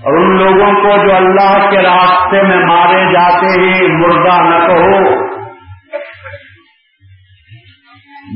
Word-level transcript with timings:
اور 0.00 0.18
ان 0.18 0.36
لوگوں 0.36 0.72
کو 0.82 1.06
جو 1.06 1.16
اللہ 1.16 1.70
کے 1.70 1.82
راستے 1.82 2.42
میں 2.42 2.64
مارے 2.66 3.12
جاتے 3.12 3.60
ہیں، 3.60 3.88
مردہ 3.88 4.42
نہ 4.42 4.66
کہو۔ 4.66 5.31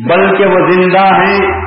بلکہ 0.04 0.46
وہ 0.46 0.70
زندہ 0.70 1.04
ہیں۔ 1.04 1.66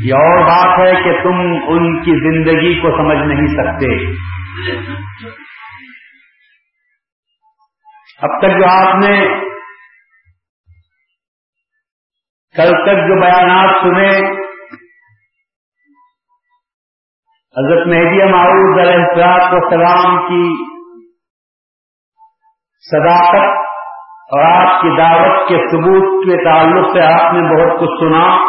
یہ 0.00 0.14
اور 0.14 0.42
بات 0.42 0.78
ہے 0.78 1.02
کہ 1.02 1.22
تم 1.22 1.40
ان 1.68 2.02
کی 2.02 2.10
زندگی 2.10 2.80
کو 2.80 2.90
سمجھ 2.90 3.28
نہیں 3.28 3.46
سکتے۔ 3.46 4.12
اب 8.22 8.40
تک 8.40 8.48
جو 8.48 8.66
آپ 8.70 8.94
نے 8.94 9.26
کل 12.56 12.70
تک 12.70 13.08
جو 13.08 13.20
بیانات 13.20 13.76
سنے، 13.80 14.38
حضرت 17.58 17.86
مہدی 17.86 18.32
معروف 18.32 18.78
علیہ 18.78 19.04
السلاط 19.04 19.52
والسلام 19.52 20.28
کی 20.28 20.64
صداقت 22.80 23.67
اور 24.28 24.44
آپ 24.44 24.80
کی 24.80 24.96
دعوت 24.96 25.48
کے 25.48 25.54
ثبوت 25.54 26.24
کے 26.24 26.44
تعلق 26.44 26.92
سے 26.92 27.02
آپ 27.02 27.32
نے 27.32 27.40
بہت 27.40 27.80
کچھ 27.80 28.00
سنا۔ 28.00 28.48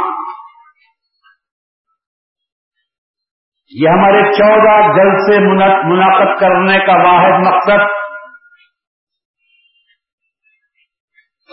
یہ 3.72 3.90
ہمارے 3.90 4.32
چودہ 4.32 4.88
جل 4.88 5.18
سے 5.18 5.40
منعقد 5.88 6.40
کرنے 6.40 6.86
کا 6.86 6.92
واحد 6.92 7.48
مقصد۔ 7.48 8.00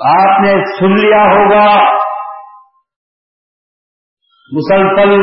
آپ 0.07 0.41
نے 0.41 0.79
سن 0.79 1.07
لیا 1.07 1.23
ہوگا۔ 1.23 1.97
مسلسل 4.53 5.19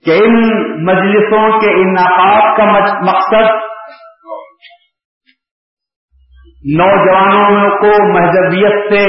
کہ 0.08 0.18
ان 0.24 0.36
مجلسوں 0.84 1.60
کے 1.60 1.72
انعقاد 1.80 2.56
کا 2.56 2.64
مقصد 3.00 3.68
نوجوانوں 6.76 7.70
کو 7.70 7.90
مہذبیت 8.12 8.92
سے 8.92 9.02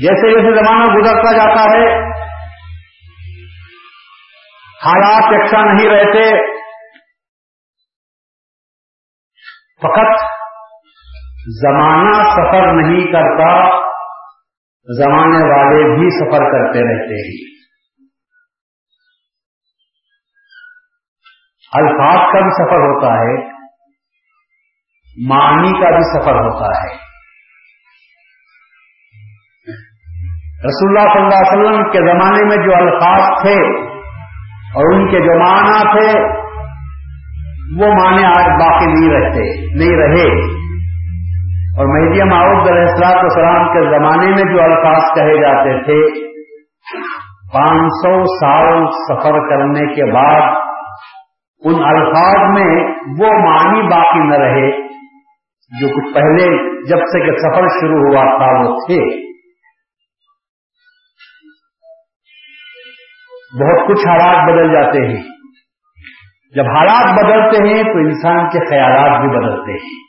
جیسے 0.00 0.30
جیسے 0.30 0.64
زمانہ 0.64 0.84
گزرتا 0.84 1.36
جاتا 1.36 1.62
ہے، 1.62 2.08
حالات 4.86 5.32
یکساں 5.32 5.74
نہیں 5.74 5.90
رہتے۔ 5.90 6.52
فقط 9.82 10.24
زمانہ 11.46 12.22
سفر 12.22 12.72
نہیں 12.72 13.12
کرتا، 13.12 13.78
زمانے 14.98 15.50
والے 15.50 15.98
بھی 15.98 16.10
سفر 16.10 16.38
کرتے 16.38 16.78
رہتے 16.78 17.28
ہیں۔ 17.28 17.58
الفاظ 21.72 22.32
کا 22.32 22.40
بھی 22.40 22.50
سفر 22.50 22.76
ہوتا 22.76 23.12
ہے، 23.12 23.58
معنی 25.28 25.80
کا 25.80 25.90
بھی 25.90 26.20
سفر 26.20 26.32
ہوتا 26.32 26.66
ہے۔ 26.66 27.07
رسول 30.64 30.98
اللہ 30.98 31.12
صلی 31.12 31.22
اللہ 31.22 31.38
علیہ 31.38 31.68
وسلم 31.68 31.90
کے 31.90 31.98
زمانے 31.98 32.44
میں 32.44 32.66
جو 32.66 32.74
الفاظ 32.74 33.42
تھے 33.42 33.78
اور 34.74 34.94
ان 34.94 35.06
کے 35.10 35.20
جو 35.20 35.38
معنی 35.38 35.82
تھے، 35.82 36.20
وہ 37.80 37.92
معنی 37.92 38.24
آج 38.24 38.46
باقی 38.46 38.86
نہیں 38.86 39.10
رہتے، 39.10 39.66
نہیں 39.74 39.96
رہے۔ 39.96 40.58
اور 41.76 41.86
مہدی 41.86 42.22
معروف 42.22 42.68
علیہ 42.68 42.80
السلاط 42.80 43.16
والسلام 43.16 43.72
کے 43.72 43.98
زمانے 43.98 44.26
میں 44.26 44.54
جو 44.54 44.62
الفاظ 44.62 45.02
کہے 45.14 45.40
جاتے 45.40 45.84
تھے، 45.84 46.28
پانچ 47.54 47.80
سو 47.80 48.24
سال 48.24 48.86
سفر 48.90 49.48
کرنے 49.48 49.94
کے 49.94 50.12
بعد 50.12 50.56
ان 51.64 51.84
الفاظ 51.84 52.58
میں 52.58 52.84
وہ 53.18 53.38
معنی 53.38 53.82
باقی 53.82 54.28
نہ 54.28 54.34
رہے، 54.34 54.70
جو 55.80 55.88
کچھ 55.88 56.14
پہلے 56.14 56.58
جب 56.84 56.98
سے 56.98 57.20
کہ 57.20 57.36
سفر 57.36 57.66
شروع 57.80 57.98
ہوا 57.98 58.38
تھا، 58.38 58.68
وہ 58.68 58.76
تھے۔ 58.76 59.27
بہت 63.54 63.88
کچھ 63.88 64.08
حالات 64.08 64.50
بدل 64.50 64.72
جاتے 64.72 65.06
ہیں۔ 65.08 65.22
جب 66.54 66.64
حالات 66.66 67.14
بدلتے 67.14 67.68
ہیں 67.68 67.82
تو 67.82 67.98
انسان 67.98 68.48
کے 68.48 68.70
خیالات 68.70 69.20
بھی 69.20 69.28
بدلتے 69.28 69.72
ہیں۔ 69.72 70.08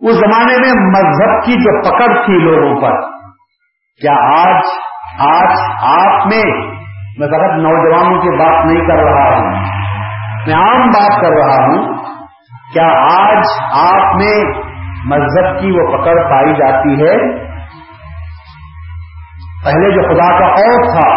اس 0.00 0.14
زمانے 0.16 0.52
میں 0.52 0.86
مذہب 0.86 1.44
کی 1.44 1.52
جو 1.52 1.82
پکڑ 1.82 2.24
تھی 2.24 2.38
لوگوں 2.38 2.80
پر، 2.80 3.00
کیا 4.00 4.14
آج 4.14 4.64
آج 5.18 5.58
آپ 5.82 6.26
میں 6.26 6.66
میں 7.18 7.28
فقط 7.28 7.56
نوجوانوں 7.56 8.20
کی 8.20 8.36
بات 8.38 8.66
نہیں 8.66 8.86
کر 8.86 9.02
رہا 9.04 9.36
ہوں؟ 9.36 9.50
میں 10.46 10.54
عام 10.54 10.86
بات 10.86 11.20
کر 11.20 11.30
رہا 11.30 11.64
ہوں، 11.64 12.04
کیا 12.72 12.88
آج 13.20 13.46
آپ 13.72 14.14
میں 14.14 14.44
مذہب 15.04 15.60
کی 15.60 15.70
وہ 15.70 15.86
پکڑ 15.86 16.30
پائی 16.30 16.54
جاتی 16.54 17.02
ہے؟ 17.02 17.51
پہلے 19.64 19.94
جو 19.94 20.02
خدا 20.02 20.38
کا 20.38 20.54
خوف 20.54 20.92
تھا، 20.92 21.08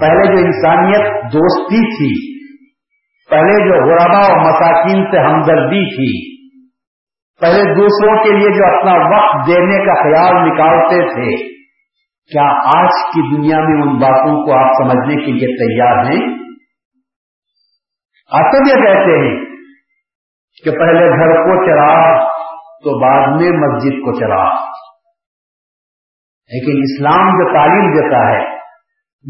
پہلے 0.00 0.26
جو 0.26 0.44
انسانیت 0.44 1.32
دوستی 1.32 1.80
تھی، 1.96 2.42
پہلے 3.30 3.68
جو 3.68 3.90
غربا 3.90 4.18
اور 4.18 4.36
مساکین 4.36 5.10
سے 5.10 5.18
ہمدردی 5.18 5.96
تھی، 5.96 6.32
پہلے 7.40 7.74
دوسروں 7.74 8.24
کے 8.24 8.30
لیے 8.30 8.58
جو 8.58 8.64
اپنا 8.66 8.92
وقت 8.92 9.46
دینے 9.46 9.84
کا 9.84 9.94
خیال 10.02 10.48
نکالتے 10.48 11.14
تھے، 11.14 11.52
کیا 12.30 12.48
آج 12.52 12.90
کی 13.14 13.36
دنیا 13.36 13.58
میں 13.58 13.82
ان 13.82 13.96
باتوں 13.98 14.44
کو 14.44 14.52
آپ 14.58 14.82
سمجھنے 14.82 15.24
کے 15.24 15.32
لیے 15.32 15.56
تیار 15.56 16.04
ہیں؟ 16.04 16.34
آپ 18.32 18.52
سب 18.52 18.68
یہ 18.68 18.82
کہتے 18.82 19.18
ہیں 19.18 19.38
کہ 20.64 20.70
پہلے 20.70 21.08
گھر 21.08 21.32
کو 21.42 21.64
چرا، 21.66 22.18
تو 22.84 23.00
بعد 23.00 23.40
میں 23.40 23.50
مسجد 23.50 23.92
کو 23.92 24.20
چرا۔ 24.20 24.61
لیکن 26.52 26.78
اسلام 26.82 27.28
جو 27.28 27.54
تعلیم 27.54 27.92
دیتا 27.92 28.32
ہے، 28.32 28.52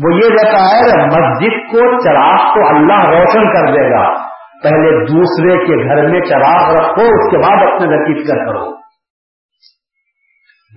وہ 0.05 0.15
یہ 0.15 0.29
دیتا 0.29 0.77
ہے 0.77 0.81
کہ 0.81 1.07
مسجد 1.07 1.73
کو 1.73 2.03
چراغ 2.03 2.55
کو 2.55 2.77
اللہ 2.77 3.09
روشن 3.09 3.55
کر 3.55 3.73
دے 3.73 3.91
گا۔ 3.91 4.33
پہلے 4.63 5.07
دوسرے 5.07 5.59
کے 5.59 5.89
گھر 5.89 6.09
میں 6.09 6.21
چراغ 6.21 6.75
رکھو، 6.75 7.03
اس 7.03 7.31
کے 7.31 7.39
بعد 7.39 7.73
اپنے 7.73 7.87
لطیف 7.87 8.29
کر 8.29 8.47
کرو۔ 8.47 8.71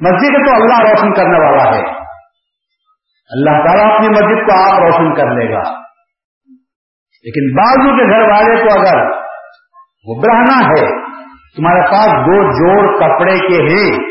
مسجد 0.02 0.48
تو 0.48 0.56
اللہ 0.56 0.90
روشن 0.90 1.14
کرنے 1.14 1.40
والا 1.40 1.76
ہے۔ 1.76 1.84
اللہ 3.30 3.66
تعالیٰ 3.66 3.96
اپنی 3.96 4.10
مسجد 4.10 4.48
کو 4.48 4.74
آپ 4.74 4.80
روشن 4.80 5.16
کر 5.16 5.28
لے 5.28 5.54
گا۔ 5.54 5.86
لیکن 7.24 7.56
بازو 7.56 7.98
کے 7.98 8.04
گھر 8.10 8.32
والے 8.32 8.56
کو 8.56 8.80
اگر 8.80 9.12
وہ 10.06 10.22
برہنا 10.22 10.68
ہے، 10.68 11.06
تمہارے 11.58 11.82
پاس 11.82 12.08
دو 12.08 12.44
جوڑ 12.52 13.00
کپڑے 13.00 13.48
کے 13.48 13.64
ہیں۔ 13.64 14.05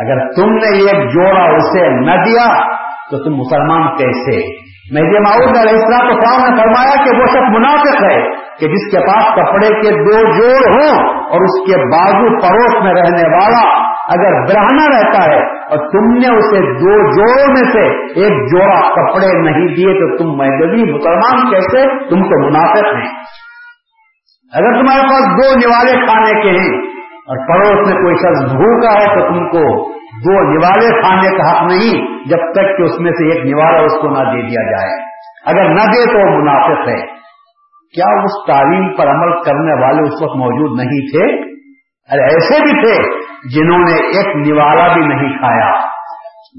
اگر 0.00 0.32
تم 0.32 0.52
نے 0.52 0.78
ایک 0.78 1.14
جوڑا 1.14 1.44
اسے 1.56 1.88
نہ 1.88 2.22
دیا 2.24 2.70
تو 3.10 3.24
تم 3.24 3.34
مسلمان 3.36 3.96
کیسے؟ 3.96 4.60
مہدی 4.92 5.18
معاؤد 5.18 5.56
علیہ 5.56 5.78
السلام 5.78 6.08
تو 6.08 6.46
نے 6.48 6.62
فرمایا 6.62 7.04
کہ 7.04 7.20
وہ 7.20 7.26
شخص 7.26 7.58
منافق 7.58 8.04
ہے 8.04 8.22
کہ 8.30 8.68
جس 8.68 8.90
کے 8.90 8.98
پاس 8.98 9.34
کپڑے 9.34 9.68
کے 9.68 9.90
دو 9.90 10.32
جوڑ 10.32 10.72
ہوں 10.72 11.08
اور 11.08 11.40
اس 11.40 11.66
کے 11.66 11.76
بازو 11.76 12.40
پڑوس 12.40 12.84
میں 12.84 13.02
رہنے 13.02 13.36
والا 13.36 13.90
اگر 14.08 14.44
برہنا 14.44 14.98
رہتا 14.98 15.32
ہے 15.32 15.40
اور 15.56 15.78
تم 15.78 16.06
نے 16.12 16.38
اسے 16.38 16.72
دو 16.72 17.10
جوڑوں 17.10 17.52
میں 17.52 17.72
سے 17.72 17.84
ایک 18.20 18.52
جوڑا 18.52 18.80
کپڑے 18.80 19.42
نہیں 19.42 19.74
دیے 19.76 19.94
تو 20.00 20.16
تم 20.16 20.30
مہدوی 20.30 20.92
مسلمان 20.92 21.50
کیسے؟ 21.50 21.88
تم 22.10 22.22
تو 22.22 22.46
منافق 22.46 22.94
ہیں۔ 22.94 23.10
اگر 24.52 24.80
تمہارے 24.80 25.02
پاس 25.02 25.24
دو 25.24 25.58
نوالے 25.58 26.06
کھانے 26.06 26.42
کے 26.42 26.58
ہیں 26.58 26.99
اور 27.30 27.48
پڑوس 27.48 27.86
میں 27.86 27.96
کوئی 27.96 28.14
شخص 28.14 28.52
بھوکا 28.52 29.00
ہے 29.00 29.06
تو 29.06 29.28
تم 29.28 29.48
کو 29.48 29.90
دو 29.94 30.32
نوالے 30.32 31.00
کھانے 31.00 31.36
کا 31.36 31.50
حق 31.50 31.62
نہیں، 31.62 32.24
جب 32.28 32.36
تک 32.36 32.78
کہ 32.78 32.82
اس 32.82 33.00
میں 33.00 33.10
سے 33.10 33.32
ایک 33.32 33.46
نوالا 33.46 33.78
اس 33.78 33.92
کو 33.92 34.08
نہ 34.08 34.30
دے 34.30 34.42
دیا 34.42 34.70
جائے۔ 34.70 34.92
اگر 35.46 35.68
نہ 35.68 35.80
دے 35.80 36.12
تو 36.12 36.18
وہ 36.18 36.42
منافق 36.42 36.88
ہے۔ 36.88 37.06
کیا 37.94 38.22
اس 38.22 38.46
تعلیم 38.46 38.96
پر 38.96 39.08
عمل 39.08 39.42
کرنے 39.42 39.82
والے 39.82 40.02
اس 40.02 40.22
وقت 40.22 40.36
موجود 40.36 40.78
نہیں 40.80 41.10
تھے؟ 41.10 41.50
ارے 42.12 42.22
ایسے 42.22 42.62
بھی 42.62 42.84
تھے 42.84 43.20
جنہوں 43.54 43.78
نے 43.78 43.94
ایک 43.94 44.36
نوالا 44.36 44.92
بھی 44.92 45.06
نہیں 45.06 45.38
کھایا، 45.38 45.72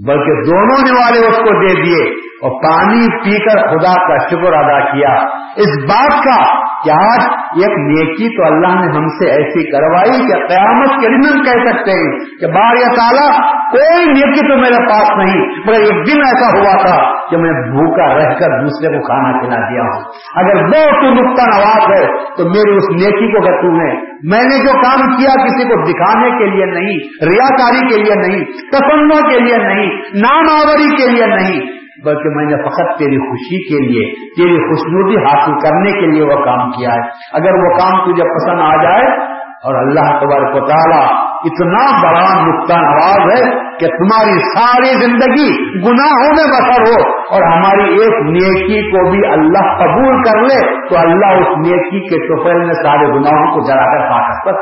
بلکہ 0.07 0.51
دونوں 0.51 0.91
نوالے 0.91 1.27
اس 1.27 1.37
کو 1.37 1.67
دے 1.67 1.81
دیے 1.81 2.09
اور 2.19 2.51
پانی 2.51 3.23
پی 3.23 3.39
کر 3.39 3.67
خدا 3.67 4.07
کا 4.07 4.17
شکر 4.17 4.53
ادا 4.53 4.79
کیا۔ 4.79 5.13
اس 5.55 5.83
بات 5.83 6.23
کا 6.23 6.70
کہ 6.83 6.91
آج 6.91 7.23
ایک 7.61 7.73
نیکی 7.79 8.27
تو 8.37 8.45
اللہ 8.45 8.75
نے 8.81 8.91
ہم 8.97 9.07
سے 9.07 9.31
ایسی 9.31 9.71
کروائی 9.71 10.19
کہ 10.27 10.39
قیامت 10.47 11.01
کے 11.01 11.07
دن 11.07 11.25
ہم 11.31 11.41
کہہ 11.43 11.63
سکتے 11.65 11.91
ہیں 11.91 12.11
کہ 12.39 12.47
بار 12.47 12.79
یا 12.81 12.91
تعالیٰ 12.93 13.31
کوئی 13.71 14.05
نیکی 14.05 14.47
تو 14.47 14.57
میرے 14.57 14.79
پاس 14.89 15.11
نہیں، 15.17 15.41
مگر 15.67 15.79
ایک 15.79 15.99
دن 16.07 16.21
ایسا 16.21 16.47
ہوا 16.57 16.77
تھا 16.85 16.95
کہ 17.29 17.37
میں 17.37 17.51
بھوکا 17.51 18.07
رہ 18.15 18.33
کر 18.39 18.55
دوسرے 18.61 18.97
کو 18.97 19.03
کھانا 19.03 19.31
کھلا 19.39 19.59
دیا 19.69 19.81
ہوں۔ 19.81 20.01
اگر 20.35 20.63
وہ 20.63 21.01
تو 21.01 21.13
نقطہ 21.13 21.45
نواز 21.51 21.91
ہے 21.91 22.07
تو 22.37 22.49
میری 22.49 22.77
اس 22.77 22.89
نیکی 22.95 23.31
کو 23.31 23.43
اگر 23.43 23.61
تم 23.61 23.75
نے، 23.75 23.91
میں 24.23 24.43
نے 24.43 24.57
جو 24.57 24.73
کام 24.81 25.15
کیا 25.15 25.35
کسی 25.45 25.67
کو 25.69 25.81
دکھانے 25.83 26.29
کے 26.37 26.45
لیے 26.45 26.65
نہیں 26.65 26.97
ریاکاری 27.29 27.87
کے 27.87 28.01
لیے 28.01 28.15
نہیں 28.15 28.43
پسندوں 28.71 29.29
کے 29.29 29.39
لیے 29.39 29.57
نہیں 29.57 29.87
نام 30.15 30.49
آوری 30.49 30.95
کے 30.95 31.07
لیے 31.11 31.25
نہیں 31.25 31.80
بلکہ 32.05 32.29
میں 32.29 32.45
نے 32.45 32.63
فقط 32.63 32.99
تیری 32.99 33.17
خوشی 33.29 33.63
کے 33.67 33.83
لیے، 33.87 34.25
تیری 34.37 34.57
خوشنودی 34.57 35.25
حاصل 35.25 35.59
کرنے 35.59 35.91
کے 35.91 36.07
لیے 36.07 36.23
وہ 36.23 36.45
کام 36.45 36.71
کیا 36.71 36.93
ہے۔ 36.93 37.09
اگر 37.33 37.53
وہ 37.53 37.77
کام 37.77 37.99
تجھے 38.05 38.23
پسند 38.23 38.61
آ 38.61 38.83
جائے، 38.83 39.31
اور 39.63 39.75
اللہ 39.75 40.07
تبارک 40.19 40.55
و 40.55 40.67
تعالیٰ 40.67 41.31
اتنا 41.45 42.01
بڑا 42.01 42.45
نقطہ 42.45 42.73
نواز 42.73 43.19
ہے 43.31 43.59
کہ 43.77 43.87
تمہاری 43.87 44.39
ساری 44.39 44.89
زندگی 45.05 45.49
گناہوں 45.81 46.31
میں 46.31 46.45
بسر 46.51 46.81
ہو 46.81 47.13
اور 47.33 47.43
ہماری 47.43 47.85
ایک 47.93 48.15
نیکی 48.25 48.91
کو 48.91 49.11
بھی 49.11 49.31
اللہ 49.31 49.69
قبول 49.77 50.23
کر 50.23 50.41
لے، 50.41 50.89
تو 50.89 50.97
اللہ 50.97 51.25
اس 51.25 51.57
نیکی 51.57 52.09
کے 52.09 52.27
ٹوپل 52.27 52.65
میں 52.65 52.73
سارے 52.73 53.07
گناہوں 53.07 53.53
کو 53.53 53.67
جلا 53.67 53.85
کر 53.85 54.09
پا 54.09 54.19
کر 54.43 54.53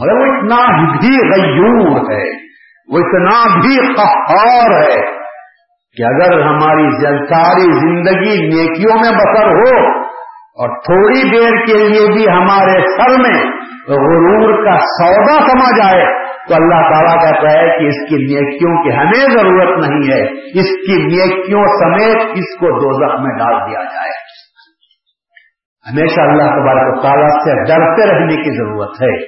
مگر 0.00 0.20
وہ 0.20 0.36
اتنا 0.36 0.88
بھی 1.00 1.16
غیور 1.32 2.12
ہے۔ 2.12 2.51
وہ 2.88 2.98
اتنا 2.98 3.60
بھی 3.60 3.94
قہار 3.94 4.82
ہے 4.82 5.22
کہ 5.96 6.02
اگر 6.02 6.40
ہماری 6.42 7.04
ساری 7.26 7.78
زندگی 7.78 8.46
نیکیوں 8.46 8.94
میں 8.94 9.10
بسر 9.10 9.46
ہو 9.46 10.02
اور 10.32 10.80
تھوڑی 10.80 11.30
دیر 11.30 11.66
کے 11.66 11.88
لیے 11.88 12.12
بھی 12.12 12.28
ہمارے 12.28 12.80
سر 12.80 13.10
میں 13.10 13.52
غرور 13.88 14.64
کا 14.64 14.78
سودا 14.78 15.48
سمجھ 15.50 15.94
آئے 15.94 16.22
تو 16.48 16.54
اللہ 16.54 16.90
تعالیٰ 16.92 17.20
کہتا 17.22 17.52
ہے 17.52 17.78
کہ 17.78 17.84
اس 17.86 18.08
کی 18.08 18.16
نیکیوں 18.16 18.82
کی 18.82 18.96
ہمیں 18.96 19.38
ضرورت 19.38 19.88
نہیں 19.88 20.14
ہے، 20.14 20.22
اس 20.60 20.86
کی 20.86 21.02
نیکیوں 21.02 21.64
سمیت 21.64 22.16
اس 22.16 22.58
کو 22.58 22.66
دو 22.66 23.22
میں 23.22 23.38
ڈال 23.38 23.70
دیا 23.70 23.82
جائے۔ 23.82 24.10
ہمیشہ 25.90 26.20
اللہ 26.20 26.42
تبارک 26.42 27.02
تعالیٰ 27.02 27.28
سے 27.28 27.64
ڈرتے 27.64 28.14
رہنے 28.14 28.36
کی 28.36 28.56
ضرورت 28.56 29.02
ہے۔ 29.02 29.24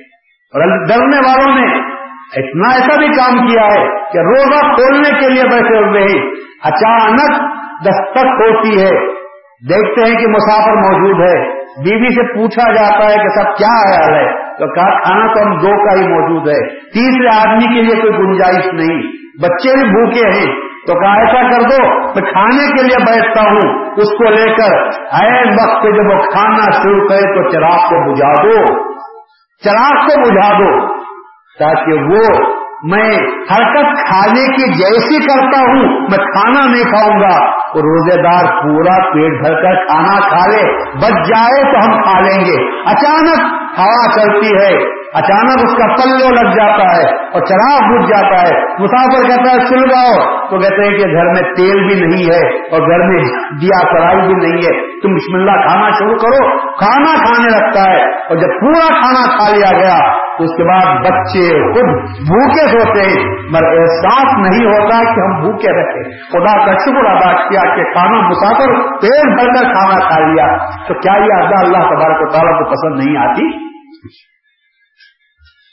اور 0.46 0.86
ڈرنے 0.86 1.16
والوں 1.16 1.58
نے 1.58 1.93
اتنا 2.36 2.74
ایسا 2.74 2.98
بھی 2.98 3.06
کام 3.06 3.46
کیا 3.46 3.66
ہے 3.66 3.86
کہ 4.12 4.18
روزہ 4.18 4.60
کھولنے 4.60 5.20
کے 5.20 5.28
لیے 5.28 5.42
بیٹھے 5.42 5.88
ہوئے 5.88 6.02
ہی 6.02 6.28
اچانک 6.64 7.54
دستک 7.86 8.26
ہوتی 8.26 8.82
ہے۔ 8.82 9.24
دیکھتے 9.68 10.10
ہیں 10.10 10.18
کہ 10.18 10.26
مسافر 10.26 10.72
موجود 10.72 11.20
ہے۔ 11.20 11.64
بیوی 11.84 12.14
سے 12.14 12.34
پوچھا 12.34 12.72
جاتا 12.72 13.04
ہے 13.04 13.14
کہ 13.14 13.28
سب 13.28 13.56
کیا 13.56 13.74
حال 13.74 14.14
ہے؟ 14.14 14.32
تو 14.32 14.74
کہا، 14.74 15.02
کھانا 15.02 15.34
تو 15.34 15.42
ہم 15.42 15.56
دو 15.56 15.86
کا 15.86 16.00
ہی 16.00 16.08
موجود 16.08 16.48
ہے۔ 16.48 16.68
تیسرے 16.68 17.48
آدمی 17.48 17.74
کے 17.74 17.82
لیے 17.82 17.94
کوئی 17.94 18.12
گنجائش 18.18 18.66
نہیں۔ 18.66 19.02
بچے 19.42 19.80
بھی 19.80 19.88
بھوکے 19.88 20.28
ہیں۔ 20.28 20.56
تو 20.86 21.00
کہا، 21.00 21.14
ایسا 21.14 21.42
کر 21.42 21.62
دو، 21.62 21.98
میں 21.98 22.32
کھانے 22.32 22.66
کے 22.66 22.82
لیے 22.82 22.96
بیٹھتا 22.98 23.40
ہوں۔ 23.40 23.90
اس 23.96 24.18
کو 24.18 24.30
لے 24.30 24.54
کر 24.54 24.82
این 25.12 25.48
وقت 25.48 25.82
جب 25.82 26.16
وہ 26.16 26.20
کھانا 26.20 26.70
شروع 26.82 27.08
کرے 27.08 27.20
تو 27.20 27.50
چراغ 27.50 27.78
کو 27.78 28.12
بجھا 28.12 28.32
دو۔ 28.42 28.66
چراغ 29.64 29.90
کو 29.90 30.20
بجھا 30.20 30.58
دو۔ 30.58 30.93
تاکہ 31.58 31.92
وہ 31.92 32.54
میں 32.82 33.10
حرکت 33.26 34.06
کھانے 34.06 34.56
کی 34.56 34.72
جیسی 34.72 35.26
کرتا 35.26 35.60
ہوں، 35.60 36.00
میں 36.00 36.18
کھانا 36.18 36.72
نہیں 36.72 36.82
کھاؤں 36.82 37.20
گا۔ 37.20 37.46
وہ 37.74 37.80
روزے 37.80 38.22
دار 38.22 38.44
پورا 38.44 39.12
پیٹ 39.12 39.42
بھر 39.42 39.54
کر 39.54 39.86
کھانا 39.86 40.28
کھا 40.28 40.50
لے۔ 40.50 40.82
بچ 40.82 41.28
جائے 41.28 41.72
تو 41.72 41.86
ہم 41.86 42.02
کھا 42.02 42.20
لیں 42.20 42.44
گے۔ 42.44 42.80
اچانک 42.90 43.40
ہوا 43.78 44.10
چلتی 44.14 44.46
ہے۔ 44.46 45.04
اچانک 45.14 45.64
اس 45.64 45.72
کا 45.78 45.86
پلو 45.86 46.30
لگ 46.30 46.50
جاتا 46.50 46.96
ہے 46.96 47.16
اور 47.26 47.40
چراغ 47.40 47.92
بج 47.92 48.08
جاتا 48.08 48.42
ہے۔ 48.42 48.82
مسافر 48.82 49.28
کہتا 49.28 49.50
ہے 49.54 49.66
سل 49.66 49.88
جاؤ 49.88 50.46
تو 50.50 50.58
کہتے 50.58 50.90
ہیں 50.90 50.98
کہ 50.98 51.04
گھر 51.04 51.24
میں 51.24 51.54
تیل 51.54 51.86
بھی 51.86 52.06
نہیں 52.06 52.24
ہے 52.24 52.58
اور 52.70 52.80
گھر 52.80 52.98
میں 52.98 53.22
دیا 53.60 53.92
کڑائی 53.92 54.26
بھی 54.26 54.34
نہیں 54.34 54.58
ہے۔ 54.58 55.00
تم 55.00 55.14
بسم 55.14 55.34
اللہ 55.34 55.66
کھانا 55.68 55.90
شروع 55.98 56.16
کرو۔ 56.16 56.58
کھانا 56.76 57.24
کھانے 57.24 57.58
لگتا 57.58 57.90
ہے 57.90 58.10
اور 58.10 58.36
جب 58.36 58.48
پورا 58.60 59.00
کھانا 59.00 59.36
کھا 59.36 59.56
لیا 59.56 59.78
گیا 59.78 60.23
اس 60.38 60.56
کے 60.56 60.64
بعد 60.64 60.96
بچے 60.96 61.72
خود 61.72 62.02
بھوکے 62.10 62.76
ہوتے 62.76 63.00
ہیں، 63.00 63.32
مگر 63.32 63.80
احساس 63.80 64.38
نہیں 64.38 64.66
ہوتا 64.66 65.14
کہ 65.14 65.20
ہم 65.20 65.40
بھوکے 65.40 65.72
رہتے 65.72 66.16
خدا 66.26 66.66
کا 66.66 66.72
شکر 66.72 67.04
ادا 67.04 67.48
کیا 67.48 67.76
کہ 67.76 67.92
کھانا 67.92 68.28
مسافر 68.28 68.72
پیٹ 69.00 69.38
بھر 69.38 69.46
کر 69.46 69.72
کھانا 69.72 70.08
کھا 70.08 70.18
لیا۔ 70.20 70.46
تو 70.88 70.94
کیا 70.94 71.12
یہ 71.12 71.44
ادا 71.44 71.60
اللہ 71.60 71.78
تبارک 71.78 72.22
و 72.22 72.32
تعالیٰ 72.32 72.58
کو 72.58 72.70
پسند 72.70 73.04
نہیں 73.04 73.26
آتی؟ 73.26 73.64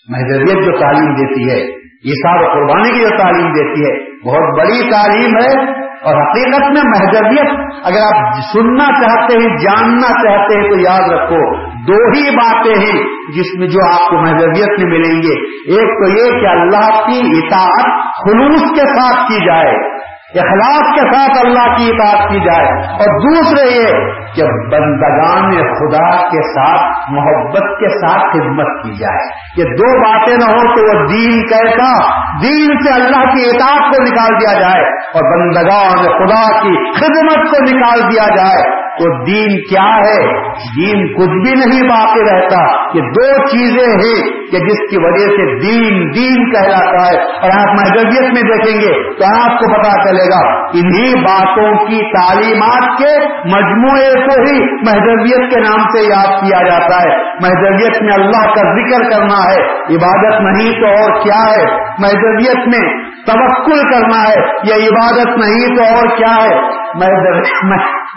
محدودیت 0.09 0.65
جو 0.65 0.79
تعلیم 0.79 1.15
دیتی 1.15 1.51
ہے، 1.51 1.67
یہ 2.03 2.13
سارے 2.13 2.45
قربانی 2.45 2.89
کی 2.89 2.99
جو 2.99 3.17
تعلیم 3.17 3.51
دیتی 3.51 3.81
ہے، 3.81 4.11
بہت 4.27 4.59
بڑی 4.59 4.91
تعلیم 4.91 5.35
ہے۔ 5.35 5.81
اور 6.03 6.15
حقیقت 6.15 6.61
میں 6.61 6.81
محدودیت 6.85 7.51
اگر 7.83 8.15
آپ 8.15 8.33
سننا 8.53 8.85
چاہتے 8.85 9.33
ہیں، 9.33 9.57
جاننا 9.57 10.07
چاہتے 10.07 10.61
ہیں، 10.61 10.69
تو 10.69 10.79
یاد 10.79 11.09
رکھو 11.09 11.70
دو 11.87 11.93
ہی 11.93 12.35
باتیں 12.35 12.79
ہیں 12.79 13.03
جس 13.35 13.59
میں 13.59 13.67
جو 13.67 13.93
آپ 13.93 14.09
کو 14.09 14.17
محدودیت 14.17 14.79
میں 14.79 14.87
ملیں 14.87 15.21
گے۔ 15.21 15.33
ایک 15.71 15.89
تو 15.89 16.09
یہ 16.09 16.41
کہ 16.41 16.47
اللہ 16.47 17.03
کی 17.03 17.37
اطاعت 17.37 17.91
خلوص 18.15 18.61
کے 18.61 18.87
ساتھ 18.87 19.29
کی 19.29 19.45
جائے 19.45 20.01
اخلاق 20.35 20.95
کے 20.95 21.01
ساتھ 21.01 21.45
اللہ 21.45 21.75
کی 21.75 21.89
اطاعت 21.89 22.29
کی 22.29 22.39
جائے۔ 22.39 22.67
اور 22.69 23.19
دوسرے 23.19 23.69
یہ 23.71 24.13
کہ 24.35 24.43
بندگان 24.43 25.51
خدا 25.51 26.27
کے 26.27 26.53
ساتھ، 26.53 27.11
محبت 27.11 27.79
کے 27.79 27.89
ساتھ 27.89 28.21
خدمت 28.21 28.83
کی 28.83 28.93
جائے۔ 28.99 29.29
یہ 29.57 29.63
دو 29.63 29.99
باتیں 29.99 30.35
نہ 30.35 30.45
ہو 30.45 30.75
تو 30.75 30.99
وہ 30.99 31.07
دین 31.07 31.41
کیسا؟ 31.41 32.09
دین 32.41 32.83
سے 32.83 32.93
اللہ 32.93 33.33
کی 33.35 33.49
اطاعت 33.49 33.95
کو 33.95 34.03
نکال 34.03 34.39
دیا 34.39 34.59
جائے 34.59 34.85
اور 34.97 35.39
بندگان 35.39 35.97
خدا 35.97 36.61
کی 36.61 36.91
خدمت 36.93 37.49
کو 37.49 37.63
نکال 37.63 38.11
دیا 38.11 38.35
جائے۔ 38.35 38.80
تو 39.01 39.23
دین 39.23 39.61
کیا 39.69 39.97
ہے؟ 39.97 40.43
دین 40.53 41.13
کچھ 41.13 41.29
بھی 41.29 41.65
نہیں 41.65 41.89
باقی 41.89 42.21
رہتا، 42.21 42.87
یہ 42.93 43.01
دو 43.01 43.47
چیزیں 43.47 43.87
ہیں 43.87 44.41
کہ 44.51 44.57
جس 44.57 44.89
کی 44.89 44.97
وجہ 44.97 45.27
سے 45.27 45.59
دین 45.59 46.13
دین 46.15 46.51
کہلاتا 46.51 47.07
ہے۔ 47.07 47.17
اور 47.17 47.49
آپ 47.59 47.73
محدودیت 47.73 48.33
میں 48.33 48.41
دیکھیں 48.41 48.81
گے 48.81 49.13
تو 49.13 49.43
آپ 49.43 49.59
کو 49.59 49.73
پتا 49.73 50.09
چلے 50.09 50.25
گا، 50.25 50.53
انہی 50.55 51.15
باتوں 51.15 51.85
کی 51.85 51.97
تعلیمات 51.97 52.97
کے 52.97 53.25
مجموعے 53.45 54.25
کو 54.25 54.41
ہی 54.41 54.73
محدودیت 54.73 55.53
کے 55.53 55.59
نام 55.59 55.79
سے 55.79 56.03
یاد 56.03 56.39
کیا 56.39 56.67
جاتا 56.67 57.01
ہے۔ 57.01 57.17
محدودیت 57.17 58.01
میں 58.01 58.13
اللہ 58.13 58.53
کا 58.53 58.61
ذکر 58.61 59.09
کرنا 59.09 59.53
ہے، 59.53 59.61
عبادت 59.95 60.41
نہیں 60.41 60.81
تو 60.81 60.87
اور 60.87 61.21
کیا 61.23 61.51
ہے؟ 61.51 61.75
محدودیت 61.99 62.67
میں 62.67 63.11
توکل 63.25 63.91
کرنا 63.91 64.29
ہے، 64.29 64.41
یہ 64.63 64.87
عبادت 64.89 65.27
نہیں 65.27 65.75
تو 65.75 65.83
اور 65.83 66.17
کیا 66.17 66.35
ہے؟ 66.43 66.81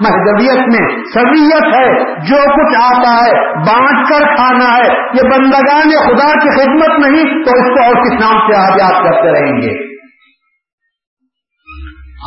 محدودیت 0.01 0.59
میں 0.59 1.05
سبیت 1.15 1.65
ہے، 1.65 2.05
جو 2.15 2.37
کچھ 2.37 2.75
آتا 2.83 3.27
ہے، 3.27 3.55
بانٹ 3.55 4.09
کر 4.09 4.37
کھانا 4.37 4.77
ہے۔ 4.77 4.89
یہ 4.93 5.29
بندگان 5.31 5.89
خدا 6.07 6.33
کی 6.39 6.61
خدمت 6.61 7.07
نہیں، 7.07 7.25
تو 7.25 7.51
اس 7.51 7.79
کو 7.79 7.85
اور 7.85 7.95
کس 7.95 8.13
نام 8.13 8.39
سے 8.39 8.57
آزاد 8.57 9.05
کرتے 9.05 9.33
رہیں 9.33 9.63
گے؟ 9.63 9.95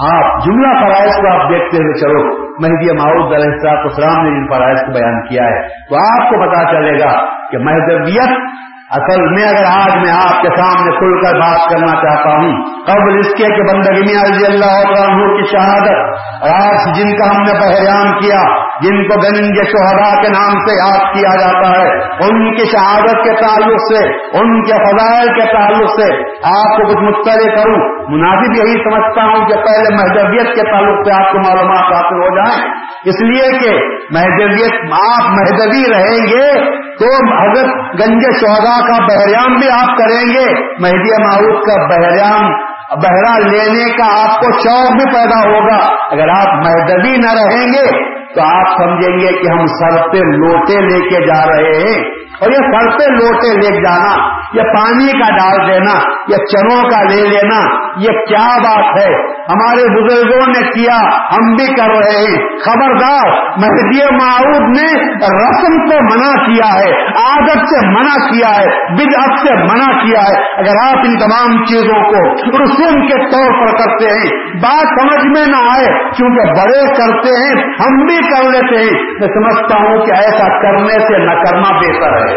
آپ 0.07 0.45
جملہ 0.45 0.67
فرائض 0.67 1.11
کو 1.11 1.43
آپ 1.43 1.49
دیکھتے 1.49 1.77
ہوئے 1.77 1.99
چلو۔ 1.99 2.47
مہدی 2.47 2.95
معاؤد 2.97 3.33
علیہ 3.33 3.69
السلام 3.77 4.25
نے 4.25 4.29
جن 4.29 4.53
فرائض 4.53 4.77
کو 4.77 4.91
بیان 4.91 5.27
کیا 5.27 5.43
ہے۔ 5.43 5.67
تو 5.67 5.95
آپ 5.95 6.29
کو 6.29 6.49
پتا 6.49 6.71
چلے 6.71 6.99
گا 6.99 7.25
کہ 7.49 7.57
محدودیت 7.57 8.49
اصل 8.91 9.21
میں 9.21 9.43
اگر 9.43 9.65
آج 9.65 9.95
میں 9.95 10.11
آپ 10.11 10.41
کے 10.41 10.49
سامنے 10.49 10.91
کھل 10.97 11.15
کر 11.21 11.39
بات 11.39 11.69
کرنا 11.69 11.91
چاہتا 12.01 12.29
ہوں، 12.29 12.51
قبل 12.85 13.17
اس 13.19 13.27
کے 13.37 13.43
کہ 13.43 13.63
بندگی 13.73 14.03
میں 14.05 14.23
رضی 14.23 14.45
اللہ 14.45 15.01
عنہ 15.01 15.25
کی 15.37 15.47
شہادت 15.51 16.13
آج 16.41 16.99
جن 16.99 17.17
کا 17.17 17.25
ہم 17.29 17.41
نے 17.41 17.53
بحران 17.53 18.19
کیا، 18.19 18.41
جن 18.81 19.07
کو 19.07 19.19
گنج 19.19 19.59
شہدا 19.67 20.21
کے 20.21 20.29
نام 20.29 20.59
سے 20.59 20.75
یاد 20.77 21.13
کیا 21.13 21.35
جاتا 21.35 21.81
ہے، 21.81 21.89
ان 22.29 22.55
کی 22.55 22.65
شہادت 22.65 23.23
کے 23.23 23.33
تعلق 23.33 23.93
سے، 23.93 24.07
ان 24.39 24.63
کے 24.63 24.79
فضائل 24.85 25.27
کے 25.27 25.51
تعلق 25.53 26.01
سے 26.01 26.09
آپ 26.53 26.77
کو 26.77 26.87
کچھ 26.87 27.03
مسترد 27.03 27.55
کروں۔ 27.55 28.07
مناسب 28.09 28.55
یہی 28.55 28.83
سمجھتا 28.83 29.23
ہوں 29.23 29.45
کہ 29.45 29.55
پہلے 29.55 29.95
محدودیت 29.95 30.55
کے 30.55 30.71
تعلق 30.71 31.07
سے 31.07 31.23
آپ 31.23 31.31
کو 31.31 31.39
معلومات 31.39 31.93
حاصل 31.93 32.23
ہو 32.23 32.35
جائیں۔ 32.35 32.71
اس 33.05 33.21
لیے 33.21 33.59
کہ 33.59 33.77
محدودیت، 34.11 34.93
آپ 34.93 35.29
محدودی 35.29 35.83
رہیں 35.91 36.27
گے 36.27 36.77
تو 36.99 37.05
حضرت 37.15 37.99
گنج 37.99 38.23
شہدا 38.39 38.76
کا 38.79 39.05
بحریام 39.05 39.57
بھی 39.57 39.69
آپ 39.69 39.97
کریں 39.97 40.27
گے، 40.27 40.61
مہدی 40.79 41.23
معروف 41.23 41.59
کا 41.65 41.87
بحریام 41.87 42.67
بہرا 42.87 43.39
لینے 43.39 43.91
کا 43.91 44.21
آپ 44.21 44.39
کو 44.39 44.51
شوق 44.51 44.91
بھی 44.91 45.05
پیدا 45.13 45.49
ہوگا۔ 45.49 45.93
اگر 46.11 46.29
آپ 46.29 46.53
محدبی 46.53 47.17
نہ 47.17 47.31
رہیں 47.33 47.67
گے، 47.67 48.17
تو 48.33 48.41
آپ 48.41 48.77
سمجھیں 48.77 49.19
گے 49.19 49.41
کہ 49.41 49.47
ہم 49.47 49.65
سر 49.65 50.09
پہ 50.11 50.17
لوٹے 50.17 50.81
لے 50.81 51.09
کے 51.09 51.27
جا 51.27 51.45
رہے 51.45 51.77
ہیں۔ 51.77 52.03
اور 52.39 52.49
یہ 52.49 52.55
سر 52.55 52.97
پہ 52.99 53.03
لوٹے 53.03 53.53
لے 53.53 53.81
جانا، 53.81 54.27
یہ 54.53 54.61
پانی 54.61 55.07
کا 55.07 55.29
ڈال 55.29 55.71
دینا، 55.71 55.99
یہ 56.27 56.35
چنوں 56.35 56.89
کا 56.89 57.03
لے 57.03 57.29
لینا، 57.29 57.87
یہ 57.97 58.25
کیا 58.27 58.57
بات 58.57 58.99
ہے؟ 58.99 59.36
ہمارے 59.49 59.83
بزرگوں 59.83 60.47
نے 60.47 60.71
کیا، 60.71 60.97
ہم 61.07 61.55
بھی 61.55 61.75
کر 61.75 61.87
رہے 61.87 62.17
ہیں۔ 62.17 62.59
خبردار، 62.59 63.27
مہدی 63.57 64.15
معروف 64.15 64.79
نے 64.79 65.13
رسم 65.13 65.85
کو 65.85 66.03
منع 66.03 66.31
کیا 66.31 66.79
ہے، 66.79 67.03
عادت 67.03 67.59
سے 67.59 67.87
منع 67.87 68.29
کیا 68.29 68.47
ہے، 68.47 68.93
بدعت 68.93 69.39
سے 69.39 69.53
منع 69.53 69.99
کیا 69.99 70.19
ہے۔ 70.19 70.53
اگر 70.53 70.89
آپ 70.89 70.97
ان 70.97 71.17
تمام 71.17 71.65
چیزوں 71.65 72.03
کو 72.03 72.33
رسوم 72.63 73.07
کے 73.07 73.31
طور 73.31 73.67
پر 73.67 73.77
کرتے 73.77 74.05
ہیں، 74.05 74.57
بات 74.61 75.01
سمجھ 75.01 75.25
میں 75.25 75.45
نہ 75.47 75.69
آئے 75.69 76.09
کیونکہ 76.11 76.61
بڑے 76.61 76.87
کرتے 76.87 77.29
ہیں، 77.29 77.63
ہم 77.65 78.05
بھی 78.05 78.17
کر 78.17 78.51
لیتے 78.51 78.83
ہیں۔ 78.83 79.03
میں 79.03 79.27
سمجھتا 79.27 79.77
ہوں 79.77 80.05
کہ 80.05 80.11
ایسا 80.11 80.61
کرنے 80.61 80.99
سے 80.99 81.25
نہ 81.25 81.43
کرنا 81.43 81.79
بہتر 81.79 82.27
ہے۔ 82.27 82.35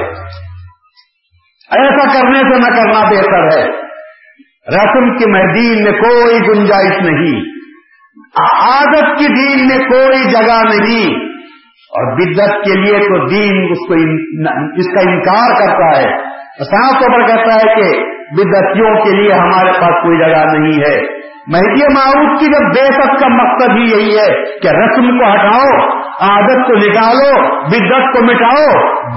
ایسا 1.70 2.14
کرنے 2.14 2.38
سے 2.38 2.58
نہ 2.58 2.76
کرنا 2.76 3.00
بہتر 3.00 3.58
ہے۔ 3.58 3.89
رسم 4.66 5.06
کی 5.16 5.30
میں 5.30 5.44
دین 5.54 5.82
میں 5.84 5.92
کوئی 5.92 6.38
گنجائش 6.48 6.96
نہیں، 7.04 7.36
عادت 8.40 9.18
کی 9.18 9.28
دین 9.28 9.66
میں 9.68 9.78
کوئی 9.86 10.24
جگہ 10.32 10.58
نہیں، 10.64 11.14
اور 11.92 12.10
بدت 12.18 12.52
کے 12.64 12.74
لیے 12.80 12.98
تو 13.04 13.20
دین 13.28 13.62
اس 13.70 13.86
کو 13.88 14.00
اس 14.80 14.90
کا 14.94 15.06
انکار 15.10 15.54
کرتا 15.60 15.88
ہے 15.96 16.10
صاف 16.60 17.00
طور 17.00 17.12
پر 17.12 17.26
کہتا 17.26 17.54
ہے 17.54 17.74
کہ 17.74 17.88
بدتیوں 18.36 18.92
کے 19.04 19.16
لیے 19.16 19.32
ہمارے 19.32 19.72
پاس 19.80 19.96
کوئی 20.02 20.18
جگہ 20.18 20.44
نہیں 20.52 20.78
ہے۔ 20.80 20.96
مہدی 21.48 21.86
معروف 21.94 22.38
کی 22.40 22.46
جب 22.46 22.66
بے 22.74 22.86
کا 22.96 23.28
مقصد 23.28 23.76
ہی 23.76 23.84
یہی 23.84 24.18
ہے 24.18 24.26
کہ 24.58 24.74
رسم 24.74 25.06
کو 25.18 25.30
ہٹاؤ، 25.30 25.70
عادت 26.26 26.66
کو 26.66 26.76
نکالو 26.78 27.30
بدت 27.64 28.12
کو 28.12 28.24
مٹاؤ، 28.24 28.66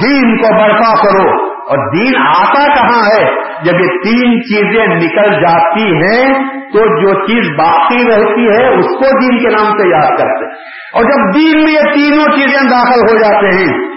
دین 0.03 0.37
کو 0.37 0.53
برپا 0.55 0.93
کرو۔ 1.03 1.27
اور 1.69 1.95
دین 1.95 2.17
آتا 2.17 2.67
کہاں 2.67 3.05
ہے؟ 3.05 3.43
جب 3.65 3.73
یہ 3.73 3.99
تین 4.03 4.41
چیزیں 4.41 4.87
نکل 4.87 5.31
جاتی 5.31 5.83
ہیں، 5.83 6.33
تو 6.47 6.79
جو 6.79 7.27
چیز 7.27 7.57
باقی 7.57 7.97
رہتی 7.97 8.47
ہے، 8.47 8.67
اس 8.67 8.85
کو 8.85 9.19
دین 9.19 9.39
کے 9.39 9.55
نام 9.55 9.77
سے 9.77 9.89
یاد 9.89 10.09
کرتے 10.09 10.45
اور 10.93 11.03
جب 11.03 11.35
دین 11.35 11.63
میں 11.63 11.73
یہ 11.73 11.93
تینوں 11.93 12.25
چیزیں 12.25 12.69
داخل 12.69 12.99
ہو 12.99 13.17
جاتے 13.17 13.47
ہیں، 13.47 13.93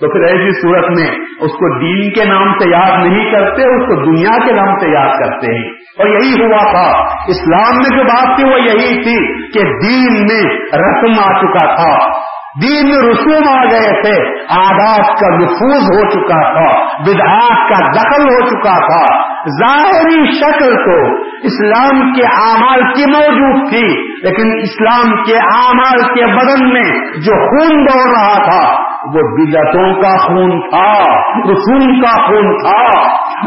تو 0.00 0.12
پھر 0.12 0.20
ایسی 0.20 0.60
صورت 0.62 0.84
میں 0.84 1.16
اس 1.40 1.52
کو 1.52 1.78
دین 1.78 2.12
کے 2.12 2.24
نام 2.24 2.52
سے 2.58 2.70
یاد 2.70 3.06
نہیں 3.06 3.32
کرتے، 3.32 3.62
اس 3.62 3.88
کو 3.88 4.04
دنیا 4.04 4.46
کے 4.46 4.52
نام 4.52 4.78
سے 4.78 4.88
یاد 4.88 5.08
کرتے 5.08 5.54
ہیں۔ 5.54 5.70
اور 5.70 6.06
یہی 6.06 6.42
ہوا 6.42 6.70
تھا۔ 6.70 7.02
اسلام 7.28 7.76
میں 7.76 7.98
جو 7.98 8.04
بات 8.04 8.36
تھی، 8.36 8.44
وہ 8.44 8.60
یہی 8.60 9.02
تھی 9.02 9.48
کہ 9.50 9.60
دین 9.60 10.22
میں 10.22 10.54
رسم 10.64 11.20
آ 11.20 11.40
چکا 11.40 11.74
تھا۔ 11.74 12.19
دین 12.62 12.88
میں 12.88 13.10
رسوم 13.10 13.58
آ 13.58 13.64
گئے 13.64 14.02
تھے، 14.02 14.44
آداب 14.48 15.18
کا 15.20 15.28
نفوذ 15.36 15.82
ہو 15.82 16.10
چکا 16.10 16.40
تھا، 16.52 17.00
بدعات 17.00 17.68
کا 17.68 17.78
دخل 17.92 18.22
ہو 18.22 18.40
چکا 18.46 18.78
تھا۔ 18.78 19.30
ظاہری 19.48 20.32
شکل 20.32 20.76
تو 20.76 21.20
اسلام 21.42 22.12
کے 22.12 22.22
اعمال 22.22 22.80
کی 22.94 23.04
موجود 23.06 23.70
تھی، 23.70 23.86
لیکن 24.22 24.52
اسلام 24.62 25.24
کے 25.24 25.36
اعمال 25.36 26.02
کے 26.02 26.26
بدن 26.26 26.72
میں 26.72 27.20
جو 27.20 27.32
خون 27.32 27.86
دوڑ 27.86 28.10
رہا 28.10 28.44
تھا 28.44 28.89
وہ 29.06 29.20
بدعتوں 29.20 30.02
کا 30.02 30.26
خون 30.26 30.60
تھا 30.60 31.02
رسوم 31.38 32.00
کا 32.00 32.26
خون 32.26 32.56
تھا، 32.56 33.00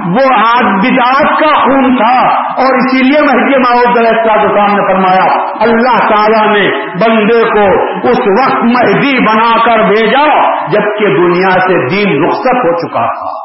وہ 0.06 0.34
آج 0.34 0.64
بدعت 0.64 1.40
کا 1.40 1.60
خون 1.60 1.96
تھا۔ 1.96 2.28
اور 2.40 2.78
اسی 2.78 3.04
لیے 3.04 3.22
محدود 3.22 3.54
محمود 3.54 3.98
السلام 3.98 4.76
نے 4.76 4.94
فرمایا، 4.94 5.34
اللہ 5.60 5.98
تعالیٰ 5.98 6.58
نے 6.58 6.86
بندے 6.86 7.42
کو 7.42 7.84
اس 8.10 8.20
وقت 8.20 8.64
مہدی 8.64 9.20
بنا 9.20 9.66
کر 9.66 9.84
بھیجا، 9.84 10.52
جبکہ 10.68 11.06
دنیا 11.06 11.50
سے 11.50 11.90
دین 11.90 12.26
رخصت 12.26 12.56
ہو 12.56 12.78
چکا 12.78 13.06
تھا۔ 13.06 13.43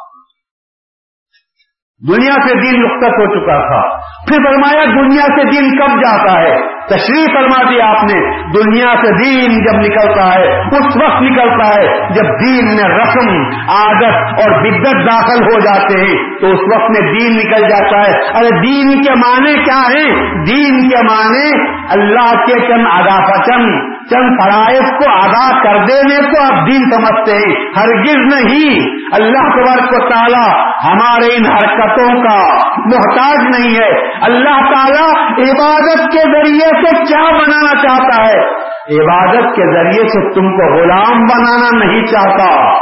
دنیا 2.06 2.32
سے 2.32 2.54
دین 2.54 2.84
رخصت 2.84 3.18
ہو 3.18 3.34
چکا 3.34 3.58
تھا۔ 3.60 3.96
پھر 4.28 4.36
فرمایا، 4.36 4.84
دنیا 4.84 5.24
سے 5.24 5.44
دین 5.44 5.78
کب 5.78 6.00
جاتا 6.00 6.40
ہے؟ 6.40 6.56
تشریح 6.86 7.24
فرما 7.34 7.70
دیا 7.70 7.86
آپ 7.86 8.04
نے۔ 8.04 8.42
دنیا 8.52 8.94
سے 9.02 9.24
دین 9.24 9.64
جب 9.64 9.78
نکلتا 9.78 10.34
ہے، 10.34 10.60
اس 10.60 10.96
وقت 10.96 11.22
نکلتا 11.22 11.80
ہے 11.80 11.86
جب 12.14 12.22
دین 12.22 12.66
میں 12.66 12.98
رسم، 12.98 13.28
عادت 13.68 14.40
اور 14.40 14.62
بدت 14.62 15.12
داخل 15.12 15.42
ہو 15.42 15.58
جاتے 15.60 16.00
ہیں۔ 16.00 16.40
تو 16.40 16.46
اس 16.46 16.60
وقت 16.74 16.90
میں 16.90 17.12
دین 17.12 17.36
نکل 17.36 17.68
جاتا 17.68 17.98
ہے۔ 17.98 18.38
ارے، 18.38 18.60
دین 18.60 19.02
کے 19.02 19.14
معنی 19.14 19.54
کیا 19.54 19.82
ہیں؟ 19.88 20.14
دین 20.44 20.88
کے 20.88 21.02
معنی 21.02 21.70
اللہ 21.90 22.44
کے 22.46 22.60
چند 22.60 22.86
آگا 22.92 23.42
چند 23.42 23.97
چند 24.10 24.40
فرائض 24.40 24.90
کو 24.90 25.10
ادا 25.10 25.62
کر 25.62 25.84
دینے 25.84 26.30
کو 26.30 26.42
آپ 26.42 26.66
دین 26.66 26.90
سمجھتے 26.90 27.32
ہیں۔ 27.32 27.66
ہرگز 27.76 28.34
نہیں۔ 28.34 28.98
اللہ 29.12 29.50
تبارک 29.54 29.90
کو 29.90 30.08
تعالیٰ 30.08 30.66
ہمارے 30.84 31.36
ان 31.36 31.46
حرکتوں 31.46 32.22
کا 32.22 32.56
محتاج 32.78 33.38
نہیں 33.58 33.74
ہے۔ 33.74 34.14
اللہ 34.22 34.74
تعالیٰ 34.74 35.30
عبادت 35.30 36.12
کے 36.12 36.18
ذریعے 36.18 36.68
سے 36.68 37.04
کیا 37.04 37.30
بنانا 37.30 37.82
چاہتا 37.82 38.24
ہے؟ 38.24 38.68
عبادت 39.00 39.56
کے 39.56 39.74
ذریعے 39.74 40.08
سے 40.08 40.34
تم 40.34 40.56
کو 40.56 40.74
غلام 40.74 41.20
بنانا 41.20 41.84
نہیں 41.84 42.06
چاہتا۔ 42.06 42.78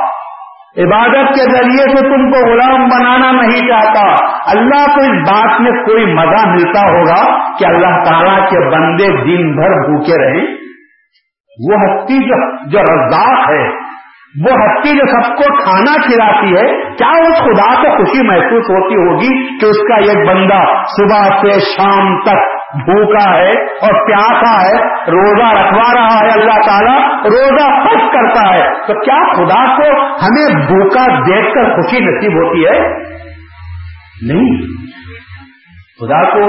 عبادت 0.79 1.35
کے 1.35 1.53
ذریعے 1.53 1.97
سے 1.97 2.03
تم 2.03 2.31
کو 2.31 2.53
غلام 2.53 2.89
بنانا 2.89 3.31
نہیں 3.43 3.69
چاہتا۔ 3.69 4.13
اللہ 4.47 4.87
کو 4.87 5.01
اس 5.01 5.31
بات 5.31 5.61
میں 5.61 5.71
کوئی 5.71 6.07
مزہ 6.07 6.49
ملتا 6.49 6.81
ہوگا 6.81 7.49
کہ 7.59 7.65
اللہ 7.67 8.03
تعالیٰ 8.05 8.51
کے 8.51 8.59
بندے 8.59 9.07
دن 9.07 9.57
بھر 9.57 9.71
بھوکے 9.71 10.25
رہیں۔ 10.25 10.66
وہ 11.59 11.75
ہستی 11.75 12.19
جو 12.19 12.67
جو 12.67 12.79
رزاق 12.79 13.51
ہے، 13.51 13.69
وہ 14.47 14.53
ہستی 14.53 14.97
جو 14.97 15.07
سب 15.07 15.37
کو 15.37 15.63
کھانا 15.63 16.03
کھلاتی 16.07 16.47
ہے، 16.47 16.95
کیا 16.95 17.09
اس 17.09 17.39
خدا 17.39 17.83
کو 17.83 17.97
خوشی 17.97 18.27
محسوس 18.27 18.71
ہوتی 18.71 18.95
ہوگی 18.95 19.59
کہ 19.59 19.67
اس 19.67 19.79
کا 19.89 19.95
ایک 19.95 20.29
بندہ 20.29 20.85
صبح 20.85 21.39
سے 21.41 21.61
شام 21.61 22.21
تک 22.21 22.57
بھوکا 22.77 23.39
ہے 23.39 23.51
اور 23.77 24.07
پیاسا 24.07 24.65
ہے، 24.65 24.83
روزہ 25.11 25.61
رکھوا 25.61 25.95
رہا 25.95 26.27
ہے 26.27 26.31
اللہ 26.31 26.67
تعالیٰ، 26.67 27.03
روزہ 27.25 27.89
خوش 27.89 28.01
کرتا 28.13 28.55
ہے؟ 28.55 28.87
تو 28.87 29.01
کیا 29.01 29.35
خدا 29.35 29.77
کو 29.77 30.07
ہمیں 30.07 30.67
بھوکا 30.67 31.19
دیکھ 31.19 31.55
کر 31.55 31.75
خوشی 31.75 32.05
نصیب 32.05 32.33
ہوتی 32.33 32.67
ہے؟ 32.67 33.07
نہیں۔ 34.23 34.86
خدا 36.01 36.31
کو 36.31 36.41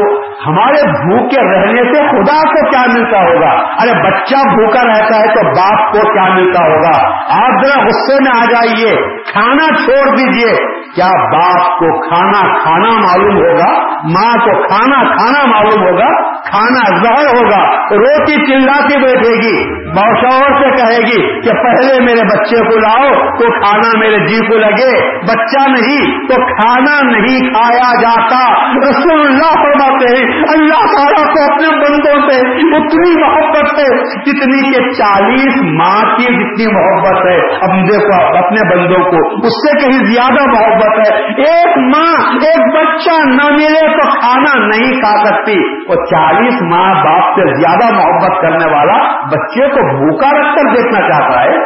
ہمارے 0.47 0.91
بھوکے 0.91 1.41
رہنے 1.41 1.83
سے 1.83 1.99
خدا 1.99 2.49
کو 2.49 2.69
کیا 2.69 2.85
ملتا 2.87 3.19
ہوگا؟ 3.19 3.49
ارے 3.51 4.09
بچہ 4.09 4.35
بھوکا 4.35 4.87
رہتا 4.87 5.19
ہے 5.19 5.27
تو 5.27 5.47
باپ 5.47 5.93
کو 5.93 6.13
کیا 6.13 6.33
ملتا 6.33 6.63
ہوگا؟ 6.63 7.15
آپ 7.43 7.65
ذرا 7.65 7.85
غصے 7.85 8.23
میں 8.23 8.41
آ 8.41 8.45
جائیے، 8.45 8.95
کھانا 9.31 9.67
چھوڑ 9.85 10.15
دیجیے۔ 10.15 10.77
کیا 10.95 11.07
باپ 11.07 11.79
کو 11.79 12.09
کھانا 12.09 12.63
کھانا 12.63 12.89
معلوم 12.89 13.37
ہوگا؟ 13.37 13.79
ماں 14.03 14.35
کو 14.45 14.67
کھانا 14.67 15.15
کھانا 15.15 15.45
معلوم 15.45 15.87
ہوگا؟ 15.87 16.37
کھانا 16.41 16.97
زہر 17.03 17.35
ہوگا۔ 17.35 17.79
روٹی 17.95 18.45
چلاتی 18.45 19.01
بیٹھے 19.01 19.35
گی 19.41 19.87
بوشور 19.87 20.61
سے 20.61 20.69
کہے 20.69 20.97
گی 20.97 21.41
کہ 21.41 21.51
پہلے 21.51 22.03
میرے 22.03 22.23
بچے 22.23 22.59
کو 22.59 22.79
لاؤ، 22.79 23.29
تو 23.29 23.51
کھانا 23.59 23.99
میرے 23.99 24.27
جی 24.27 24.47
کو 24.47 24.57
لگے۔ 24.57 25.19
بچہ 25.19 25.69
نہیں 25.69 26.27
تو 26.27 26.35
کھانا 26.35 27.01
نہیں 27.01 27.53
کھایا 27.53 28.01
جاتا۔ 28.01 28.67
رسول 28.77 29.36
اللہ 29.37 29.61
فرماتے 29.61 30.17
ہیں، 30.17 30.41
اللہ 30.41 30.95
تعالیٰ 30.95 31.25
کو 31.25 31.53
اپنے 31.53 31.67
بندوں 31.67 32.29
سے 32.29 32.35
اتنی 32.77 33.21
محبت 33.21 33.79
ہے 33.79 34.09
جتنی 34.21 34.71
کہ 34.71 34.91
چالیس 34.91 35.55
ماں 35.63 36.17
کی 36.17 36.23
جتنی 36.23 36.73
محبت 36.73 37.25
ہے۔ 37.25 37.55
اپنے 37.55 37.97
کو 37.97 38.37
اپنے 38.37 38.75
بندوں 38.75 39.11
کو، 39.11 39.47
اس 39.47 39.53
سے 39.53 39.79
کہیں 39.79 40.05
زیادہ 40.05 40.47
محبت 40.47 40.97
ہے۔ 40.97 41.23
ایک 41.23 41.77
ماں، 41.77 42.33
ایک 42.33 42.75
بچہ 42.75 43.27
نہ 43.27 43.53
ملے 43.53 43.87
تو 43.87 44.19
کھانا 44.19 44.67
نہیں 44.67 44.91
کھا 44.91 45.25
سکتی۔ 45.25 45.81
وہ 45.87 45.95
چالیس 46.05 46.61
ماں 46.61 47.05
باپ 47.05 47.35
سے 47.35 47.61
زیادہ 47.61 47.95
محبت 47.95 48.41
کرنے 48.41 48.71
والا 48.75 49.25
بچے 49.25 49.67
کو 49.67 49.97
بھوکا 49.97 50.39
رکھ 50.39 50.55
کر 50.55 50.75
دیکھنا 50.75 51.07
چاہتا 51.07 51.43
ہے۔ 51.43 51.57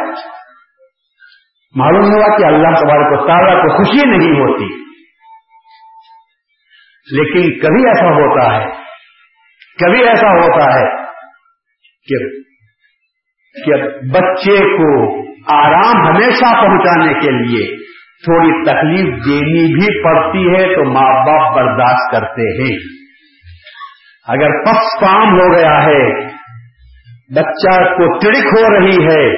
معلوم 1.74 2.04
ہوا 2.04 2.36
کہ 2.36 2.44
اللہ 2.44 2.68
تبارک 2.68 3.22
و 3.22 3.26
تعالیٰ 3.26 3.62
کو 3.62 3.76
خوشی 3.76 4.08
نہیں 4.08 4.40
ہوتی۔ 4.40 4.91
لیکن 7.06 7.58
کبھی 7.58 7.88
ایسا 7.88 8.10
ہوتا 8.10 8.56
ہے، 8.56 8.66
کبھی 9.78 10.08
ایسا 10.08 10.30
ہوتا 10.30 10.74
ہے 10.74 10.86
کہ 12.06 12.42
کہ 13.56 13.74
بچے 14.12 14.58
کو 14.76 15.22
آرام 15.54 16.06
ہمیشہ 16.06 16.54
پہنچانے 16.62 17.14
کے 17.20 17.30
لیے 17.30 17.76
تھوڑی 18.24 18.64
تکلیف 18.64 19.24
دینی 19.24 19.74
بھی 19.74 20.04
پڑتی 20.04 20.44
ہے 20.48 20.74
تو 20.74 20.84
ماں 20.84 21.24
باپ 21.26 21.56
برداشت 21.56 22.12
کرتے 22.12 22.62
ہیں۔ 22.62 22.76
اگر 24.28 24.64
پس 24.64 25.00
کام 25.00 25.40
ہو 25.40 25.56
گیا 25.56 25.82
ہے، 25.82 26.32
بچہ 27.34 27.74
کو 27.94 28.18
تڑک 28.18 28.46
ہو 28.46 28.78
رہی 28.78 29.04
ہے 29.06 29.30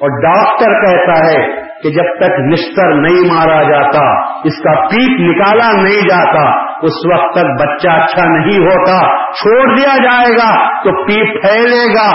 اور 0.00 0.10
ڈاکٹر 0.22 0.74
کہتا 0.80 1.30
ہے 1.30 1.46
کہ 1.82 1.90
جب 1.90 2.16
تک 2.16 2.40
نشتر 2.40 2.94
نہیں 2.94 3.34
مارا 3.34 3.62
جاتا، 3.62 4.04
اس 4.44 4.62
کا 4.62 4.86
پیٹ 4.88 5.20
نکالا 5.20 5.72
نہیں 5.72 6.08
جاتا 6.08 6.63
اس 6.84 6.92
وقت 7.12 7.34
تک 7.34 7.62
بچہ 7.62 7.88
اچھا 7.88 8.24
نہیں 8.24 8.58
ہوتا، 8.58 9.00
چھوڑ 9.32 9.76
دیا 9.76 9.96
جائے 9.96 10.32
گا 10.32 10.80
تو 10.82 11.04
پیپ 11.06 11.42
پھیلے 11.42 11.94
گا، 11.94 12.10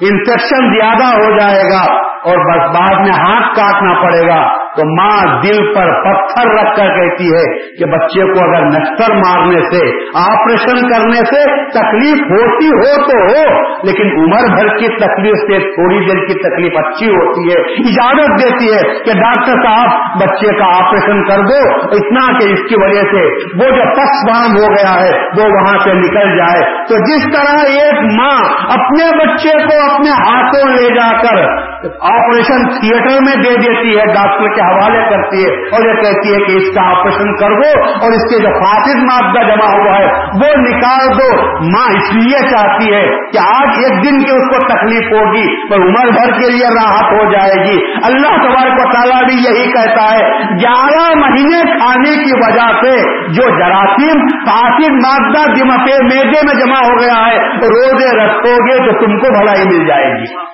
انفیکشن 0.00 0.74
زیادہ 0.74 1.16
ہو 1.16 1.38
جائے 1.38 1.62
گا 1.62 1.82
اور 2.24 2.36
بس 2.36 2.76
بعد 2.76 3.00
میں 3.00 3.12
ہاتھ 3.12 3.56
کاٹنا 3.56 4.02
پڑے 4.02 4.28
گا۔ 4.28 4.59
تو 4.76 4.82
ماں 5.00 5.42
دل 5.42 5.74
پر 5.74 6.02
پتھر 6.04 6.50
رکھ 6.50 6.76
کر 6.76 6.86
کہتی 6.86 7.24
ہے 7.24 7.44
کہ 7.76 7.84
بچے 7.84 8.22
کو 8.32 8.44
اگر 8.48 8.66
نکسر 8.66 9.14
مارنے 9.14 9.60
سے، 9.60 10.06
آپریشن 10.14 10.88
کرنے 10.88 11.16
سے 11.16 11.64
تکلیف 11.70 12.20
ہوتی 12.30 12.66
ہو 12.66 13.02
تو 13.02 13.16
ہو، 13.16 13.62
لیکن 13.86 14.20
عمر 14.20 14.56
بھر 14.56 14.76
کی 14.76 14.88
تکلیف 14.88 15.36
سے 15.36 15.58
تھوڑی 15.58 16.06
دیر 16.06 16.26
کی 16.26 16.34
تکلیف 16.34 16.72
اچھی 16.76 17.08
ہوتی 17.08 17.52
ہے، 17.52 17.60
اجازت 17.72 18.42
دیتی 18.42 18.72
ہے 18.74 18.98
کہ 19.04 19.12
ڈاکٹر 19.20 19.52
صاحب 19.66 20.20
بچے 20.20 20.58
کا 20.58 20.64
آپریشن 20.64 21.24
کر 21.24 21.40
دو۔ 21.40 21.80
اتنا 21.80 22.38
کہ 22.38 22.52
اس 22.52 22.68
کی 22.68 22.74
وجہ 22.82 23.02
سے 23.02 23.26
وہ 23.34 23.76
جو 23.76 23.90
پس 23.94 24.30
بام 24.30 24.56
ہو 24.56 24.72
گیا 24.72 25.04
ہے، 25.04 25.10
وہ 25.38 25.44
وہاں 25.44 25.78
سے 25.84 25.92
نکل 25.92 26.36
جائے۔ 26.36 26.84
تو 26.88 26.94
جس 26.96 27.24
طرح 27.24 27.56
ایک 27.58 28.20
ماں 28.20 28.40
اپنے 28.68 29.16
بچے 29.16 29.58
کو 29.58 29.94
اپنے 29.94 30.10
ہاتھوں 30.10 30.70
لے 30.70 30.94
جا 30.94 31.22
کر 31.22 31.70
آپریشن 32.00 32.68
تھیٹر 32.68 33.18
میں 33.20 33.42
دے 33.42 33.50
دیتی 33.50 33.98
ہے، 33.98 34.04
ڈاکٹر 34.06 34.54
کے 34.54 34.60
حوالے 34.70 35.10
کرتی 35.10 35.44
ہے 35.44 35.50
اور 35.50 35.88
یہ 35.88 36.02
کہتی 36.02 36.34
ہے 36.34 36.38
کہ 36.38 36.52
اس 36.52 36.74
کا 36.74 36.98
آپریشن 36.98 37.36
کر 37.36 37.50
دو 37.50 37.82
اور 37.82 38.12
اس 38.12 38.22
کے 38.32 38.38
جو 38.38 38.64
فاطد 38.64 38.96
مادہ 38.96 39.46
جمع 39.46 39.76
ہوا 39.76 39.98
ہے، 39.98 40.06
وہ 40.14 40.60
نکال 40.60 41.06
دو۔ 41.18 41.42
ماں 41.46 41.88
اس 41.96 42.14
لیے 42.14 42.38
چاہتی 42.38 42.94
ہے 42.94 43.06
کہ 43.30 43.38
آج 43.38 43.68
ایک 43.78 44.04
دن 44.04 44.18
کی 44.18 44.30
اس 44.30 44.50
کو 44.50 44.66
تکلیف 44.66 45.12
ہوگی، 45.12 45.68
پر 45.68 45.76
عمر 45.76 46.10
بھر 46.10 46.32
کے 46.32 46.52
لیے 46.52 46.66
راحت 46.66 47.12
ہو 47.12 47.32
جائے 47.32 47.64
گی۔ 47.64 47.92
اللہ 48.04 48.36
تبارک 48.36 48.78
و 48.78 48.92
تعالیٰ 48.92 49.24
بھی 49.24 49.34
یہی 49.34 49.72
کہتا 49.72 50.14
ہے، 50.14 50.30
گیارہ 50.38 51.18
مہینے 51.18 51.78
کھانے 51.78 52.24
کی 52.24 52.30
وجہ 52.34 52.72
سے 52.80 53.22
جو 53.32 53.42
جراثیم 53.58 54.26
فاطد 54.26 54.90
مادہ 54.90 55.54
جمتے 55.54 56.02
میدے 56.02 56.46
میں 56.46 56.66
جمع 56.66 56.78
ہو 56.78 57.00
گیا 57.00 57.26
ہے، 57.26 57.36
روزے 57.46 58.24
رکھو 58.24 58.66
گے 58.66 58.76
تو 58.76 59.06
تم 59.06 59.18
کو 59.18 59.38
بھلائی 59.38 59.68
مل 59.68 59.86
جائے 59.86 60.10
گی۔ 60.10 60.50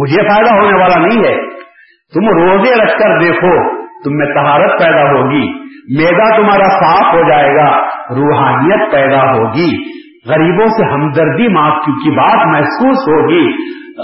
مجھے 0.00 0.22
فائدہ 0.22 0.50
ہونے 0.50 0.82
والا 0.82 1.06
نہیں 1.06 1.24
ہے۔ 1.24 1.59
تم 2.14 2.28
روزے 2.28 2.82
رکھ 2.82 2.98
کر 2.98 3.18
دیکھو، 3.18 3.80
تم 4.04 4.16
میں 4.16 4.26
تہارت 4.26 4.70
پیدا 4.82 5.12
ہوگی، 5.12 5.52
میدا 5.98 6.36
تمہارا 6.36 6.68
صاف 6.68 7.14
ہو 7.14 7.28
جائے 7.28 7.56
گا، 7.56 7.76
روحانیت 8.10 8.92
پیدا 8.92 9.32
ہوگی۔ 9.32 10.00
غریبوں 10.28 10.66
سے 10.66 10.94
ہمدردی 10.94 11.48
معاف 11.48 11.84
کی 11.84 12.10
بات 12.10 12.46
محسوس 12.46 13.08
ہوگی۔ 13.08 13.54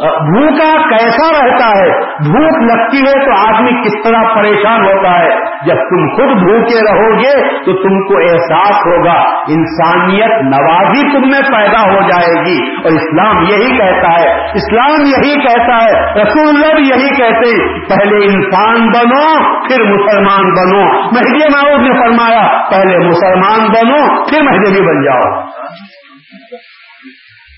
بھوکا 0.05 0.97
کیسا 0.97 1.45
رہتا 1.45 1.69
ہے؟ 1.69 2.01
بھوک 2.05 2.63
لگتی 2.63 2.99
ہے 2.99 3.25
تو 3.25 3.55
آدمی 3.55 3.83
کس 3.83 4.05
طرح 4.05 4.35
پریشان 4.35 4.85
ہوتا 4.85 5.19
ہے؟ 5.19 5.29
جب 5.67 5.75
تم 5.75 6.07
خود 6.07 6.43
بھوکے 6.43 6.93
رہو 6.93 7.19
گے 7.19 7.59
تو 7.59 7.73
تم 7.73 8.07
کو 8.07 8.19
احساس 8.19 8.87
ہوگا، 8.87 9.23
انسانیت 9.49 10.43
نوازی 10.43 11.13
تم 11.13 11.21
میں 11.21 11.41
پیدا 11.41 11.83
ہو 11.83 12.01
جائے 12.01 12.45
گی۔ 12.45 12.75
اور 12.77 12.91
اسلام 12.93 13.37
یہی 13.43 13.79
کہتا 13.79 14.21
ہے، 14.21 14.45
اسلام 14.45 15.01
یہی 15.01 15.35
کہتا 15.35 15.85
ہے، 15.85 16.23
رسول 16.23 16.49
اللہ 16.49 16.75
بھی 16.75 16.89
یہی 16.89 17.09
کہتے 17.09 17.69
پہلے 17.89 18.25
انسان 18.25 18.87
بنو، 18.87 19.45
پھر 19.69 19.83
مسلمان 19.83 20.55
بنو۔ 20.55 21.03
مہدی 21.03 21.39
معروف 21.39 21.79
نے 21.79 22.03
فرمایا، 22.03 22.69
پہلے 22.71 22.99
مسلمان 22.99 23.69
بنو، 23.69 24.25
پھر 24.25 24.43
مہدی 24.43 24.87
بن 24.87 25.05
جاؤ۔ 25.05 25.41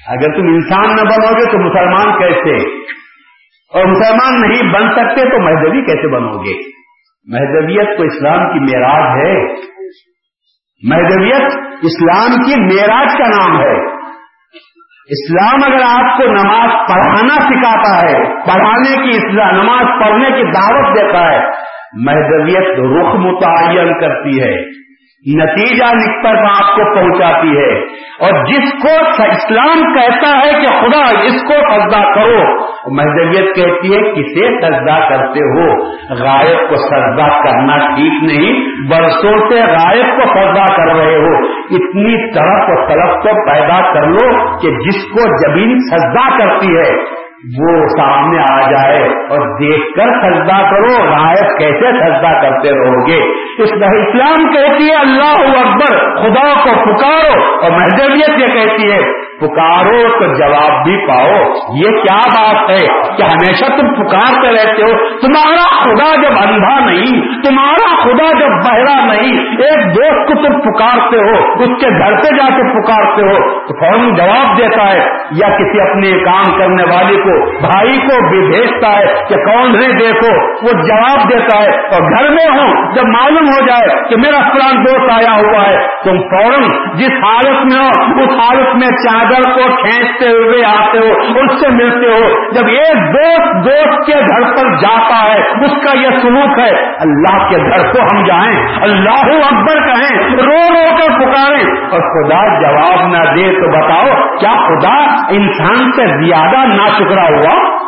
اگر 0.09 0.37
تم 0.37 0.47
انسان 0.47 0.89
نہ 0.89 1.03
بنو 1.03 1.39
گے 1.39 1.53
تو 1.53 1.59
مسلمان 1.59 2.19
کیسے؟ 2.19 2.69
اور 3.75 3.85
مسلمان 3.85 4.41
نہیں 4.41 4.73
بن 4.73 4.91
سکتے 4.91 5.31
تو 5.31 5.39
مہدوی 5.39 5.81
کیسے 5.81 6.15
بنو 6.15 6.39
گے؟ 6.39 6.79
مہدویت 7.33 7.99
تو 7.99 8.05
اسلام 8.05 8.53
کی 8.53 8.61
معراج 8.61 9.27
ہے۔ 9.27 9.45
مہدویت 10.89 11.43
اسلام 11.83 12.43
کی 12.43 12.61
معراج 12.61 13.19
کا 13.19 13.27
نام 13.27 13.61
ہے۔ 13.61 13.99
اسلام 15.11 15.73
اگر 15.73 15.83
آپ 15.83 16.19
کو 16.19 16.25
نماز 16.25 16.71
پڑھانا 16.89 17.35
سکھاتا 17.35 18.07
ہے، 18.07 18.25
پڑھانے 18.25 19.03
کی 19.03 19.17
اسلام 19.17 19.63
نماز 19.63 19.87
پڑھنے 20.01 20.31
کی 20.31 20.43
دعوت 20.43 20.97
دیتا 20.97 21.33
ہے، 21.33 21.41
مہدویت 21.93 22.79
رخ 22.81 23.15
متعین 23.15 24.01
کرتی 24.01 24.43
ہے۔ 24.43 24.88
نتیجہ 25.27 25.85
لکھ 25.85 26.23
کر 26.23 26.35
آپ 26.45 26.77
کو 26.77 26.95
پہنچاتی 26.95 27.49
ہے۔ 27.49 27.99
اور 28.21 28.45
جس 28.45 28.73
کو 28.83 29.23
اسلام 29.23 29.95
کہتا 29.95 30.39
ہے 30.39 30.53
کہ 30.53 30.67
خدا 30.67 31.27
اس 31.27 31.43
کو 31.43 31.53
سجدہ 31.53 32.05
کرو 32.15 32.69
مہدویت 32.95 33.57
کہتی 33.57 33.95
ہے 33.95 34.03
کسے 34.03 34.61
سجدہ 34.61 35.09
کرتے 35.09 35.41
ہو۔ 35.41 35.83
غائب 36.25 36.69
کو 36.69 36.77
سجدہ 36.77 37.29
کرنا 37.29 37.79
ٹھیک 37.79 38.33
نہیں 38.33 38.65
برسوں 38.89 39.51
سے 39.51 39.61
غائب 39.61 40.17
کو 40.17 40.23
سجدہ 40.23 40.75
کر 40.77 40.97
رہے 40.97 41.17
ہو۔ 41.17 41.47
اتنی 41.55 42.33
طرف 42.33 42.69
و 42.69 42.87
طرف 42.89 43.15
کو 43.23 43.51
پیدا 43.51 43.93
کر 43.93 44.07
لو 44.07 44.59
کہ 44.59 44.71
جس 44.71 45.05
کو 45.05 45.51
زمین 45.51 45.79
سجدہ 45.79 46.39
کرتی 46.39 46.77
ہے 46.77 47.19
وہ 47.57 47.87
سامنے 47.89 48.39
آ 48.39 48.71
جائے 48.71 49.03
اور 49.05 49.45
دیکھ 49.59 49.85
کر 49.97 50.11
سجدہ 50.23 50.57
کرو 50.71 50.95
غائب 51.05 51.59
کیسے 51.59 51.93
سجدہ 51.99 52.33
کرتے 52.43 52.71
رہو 52.71 53.07
گے؟ 53.07 53.21
اس 53.63 53.71
اسلام 53.73 54.51
کہتی 54.51 54.89
ہے، 54.89 54.95
اللہ 54.95 55.61
اکبر، 55.61 55.97
خدا 56.23 56.49
کو 56.65 56.75
پکارو 56.83 57.63
اور 57.63 57.71
محدودیت 57.71 58.39
یہ 58.39 58.47
کہتی 58.47 58.93
ہے 58.93 59.28
پکارو 59.41 60.19
تو 60.19 60.35
جواب 60.39 60.85
بھی 60.85 61.09
پاؤ۔ 61.09 61.35
یہ 61.77 61.91
کیا 61.91 62.17
بات 62.17 62.71
ہے 62.71 62.87
کہ 63.17 63.23
ہمیشہ 63.23 63.65
تم 63.65 63.95
پکارتے 63.95 64.49
رہتے 64.49 64.83
ہو؟ 64.83 65.19
تمہارا 65.21 65.83
خدا 65.83 66.17
جب 66.17 66.49
اندھا 66.49 66.87
نہیں، 66.87 67.21
تمہارا 67.43 68.01
خدا 68.01 68.39
جب 68.39 68.49
بہرا 68.49 69.05
نہیں، 69.05 69.39
ایک 69.39 69.97
دوست 69.97 70.29
کو 70.29 70.35
تم 70.35 70.61
پکارتے 70.61 71.17
ہو، 71.17 71.53
اس 71.63 71.69
کے 71.81 71.89
گھر 71.99 72.17
پہ 72.17 72.37
جا 72.37 72.57
کے 72.57 72.63
پکارتے 72.63 73.23
ہو، 73.23 73.61
تو 73.61 73.85
فوراً 73.85 74.15
جواب 74.15 74.59
دیتا 74.59 74.93
ہے 74.93 74.99
یا 75.31 75.49
کسی 75.49 75.81
اپنے 75.81 76.25
کام 76.25 76.59
کرنے 76.59 76.83
والے 76.95 77.17
کو، 77.17 77.61
بھائی 77.61 77.99
کو 77.99 78.29
بھی 78.29 78.47
بھیجتا 78.47 78.99
ہے 78.99 79.05
کہ 79.29 79.35
کون 79.35 79.83
ہے 79.83 79.93
دیکھو، 79.93 80.57
وہ 80.67 80.83
جواب 80.83 81.31
دیتا 81.31 81.59
ہے۔ 81.59 81.69
اور 81.69 82.01
گھر 82.01 82.31
میں 82.31 82.59
ہو، 82.59 82.93
جب 82.95 83.03
معلوم 83.05 83.49
ہو 83.49 83.67
جائے 83.67 84.09
کہ 84.09 84.17
میرا 84.17 84.39
فلان 84.53 84.85
دوست 84.85 85.13
آیا 85.13 85.37
ہوا 85.37 85.69
ہے، 85.69 85.77
تم 86.05 86.19
فوراً 86.19 86.63
جس 86.95 87.13
حالت 87.13 87.65
میں 87.65 87.85
ہو، 87.85 87.89
اس 88.23 88.39
حالت 88.39 88.77
میں 88.77 88.89
چاہ 88.89 89.28
کو 89.35 89.83
کھینچتے 89.83 90.29
ہوئے 90.29 90.65
آتے 90.65 90.99
ہو، 90.99 91.13
اس 91.13 91.61
سے 91.61 91.69
ملتے 91.69 92.07
ہو۔ 92.07 92.51
جب 92.51 92.67
ایک 92.67 92.97
دوست 93.13 93.69
دوست 93.69 94.07
کے 94.07 94.15
گھر 94.15 94.53
پر 94.57 94.77
جاتا 94.77 95.33
ہے، 95.33 95.65
اس 95.65 95.85
کا 95.85 95.99
یہ 96.01 96.09
سلوک 96.23 96.59
ہے، 96.59 96.95
اللہ 96.95 97.49
کے 97.49 97.57
گھر 97.57 97.93
کو 97.93 98.03
ہم 98.03 98.25
جائیں، 98.25 98.67
اللہ 98.81 99.37
اکبر 99.47 99.87
کہیں، 99.87 100.37
رو 100.37 100.75
رو 100.75 100.97
کر 100.97 101.19
پکاریں۔ 101.19 101.89
اور 101.91 102.01
خدا 102.01 102.61
جواب 102.61 103.07
نہ 103.07 103.35
دے 103.35 103.53
تو 103.53 103.69
بتاؤ، 103.69 104.37
کیا 104.37 104.53
خدا 104.53 105.15
انسان 105.31 105.93
سے 105.93 106.27
زیادہ 106.27 106.67
نہ 106.67 106.87
شکرا 106.99 107.29
ہوا؟ 107.29 107.79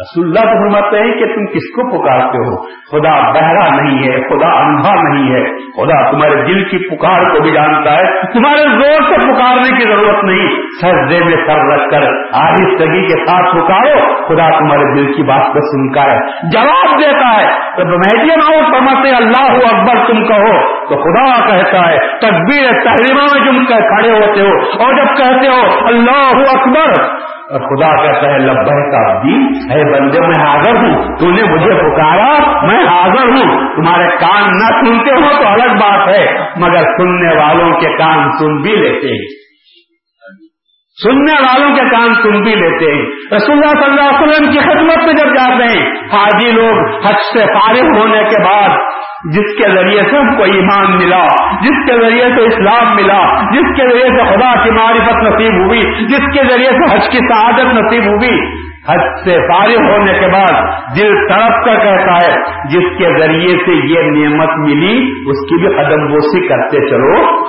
رسول 0.00 0.26
اللہ 0.26 0.40
تو 0.40 0.70
فرماتے 0.70 0.98
ہیں 0.98 1.12
کہ 1.12 1.26
تم 1.34 1.46
کس 1.46 1.74
کو 1.74 1.90
پکارتے 1.90 2.38
ہو؟ 2.38 2.56
خدا 2.62 3.30
بہرا 3.32 3.82
نہیں 3.82 3.98
ہے، 3.98 4.28
خدا 4.28 4.58
اندھا 4.58 4.94
نہیں 4.94 5.34
ہے۔ 5.34 5.44
خدا 5.58 6.10
تمہارے 6.10 6.44
دل 6.46 6.64
کی 6.64 6.78
پکار 6.78 7.24
کو 7.24 7.42
بھی 7.42 7.52
جانتا 7.52 7.92
ہے۔ 7.92 8.32
تمہارے 8.32 8.62
زور 8.62 9.02
سے 9.02 9.32
پکارنے 9.32 9.76
کی 9.76 9.82
ضرورت 9.82 10.24
نہیں۔ 10.24 10.48
سر 10.80 11.08
دے 11.08 11.24
میں 11.24 11.36
سر 11.46 11.74
رکھ 11.74 11.90
کر 11.90 12.02
آہستگی 12.32 13.02
کے 13.02 13.26
ساتھ 13.26 13.56
پکارو۔ 13.56 14.26
خدا 14.26 14.58
تمہارے 14.58 14.94
دل 14.94 15.12
کی 15.12 15.22
بات 15.22 15.52
کو 15.52 15.58
سنتا 15.60 16.02
ہے، 16.02 16.32
جواب 16.42 17.00
دیتا 17.00 17.40
ہے۔ 17.40 17.48
تو 17.76 17.84
مہدی 17.84 18.30
آؤ 18.30 18.72
فرماتے 18.72 19.10
اللہ 19.10 19.76
اکبر، 19.76 20.06
تم 20.06 20.24
کہو۔ 20.24 20.84
تو 20.84 20.96
خدا 20.96 21.46
کہتا 21.46 21.90
ہے 21.90 21.96
تقبیر 21.96 22.72
تحریمہ 22.84 23.22
میں 23.22 23.50
تم 23.50 23.64
کھڑے 23.66 24.10
ہوتے 24.10 24.40
ہو 24.40 24.84
اور 24.84 24.94
جب 24.94 25.16
کہتے 25.16 25.48
ہو، 25.48 25.86
اللہ 25.86 26.52
اکبر۔ 26.52 27.24
اور 27.50 27.60
خدا 27.60 27.96
کہتا 28.02 28.32
ہے 28.32 28.38
لبہ 28.38 28.90
کا 28.90 29.12
اے 29.74 29.92
بندے، 29.92 30.20
میں 30.20 30.46
حاضر 30.46 30.76
ہوں۔ 30.76 31.18
تو 31.18 31.30
نے 31.30 31.42
مجھے 31.42 31.74
پکارا، 31.74 32.62
میں 32.66 32.84
حاضر 32.86 33.28
ہوں۔ 33.28 33.74
تمہارے 33.76 34.08
کان 34.08 34.50
نہ 34.50 34.84
سنتے 34.84 35.10
ہو 35.10 35.42
تو 35.42 35.48
الگ 35.48 35.72
بات 35.72 36.08
ہے، 36.08 36.36
مگر 36.56 36.76
سننے 36.76 37.36
والوں 37.36 37.80
کے 37.80 37.96
کان 37.98 38.32
سن 38.32 38.62
بھی 38.62 38.76
لیتے 38.76 39.08
ہیں۔ 39.08 39.44
سننے 41.02 41.32
والوں 41.32 41.74
کے 41.74 41.80
کام 41.80 42.14
سن 42.14 42.42
بھی 42.42 42.54
لیتے 42.54 42.94
ہیں۔ 42.94 43.02
رسول 43.36 43.52
اللہ 43.52 43.82
صلی 43.82 43.90
اللہ 43.90 44.00
علیہ 44.00 44.28
وسلم 44.28 44.52
کی 44.52 44.58
خدمت 44.58 45.04
میں 45.04 45.14
جب 45.14 45.26
جاتے 45.26 45.64
ہیں، 45.64 45.90
حاجی 45.90 46.50
لوگ 46.50 47.06
حج 47.06 47.14
سے 47.32 47.46
فارغ 47.46 47.98
ہونے 47.98 48.22
کے 48.22 48.44
بعد 48.44 48.68
جس 49.24 49.62
کے 49.62 49.70
ذریعے 49.70 50.02
سے 50.02 50.18
ہم 50.18 50.36
کو 50.36 50.42
ایمان 50.42 50.96
ملا، 50.96 51.26
جس 51.60 51.90
کے 51.90 52.00
ذریعے 52.02 52.24
سے 52.24 52.42
اسلام 52.42 52.96
ملا، 52.96 53.50
جس 53.50 53.76
کے 53.76 53.88
ذریعے 53.90 54.18
سے 54.18 54.24
خدا 54.24 54.64
کی 54.64 54.70
معرفت 54.70 55.16
نصیب 55.22 55.66
ہوئی، 55.66 55.80
جس 56.06 56.18
کے 56.18 56.48
ذریعے 56.50 56.70
سے 56.70 56.96
حج 56.96 57.08
کی 57.08 57.18
سعادت 57.18 57.74
نصیب 57.74 58.04
ہوئی۔ 58.04 58.64
حج 58.88 59.00
سے 59.24 59.38
فارغ 59.38 59.92
ہونے 59.92 60.12
کے 60.12 60.26
بعد 60.26 60.62
دل 60.96 61.26
تڑپ 61.28 61.64
کر 61.64 61.74
کہتا 61.74 62.26
ہے، 62.26 62.34
جس 62.64 62.98
کے 62.98 63.18
ذریعے 63.20 63.56
سے 63.56 63.72
یہ 63.72 64.00
نعمت 64.10 64.50
ملی، 64.56 64.96
اس 65.26 65.48
کی 65.48 65.56
بھی 65.60 65.68
قدم 65.68 66.06
بوسی 66.06 66.48
کرتے 66.48 66.90
چلو۔ 66.90 67.44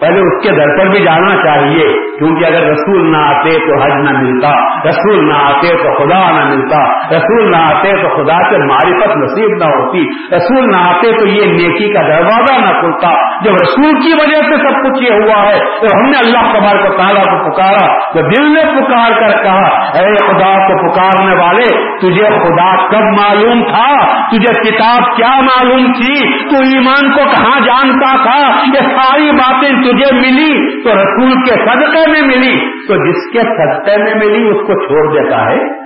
پہلے 0.00 0.20
اس 0.20 0.42
کے 0.42 0.50
در 0.50 0.78
پر 0.78 0.86
بھی 0.86 1.04
جانا 1.04 1.36
چاہیے، 1.36 1.84
کیونکہ 2.18 2.46
اگر 2.46 2.62
رسول 2.66 3.12
نہ 3.12 3.16
آتے 3.16 3.50
تو 3.58 3.82
حج 3.82 3.92
نہ 3.92 4.18
ملتا، 4.18 4.50
رسول 4.88 5.28
نہ 5.28 5.34
آتے 5.34 5.68
تو 5.68 5.94
خدا 5.94 6.30
نہ 6.30 6.44
ملتا، 6.44 6.78
رسول 7.16 7.50
نہ 7.50 7.56
آتے 7.56 7.92
تو 8.02 8.08
خدا 8.08 8.38
سے 8.50 8.58
معرفت 8.58 9.16
نصیب 9.16 9.56
نہ 9.58 9.64
ہوتی، 9.64 10.04
رسول 10.36 10.70
نہ 10.70 10.76
آتے 10.76 11.12
تو 11.12 11.26
یہ 11.26 11.44
نیکی 11.44 11.92
کا 11.92 12.02
دروازہ 12.02 12.60
نہ 12.60 12.80
کھلتا۔ 12.80 13.08
جب 13.42 13.52
رسول 13.52 14.00
کی 14.00 14.12
وجہ 14.12 14.42
سے 14.42 14.56
سب 14.56 14.80
کچھ 14.84 15.02
یہ 15.04 15.10
ہوا 15.10 15.42
ہے، 15.48 15.58
تو 15.58 15.86
ہم 15.96 16.10
نے 16.10 16.18
اللہ 16.18 16.52
قبار 16.52 16.88
کو 16.88 16.96
تعالیٰ 16.96 17.24
کو 17.24 17.50
پکارا 17.50 18.12
تو 18.12 18.20
دل 18.20 18.52
نے 18.52 18.60
پکار 18.60 19.10
کر 19.20 19.42
کہا، 19.42 19.66
اے 19.98 20.14
خدا 20.16 20.68
کو 20.68 20.90
پکارنے 20.90 21.34
والے، 21.34 21.66
تجھے 21.98 22.26
خدا 22.28 22.86
کب 22.88 23.20
معلوم 23.20 23.62
تھا؟ 23.62 24.20
تجھے 24.30 24.70
کتاب 24.70 25.16
کیا 25.16 25.40
معلوم 25.40 25.92
تھی؟ 25.92 26.40
تو 26.50 26.56
ایمان 26.56 27.10
کو 27.10 27.30
کہاں 27.30 27.60
جانتا 27.60 28.14
تھا؟ 28.22 28.56
یہ 28.74 28.80
ساری 28.80 29.30
باتیں 29.30 29.89
تجھے 29.90 30.14
ملی 30.14 30.82
تو 30.82 30.94
رسول 30.94 31.32
کے 31.32 31.50
صدقے 31.50 32.10
میں 32.10 32.22
ملی، 32.22 32.86
تو 32.86 33.10
جس 33.10 33.32
کے 33.32 33.38
صدقے 33.38 33.96
میں 33.96 34.14
ملی 34.14 34.48
اس 34.48 34.66
کو 34.66 34.86
چھوڑ 34.86 35.22
دیتا 35.22 35.50
ہے۔ 35.50 35.80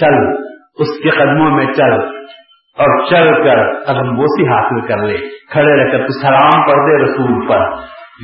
چل، 0.00 0.42
اس 0.74 1.02
کے 1.02 1.10
قدموں 1.10 1.50
میں 1.50 1.66
چل 1.66 2.22
اور 2.78 3.04
چل 3.10 3.44
کر 3.44 3.84
قدم 3.84 4.14
بوسی 4.14 4.48
حاصل 4.48 4.80
کر 4.80 4.96
لے 4.96 5.16
کھڑے 5.50 5.84
رہ 5.84 5.90
کر 5.90 5.98
تو 5.98 6.20
سلام 6.22 6.62
پڑھ 6.62 6.80
دے 6.80 7.04
رسول 7.04 7.48
پر۔ 7.48 7.70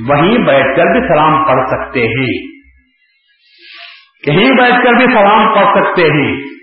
وہیں 0.09 0.39
بیٹھ 0.39 0.77
کر 0.77 0.85
بھی 0.85 1.09
سلام 1.09 1.45
پڑھ 1.45 1.69
سکتے 1.69 2.01
ہیں۔ 2.01 2.59
کہیں 4.27 4.51
بیٹھ 4.51 4.85
کر 4.85 4.93
بھی 4.93 5.07
سلام 5.07 5.55
پڑھ 5.55 5.67
سکتے 5.67 6.03
ہیں۔ 6.03 6.58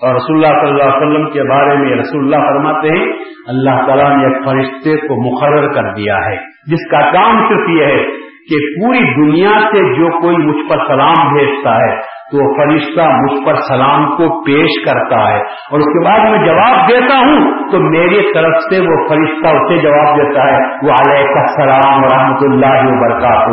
اور 0.00 0.14
رسول 0.14 0.44
اللہ 0.44 0.60
صلی 0.60 0.70
اللہ 0.70 0.82
علیہ 0.82 1.06
وسلم 1.06 1.30
کے 1.30 1.42
بارے 1.42 1.76
میں 1.76 1.96
رسول 1.96 2.24
اللہ 2.24 2.46
فرماتے 2.46 2.88
ہیں، 2.88 3.06
اللہ 3.46 3.86
تعالیٰ 3.86 4.16
نے 4.16 4.26
ایک 4.26 4.44
فرشتے 4.44 4.96
کو 4.96 5.30
مقرر 5.30 5.72
کر 5.72 5.94
دیا 5.94 6.16
ہے۔ 6.16 6.36
جس 6.66 6.90
کا 6.90 7.00
کام 7.10 7.48
صرف 7.48 7.68
یہ 7.68 7.84
ہے 7.84 8.29
کہ 8.50 8.56
پوری 8.56 8.98
دنیا 8.98 9.58
سے 9.58 9.98
جو 9.98 10.22
کوئی 10.22 10.36
مجھ 10.36 10.70
پر 10.70 10.76
سلام 10.86 11.34
بھیجتا 11.34 11.76
ہے 11.76 12.20
تو 12.30 12.38
فرشتہ 12.56 13.00
مجھ 13.00 13.46
پر 13.46 13.54
سلام 13.54 14.16
کو 14.16 14.44
پیش 14.44 14.84
کرتا 14.84 15.28
ہے۔ 15.28 15.38
اور 15.70 15.78
اس 15.78 15.84
کے 15.84 16.04
بعد 16.04 16.30
میں 16.30 16.46
جواب 16.46 16.88
دیتا 16.88 17.18
ہوں 17.18 17.70
تو 17.70 17.78
میری 17.78 18.32
طرف 18.34 18.54
سے 18.62 18.80
وہ 18.80 19.08
فرشتہ 19.08 19.56
اسے 19.56 19.78
جواب 19.78 20.16
دیتا 20.16 20.44
ہے 20.44 20.58
وہ 20.58 20.90
علیہ 20.90 21.24
السلام 21.38 22.04
ورحمۃ 22.04 22.38
اللہ 22.42 22.80
وبرکاتہ۔ 22.82 23.50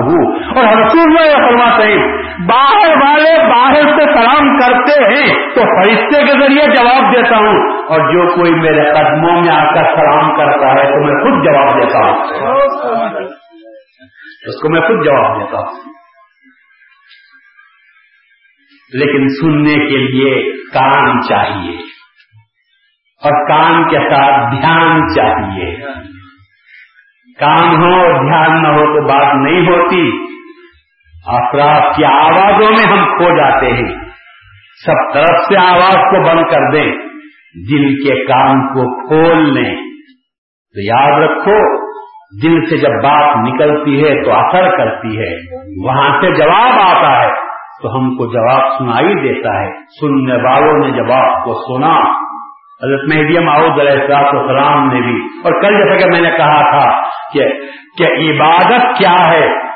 اور 0.56 0.78
رسول 0.78 1.18
فرماتے 1.48 1.84
ہیں 1.84 2.08
باہر 2.48 2.98
والے 2.98 3.50
باہر 3.50 3.74
سے 3.74 4.06
سلام 4.06 4.60
کرتے 4.60 5.12
ہیں 5.12 5.34
تو 5.56 5.62
فرشتے 5.62 6.26
کے 6.26 6.40
ذریعے 6.40 6.76
جواب 6.76 7.16
دیتا 7.16 7.38
ہوں۔ 7.38 7.78
اور 7.88 8.14
جو 8.14 8.36
کوئی 8.36 8.54
میرے 8.54 8.84
قدموں 8.92 9.42
میں 9.42 9.50
آ 9.50 9.74
کر 9.74 9.84
سلام 9.84 10.38
کرتا 10.38 10.70
ہے 10.70 10.84
تو 10.84 11.06
میں 11.06 11.24
خود 11.24 11.46
جواب 11.46 11.84
دیتا 11.84 12.00
ہوں۔ 12.00 13.28
اس 14.48 14.62
کو 14.62 14.70
میں 14.70 14.82
خود 14.82 15.06
جواب 15.06 15.42
دیتا 15.42 15.58
ہوں۔ 15.58 15.84
لیکن 18.94 19.28
سننے 19.28 19.74
کے 19.74 19.98
لیے 19.98 20.52
کان 20.74 21.22
چاہیے۔ 21.22 21.78
اور 23.24 23.48
کان 23.48 23.90
کے 23.90 23.96
ساتھ 23.96 24.56
دھیان 24.56 25.00
چاہیے۔ 25.16 25.76
کان 27.40 27.76
ہو 27.82 27.94
اور 27.94 28.14
دھیان 28.14 28.64
نہ 28.64 28.68
ہو 28.68 28.86
تو 28.86 29.08
بات 29.08 29.36
نہیں 29.36 29.68
ہوتی۔ 29.68 30.28
افراد 31.28 31.96
کی 31.96 32.06
آوازوں 32.06 32.72
میں 32.72 32.92
ہم 32.92 33.18
کھو 33.18 33.38
جاتے 33.38 33.66
ہیں۔ 33.66 34.10
سب 34.86 35.14
طرف 35.14 35.42
سے 35.50 35.58
آواز 35.58 35.94
کو 35.94 36.28
بند 36.28 36.52
کر 36.52 36.72
دیں۔ 36.72 36.92
دل 37.70 37.96
کے 37.96 38.26
کام 38.26 38.68
کو 38.68 39.08
کھول 39.08 39.54
لیں۔ 39.54 39.76
تو 40.74 40.82
یاد 40.82 41.20
رکھو 41.22 41.87
دل 42.44 42.66
سے 42.66 42.78
جب 42.78 43.04
بات 43.04 43.38
نکلتی 43.38 44.04
ہے 44.04 44.24
تو 44.24 44.32
اثر 44.34 44.78
کرتی 44.78 45.20
ہے، 45.20 45.36
وہاں 45.86 46.22
سے 46.22 46.36
جواب 46.36 46.74
آتا 46.82 47.24
ہے 47.24 47.30
تو 47.82 47.96
ہم 47.96 48.16
کو 48.16 48.26
جواب 48.34 48.78
سنائی 48.78 49.16
دیتا 49.16 49.60
ہے۔ 49.60 49.72
سننے 50.02 50.36
والوں 50.36 50.78
نے 50.80 50.92
جواب 50.92 51.44
کو 51.44 51.54
سنا۔ 51.54 52.28
حضرت 52.86 53.16
مہدیم 53.16 53.50
علیہ 53.50 53.92
السلاط 53.92 54.36
السلام 54.36 54.88
نے 54.94 55.02
بھی، 55.02 55.22
اور 55.44 55.52
کل 55.62 55.78
جیسا 55.78 55.98
کہ 55.98 56.12
میں 56.12 56.32
نے 56.32 56.38
کہا 56.38 56.70
تھا 56.70 57.02
کہ 57.34 57.46
کہ 57.98 58.14
عبادت 58.14 58.98
کیا 58.98 59.16
ہے؟ 59.28 59.68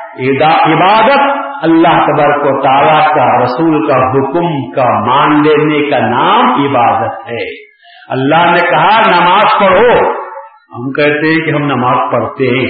عبادت 0.72 1.46
اللہ 1.62 1.88
تبر 1.88 2.38
کو 2.38 2.62
تعالیٰ 2.62 3.08
کا، 3.08 3.44
رسول 3.44 3.86
کا 3.86 3.94
حکم 3.94 4.70
کا، 4.70 5.06
مان 5.06 5.42
لینے 5.42 5.90
کا 5.90 5.98
نام 5.98 6.52
عبادت 6.52 7.30
ہے۔ 7.32 7.72
اللہ 8.08 8.50
نے 8.50 8.70
کہا، 8.70 9.20
نماز 9.20 9.60
پڑھو۔ 9.60 10.21
ہم 10.72 10.92
کہتے 10.92 11.28
ہیں 11.28 11.46
کہ 11.46 11.50
ہم 11.50 11.62
نماز 11.62 12.12
پڑھتے 12.12 12.44
ہیں۔ 12.44 12.66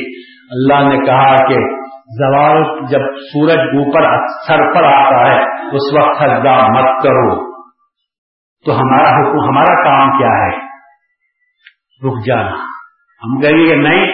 اللہ 0.50 0.94
نے 0.94 1.04
کہا 1.04 1.36
کہ 1.36 1.82
زوال 2.02 2.62
جب 2.90 3.00
سورج 3.16 3.58
اوپر 3.58 4.26
سر 4.48 4.74
پر 4.74 4.84
آتا 4.84 5.32
ہے، 5.32 5.42
اس 5.66 5.94
وقت 5.98 6.16
سجدہ 6.16 6.68
مت 6.68 7.02
کرو۔ 7.02 7.52
تو 8.66 8.76
ہمارا 8.76 9.08
حکم، 9.08 9.40
ہمارا 9.40 9.84
کام 9.84 10.18
کیا 10.18 10.28
ہے؟ 10.28 10.56
رک 12.06 12.26
جانا۔ 12.26 12.56
ہم 13.24 13.40
کہیں 13.40 13.66
گے 13.66 13.76
نہیں، 13.76 14.12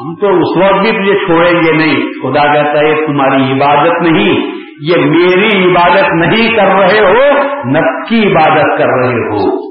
ہم 0.00 0.14
تو 0.14 0.28
اس 0.28 0.56
وقت 0.56 0.80
بھی 0.80 0.90
تجھے 0.90 1.26
چھوڑیں 1.26 1.52
گے 1.52 1.72
نہیں۔ 1.72 1.96
خدا 1.96 2.52
کہتا 2.52 2.78
ہے 2.78 3.06
تمہاری 3.06 3.52
عبادت 3.52 4.02
نہیں، 4.02 4.58
یہ 4.80 4.96
میری 4.96 5.70
عبادت 5.70 6.08
نہیں 6.14 6.56
کر 6.56 6.66
رہے 6.66 7.00
ہو 7.00 7.42
نب 7.70 8.08
کی 8.08 8.32
عبادت 8.32 8.78
کر 8.78 8.86
رہے 8.86 9.12
ہو۔ 9.12 9.68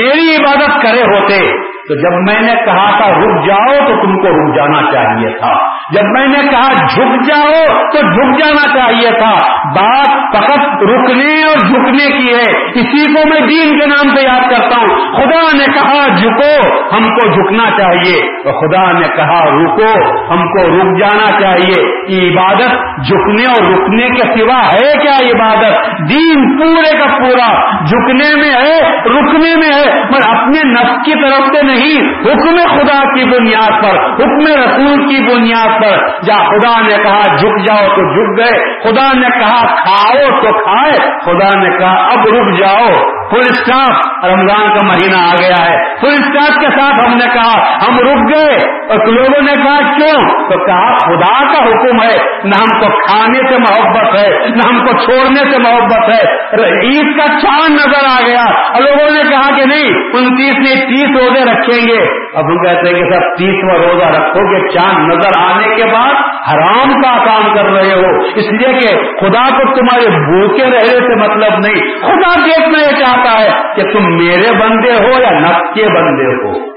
میری 0.00 0.36
عبادت 0.36 0.82
کرے 0.82 1.02
ہوتے 1.02 1.67
تو 1.88 1.94
جب 1.94 2.12
میں 2.12 2.40
نے 2.40 2.54
کہا 2.64 2.90
تھا 2.98 3.10
رک 3.10 3.46
جاؤ 3.46 3.86
تو 3.86 4.02
تم 4.02 4.16
کو 4.16 4.28
رک 4.28 4.56
جانا 4.56 4.82
چاہیے 4.92 5.38
تھا۔ 5.38 5.77
جب 5.92 6.02
میں 6.04 6.26
نے 6.26 6.48
کہا 6.50 6.72
جھک 6.72 7.28
جاؤ 7.28 7.64
تو 7.92 7.98
جھک 8.00 8.38
جانا 8.38 8.78
چاہیے 8.78 9.10
تھا۔ 9.10 9.34
بات 9.74 10.36
فقط 10.36 10.82
رکنے 10.82 11.42
اور 11.42 11.58
جھکنے 11.58 12.18
کی 12.18 12.34
ہے۔ 12.34 12.64
اسی 12.64 13.12
کو 13.12 13.28
میں 13.28 13.40
دین 13.40 13.80
کے 13.80 13.86
نام 13.86 14.16
سے 14.16 14.22
یاد 14.22 14.50
کرتا 14.50 14.80
ہوں۔ 14.80 15.12
خدا 15.12 15.56
نے 15.56 15.64
کہا 15.74 16.14
جھکو، 16.16 16.68
ہم 16.96 17.08
کو 17.08 17.30
جھکنا 17.32 17.70
چاہیے۔ 17.70 18.42
تو 18.42 18.50
خدا 18.60 18.92
نے 18.92 19.06
کہا 19.16 19.44
رکو، 19.44 20.14
ہم 20.32 20.40
کو 20.40 20.78
رک 20.78 20.98
جانا 20.98 21.40
چاہیے۔ 21.40 21.98
عبادت 22.28 22.70
جھکنے 23.06 23.42
اور 23.42 23.72
رکنے 23.72 24.08
کے 24.10 24.22
سوا 24.22 24.60
ہے 24.72 24.98
کیا 25.02 25.16
عبادت؟ 25.20 25.86
دین 26.08 26.58
پورے 26.58 26.98
کا 26.98 27.18
پورا۔ 27.18 27.76
جھکنے 27.84 28.36
میں 28.36 28.50
ہے، 28.50 28.96
رکنے 28.96 29.56
میں 29.56 29.74
ہے 29.74 30.02
پر 30.12 30.30
اپنے 30.30 30.70
نفس 30.72 31.04
کی 31.04 31.12
طرف 31.14 31.56
سے 31.56 31.62
نہیں 31.62 31.68
نہیں۔ 31.68 32.10
حکم 32.20 32.56
خدا 32.76 33.14
کی 33.14 33.24
بنیاد 33.24 33.82
پر، 33.82 34.10
حکم 34.14 34.64
رسول 34.64 35.08
کی 35.08 35.34
بنیاد 35.34 35.77
پر 35.82 36.20
جا 36.22 36.34
خدا 36.34 36.80
نے 36.80 37.02
کہا 37.02 37.36
جھک 37.36 37.58
جاؤ 37.68 37.88
تو 37.88 38.14
جھک 38.14 38.38
گئے، 38.38 38.80
خدا 38.82 39.18
نے 39.18 39.28
کہا 39.40 39.66
کھاؤ 39.66 40.40
تو 40.40 40.64
کھائے، 40.64 41.10
خدا 41.20 41.58
نے 41.58 41.78
کہا 41.78 42.08
اب 42.12 42.26
رک 42.26 42.58
جاؤ۔ 42.58 43.18
فل 43.30 43.46
اسٹاف 43.50 44.24
رمضان 44.24 44.68
کا 44.68 44.86
مہینہ 44.86 45.16
آ 45.16 45.34
گیا 45.40 45.70
ہے۔ 45.70 45.76
فل 46.00 46.12
اسٹاف 46.12 46.60
کے 46.60 46.80
ساتھ 46.80 47.06
ہم 47.06 47.18
نے 47.18 47.24
کہا 47.34 47.76
ہم 47.88 47.98
رک 47.98 48.34
گئے۔ 48.34 48.78
اور 48.88 49.06
لوگوں 49.06 49.42
نے 49.42 49.52
کہا 49.52 49.78
کیوں؟ 49.80 50.48
تو 50.48 50.66
کہا 50.66 50.96
خدا 50.98 51.44
کا 51.44 51.64
حکم 51.64 52.02
ہے، 52.02 52.38
نہ 52.44 52.62
ہم 52.62 52.80
کو 52.80 53.00
کھانے 53.06 53.38
سے 53.38 53.58
محبت 53.58 54.18
ہے، 54.18 54.48
نہ 54.48 54.68
ہم 54.68 54.86
کو 54.86 54.96
چھوڑنے 55.04 55.50
سے 55.50 55.58
محبت 55.58 56.08
ہے۔ 56.08 56.48
عید 56.68 57.16
کا 57.16 57.26
چاند 57.40 57.74
نظر 57.74 58.06
آ 58.06 58.26
گیا۔ 58.26 58.42
اور 58.42 58.82
لوگوں 58.82 59.10
نے 59.10 59.30
کہا 59.30 59.56
کہ 59.56 59.64
نہیں، 59.66 59.88
انتیس 60.12 60.54
نے 60.54 60.86
تیس 60.86 61.20
روزے 61.20 61.44
رکھیں 61.44 61.88
گے۔ 61.88 62.28
اب 62.34 62.44
ہم 62.44 62.58
کہتے 62.58 62.88
ہیں 62.88 62.94
کہ 62.94 63.10
سر، 63.10 63.34
تیسواں 63.36 63.88
روزہ 63.88 64.04
رکھو 64.04 64.50
گے 64.50 64.68
چاند 64.68 65.08
نظر 65.08 65.40
آنے 65.40 65.67
کے 65.76 65.84
بعد 65.84 66.14
حرام 66.52 67.02
کا 67.02 67.24
کام 67.24 67.54
کر 67.54 67.64
رہے 67.64 67.94
ہو۔ 67.94 68.20
اس 68.20 68.46
لیے 68.52 68.72
کہ 68.72 68.96
خدا 69.20 69.50
کو 69.50 69.74
تمہارے 69.74 70.10
بھوکے 70.10 70.64
رہنے 70.64 71.08
سے 71.08 71.14
مطلب 71.14 71.58
نہیں۔ 71.58 72.00
خدا 72.00 72.44
دیکھنا 72.44 72.78
یہ 72.78 73.04
چاہتا 73.04 73.40
ہے 73.40 73.74
کہ 73.76 73.82
تم 73.92 74.16
میرے 74.16 74.58
بندے 74.58 74.92
ہو 74.92 75.22
یا 75.22 75.30
نق 75.30 75.74
کے 75.74 75.84
بندے 75.84 76.44
ہو۔ 76.44 76.68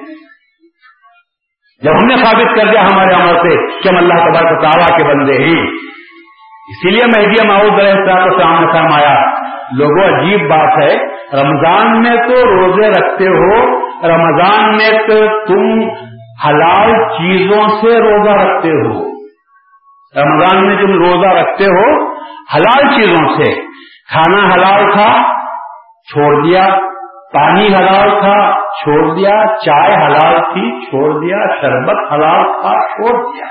جب 1.83 1.91
ہم 1.91 2.07
نے 2.07 2.15
ثابت 2.15 2.59
کر 2.59 2.71
دیا 2.71 2.81
ہمارے 2.81 3.13
عمل 3.13 3.33
سے 3.33 3.81
کہ 3.81 3.89
ہم 3.89 3.97
اللہ 3.97 4.13
تبارک 4.13 4.61
تعالیٰ 4.61 4.97
کے 4.97 5.03
بندے 5.07 5.33
ہیں 5.33 5.67
اسی 6.61 6.89
لیے 6.89 7.07
میں 7.17 7.27
بھی 7.27 7.47
ماحول 7.47 7.69
رہتا 7.69 8.29
تو 8.29 8.39
سامنے 8.39 8.73
سام 8.73 8.93
آیا 8.93 9.41
لوگوں، 9.77 10.19
عجیب 10.19 10.49
بات 10.49 10.83
ہے، 10.83 10.97
رمضان 11.41 12.01
میں 12.01 12.15
تو 12.15 12.33
روزے 12.33 12.89
رکھتے 12.89 13.25
ہو، 13.27 13.79
رمضان 14.07 14.77
میں 14.77 14.99
تو 15.07 15.45
تم 15.45 15.89
حلال 16.47 16.91
چیزوں 16.93 17.67
سے 17.67 17.99
روزہ 17.99 18.43
رکھتے 18.43 18.69
ہو۔ 18.69 19.11
رمضان 20.21 20.67
میں 20.67 20.75
تم 20.75 21.03
روزہ 21.03 21.27
رکھتے 21.27 21.65
ہو، 21.65 22.13
حلال 22.55 22.95
چیزوں 22.95 23.27
سے۔ 23.37 23.61
کھانا 24.09 24.53
حلال 24.53 24.91
تھا، 24.91 25.33
چھوڑ 26.11 26.43
دیا۔ 26.43 26.67
پانی 27.33 27.67
حلال 27.67 28.09
تھا، 28.09 28.55
چھوڑ 28.55 29.15
دیا۔ 29.15 29.45
چائے 29.65 30.05
حلال 30.05 30.53
تھی، 30.53 30.85
چھوڑ 30.85 31.21
دیا۔ 31.21 31.37
شربت 31.61 32.13
حلال 32.13 32.61
تھا، 32.61 32.87
چھوڑ 32.87 33.33
دیا۔ 33.33 33.45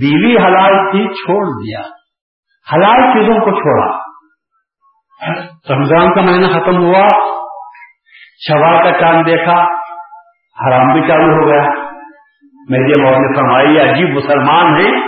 بیوی 0.00 0.36
حلال 0.36 0.90
تھی، 0.90 1.08
چھوڑ 1.08 1.46
دیا۔ 1.46 1.80
حلال 2.72 3.12
چیزوں 3.12 3.34
کو 3.34 3.50
چھوڑا۔ 3.50 3.96
رمضان 5.70 6.14
کا 6.14 6.20
مہینہ 6.20 6.46
ختم 6.46 6.84
ہوا۔ 6.84 7.06
شوال 8.48 8.82
کا 8.84 9.00
چاند 9.00 9.26
دیکھا۔ 9.26 9.64
حرام 10.66 10.92
بھی 10.92 11.08
چالو 11.08 11.32
ہو 11.34 11.46
گیا۔ 11.46 11.79
میرے 12.70 13.04
بہت 13.04 13.18
نے 13.18 13.36
فرمائی 13.36 13.90
عجیب 13.90 14.08
مسلمان 14.08 14.80
ہیں، 14.80 15.02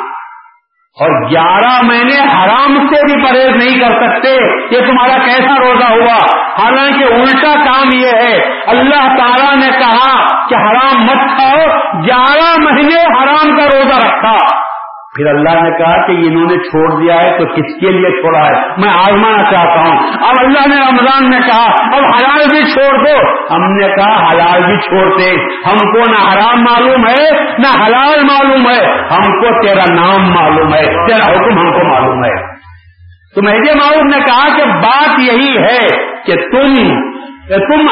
اور 1.01 1.29
گیارہ 1.29 1.81
مہینے 1.83 2.23
حرام 2.23 2.87
سے 2.87 3.13
بھی 3.13 3.23
پرہیز 3.23 3.63
نہیں 3.63 3.79
کر 3.79 3.95
سکتے، 4.01 4.37
یہ 4.75 4.87
تمہارا 4.87 5.17
کیسا 5.23 5.55
روزہ 5.59 5.93
ہوا؟ 5.93 6.17
حالانکہ 6.61 7.03
الٹا 7.03 7.53
کام 7.53 7.89
یہ 7.93 8.07
ہے، 8.07 8.37
اللہ 8.67 9.17
تعالیٰ 9.17 9.55
نے 9.55 9.69
کہا 9.79 10.25
کہ 10.47 10.55
حرام 10.55 11.03
مت 11.03 11.35
کھاؤ، 11.35 11.65
گیارہ 12.03 12.59
مہینے 12.59 12.95
حرام 12.95 13.57
کا 13.57 13.65
روزہ 13.65 14.07
رکھا۔ 14.07 14.67
پھر 15.17 15.27
اللہ 15.27 15.61
نے 15.61 15.77
کہا 15.77 16.07
کہ 16.07 16.11
انہوں 16.11 16.45
نے 16.45 16.57
چھوڑ 16.57 17.01
دیا 17.01 17.21
ہے 17.21 17.37
تو 17.37 17.45
کس 17.45 17.79
کے 17.79 17.91
لیے 17.91 18.21
چھوڑا 18.21 18.45
ہے؟ 18.45 18.53
میں 18.53 18.89
آزمانا 18.89 19.43
چاہتا 19.43 19.79
ہوں۔ 19.79 19.97
اب 20.27 20.35
اللہ 20.39 20.67
نے 20.67 20.75
رمضان 20.75 21.29
میں 21.29 21.39
کہا، 21.39 21.65
اب 21.97 22.03
حلال 22.03 22.45
بھی 22.49 22.61
چھوڑ 22.61 23.05
دو۔ 23.05 23.29
ہم 23.55 23.61
نے 23.73 23.87
کہا، 23.87 24.27
حلال 24.27 24.65
بھی 24.65 24.79
چھوڑتے 24.79 25.31
ہم 25.69 25.77
کو 25.77 26.11
نہ 26.11 26.33
حرام 26.33 26.61
معلوم 26.61 27.07
ہے، 27.07 27.43
نہ 27.57 27.85
حلال 27.85 28.23
معلوم 28.23 28.69
ہے۔ 28.69 28.85
ہم 28.99 29.39
کو 29.39 29.61
تیرا 29.61 29.93
نام 29.93 30.29
معلوم 30.29 30.73
ہے، 30.73 31.07
تیرا 31.07 31.31
حکم 31.31 31.57
ہم 31.57 31.71
کو 31.71 31.87
معلوم 31.87 32.25
ہے۔ 32.25 32.57
تو 33.35 33.41
مہدی 33.41 33.73
معلوم 33.73 34.07
نے 34.07 34.17
کہا 34.17 34.57
کہ 34.57 34.65
بات 34.65 35.19
یہی 35.19 35.57
ہے 35.57 35.87
کہ 36.25 36.35
تم 36.35 36.73
تم 37.47 37.87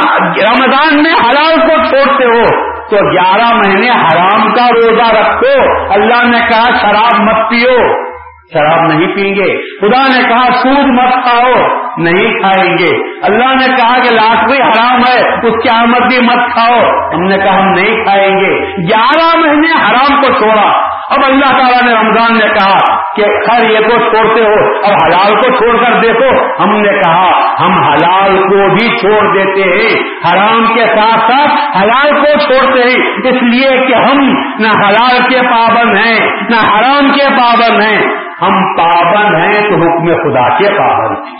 رمضان 0.52 1.04
میں 1.04 1.12
حلال 1.12 1.60
کو 1.60 1.84
چھوڑتے 1.90 2.26
ہو۔ 2.26 2.75
تو 2.90 3.12
گیارہ 3.12 3.54
مہینے 3.54 3.90
حرام 3.90 4.54
کا 4.54 4.68
روزہ 4.72 5.14
رکھو۔ 5.14 5.84
اللہ 5.94 6.30
نے 6.30 6.40
کہا، 6.40 6.78
شراب 6.82 7.22
مت 7.22 7.50
پیو۔ 7.50 8.06
شراب 8.54 8.86
نہیں 8.86 9.16
پئیں 9.16 9.36
گے۔ 9.36 9.80
خدا 9.80 10.18
نے 10.18 10.30
کہا، 10.30 10.54
سود 10.62 10.86
مت 10.86 11.14
کھاؤ۔ 11.14 11.54
نہیں 11.98 12.40
کھائیں 12.40 12.78
گے۔ 12.78 13.20
اللہ 13.26 13.56
نے 13.56 13.68
کہا 13.68 13.98
کہ 13.98 14.14
لاٹری 14.14 14.62
حرام 14.62 15.00
ہے، 15.00 15.48
اس 15.48 15.64
کی 15.64 15.78
آمد 15.78 16.00
بھی 16.00 16.20
مت 16.22 16.52
کھاؤ۔ 16.54 16.80
ہم 17.14 17.24
نے 17.24 17.38
کہا 17.38 17.60
ہم 17.60 17.70
نہیں 17.70 18.04
کھائیں 18.04 18.38
گے۔ 18.38 18.78
گیارہ 18.78 19.38
مہینے 19.38 19.72
حرام 19.72 20.22
کو 20.22 20.28
چھوڑا۔ 20.28 20.95
اب 21.10 21.26
اللہ 21.26 21.46
تعالیٰ 21.46 21.82
نے 21.82 21.94
رمضان 21.94 22.38
نے 22.38 22.46
کہا 22.46 23.14
کہ 23.16 23.24
خیر 23.24 23.70
یہ 23.70 23.80
کو 23.80 23.98
چھوڑتے 23.98 24.42
ہو 24.42 24.78
اب 24.78 24.94
حلال 25.08 25.36
کو 25.36 25.58
چھوڑ 25.58 25.86
کر 25.86 26.00
دیکھو۔ 26.00 26.64
ہم 26.64 26.82
نے 26.82 26.90
کہا، 26.90 27.30
ہم 27.60 27.84
حلال 27.84 28.44
کو 28.44 28.74
بھی 28.74 28.98
چھوڑ 28.98 29.34
دیتے 29.34 29.64
ہیں، 29.64 30.02
حرام 30.02 30.66
کے 30.74 30.82
ساتھ 30.82 31.32
ساتھ 31.32 31.78
حلال 31.82 32.12
کو 32.12 32.40
چھوڑتے 32.40 32.80
ہیں۔ 32.80 33.18
اس 33.24 33.44
لیے 33.44 33.86
کہ 33.88 33.94
ہم 33.94 34.18
نہ 34.60 34.68
حلال 34.68 35.18
کے 35.30 35.42
پابند 35.42 35.98
ہیں، 35.98 36.20
نہ 36.50 36.78
حرام 36.78 37.14
کے 37.14 37.30
پابند 37.30 37.82
ہیں۔ 37.82 38.02
ہم 38.42 38.76
پابند 38.78 39.36
ہیں 39.36 39.70
تو 39.70 39.76
حکم 39.76 40.06
خدا 40.06 40.58
کے 40.58 40.78
پابند 40.78 41.18
ہیں۔ 41.28 41.36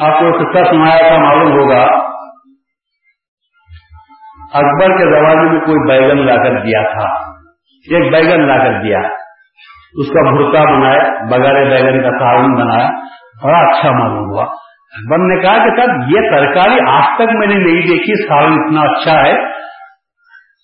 آپ 0.00 0.20
کو 0.20 0.32
قصہ 0.38 0.70
سنایا 0.70 1.10
کا 1.10 1.18
معلوم 1.18 1.52
ہوگا۔ 1.52 2.17
اکبر 4.54 4.96
کے 4.96 5.18
زمانے 5.18 5.50
میں 5.50 5.60
کوئی 5.60 5.88
بیگن 5.88 6.26
لا 6.26 6.36
کر 6.36 6.60
دیا 6.60 6.82
تھا۔ 6.82 7.08
ایک 7.94 8.12
بیگن 8.12 8.48
لا 8.48 8.64
کر 8.64 8.82
دیا۔ 8.82 8.98
اس 9.94 10.06
کا 10.06 10.30
بھرتا 10.30 10.76
بنایا، 10.76 11.02
بغیر 11.30 11.64
بیگن 11.64 12.02
کا 12.02 12.18
تعاون 12.18 12.54
بنایا۔ 12.54 12.88
بڑا 13.44 13.58
اچھا 13.58 13.90
معلوم 13.90 14.30
ہوا۔ 14.30 14.44
اکبر 14.98 15.18
نے 15.18 15.42
کہا 15.42 15.64
کہ 15.64 15.70
سر 15.76 15.92
یہ 16.08 16.30
ترکاری 16.30 16.78
آج 16.88 17.04
تک 17.14 17.34
میں 17.34 17.46
نے 17.46 17.54
نہیں 17.54 17.80
دیکھی 17.80 18.28
سالن 18.28 18.52
اتنا 18.52 18.80
اچھا 18.80 19.28
ہے۔ 19.28 19.34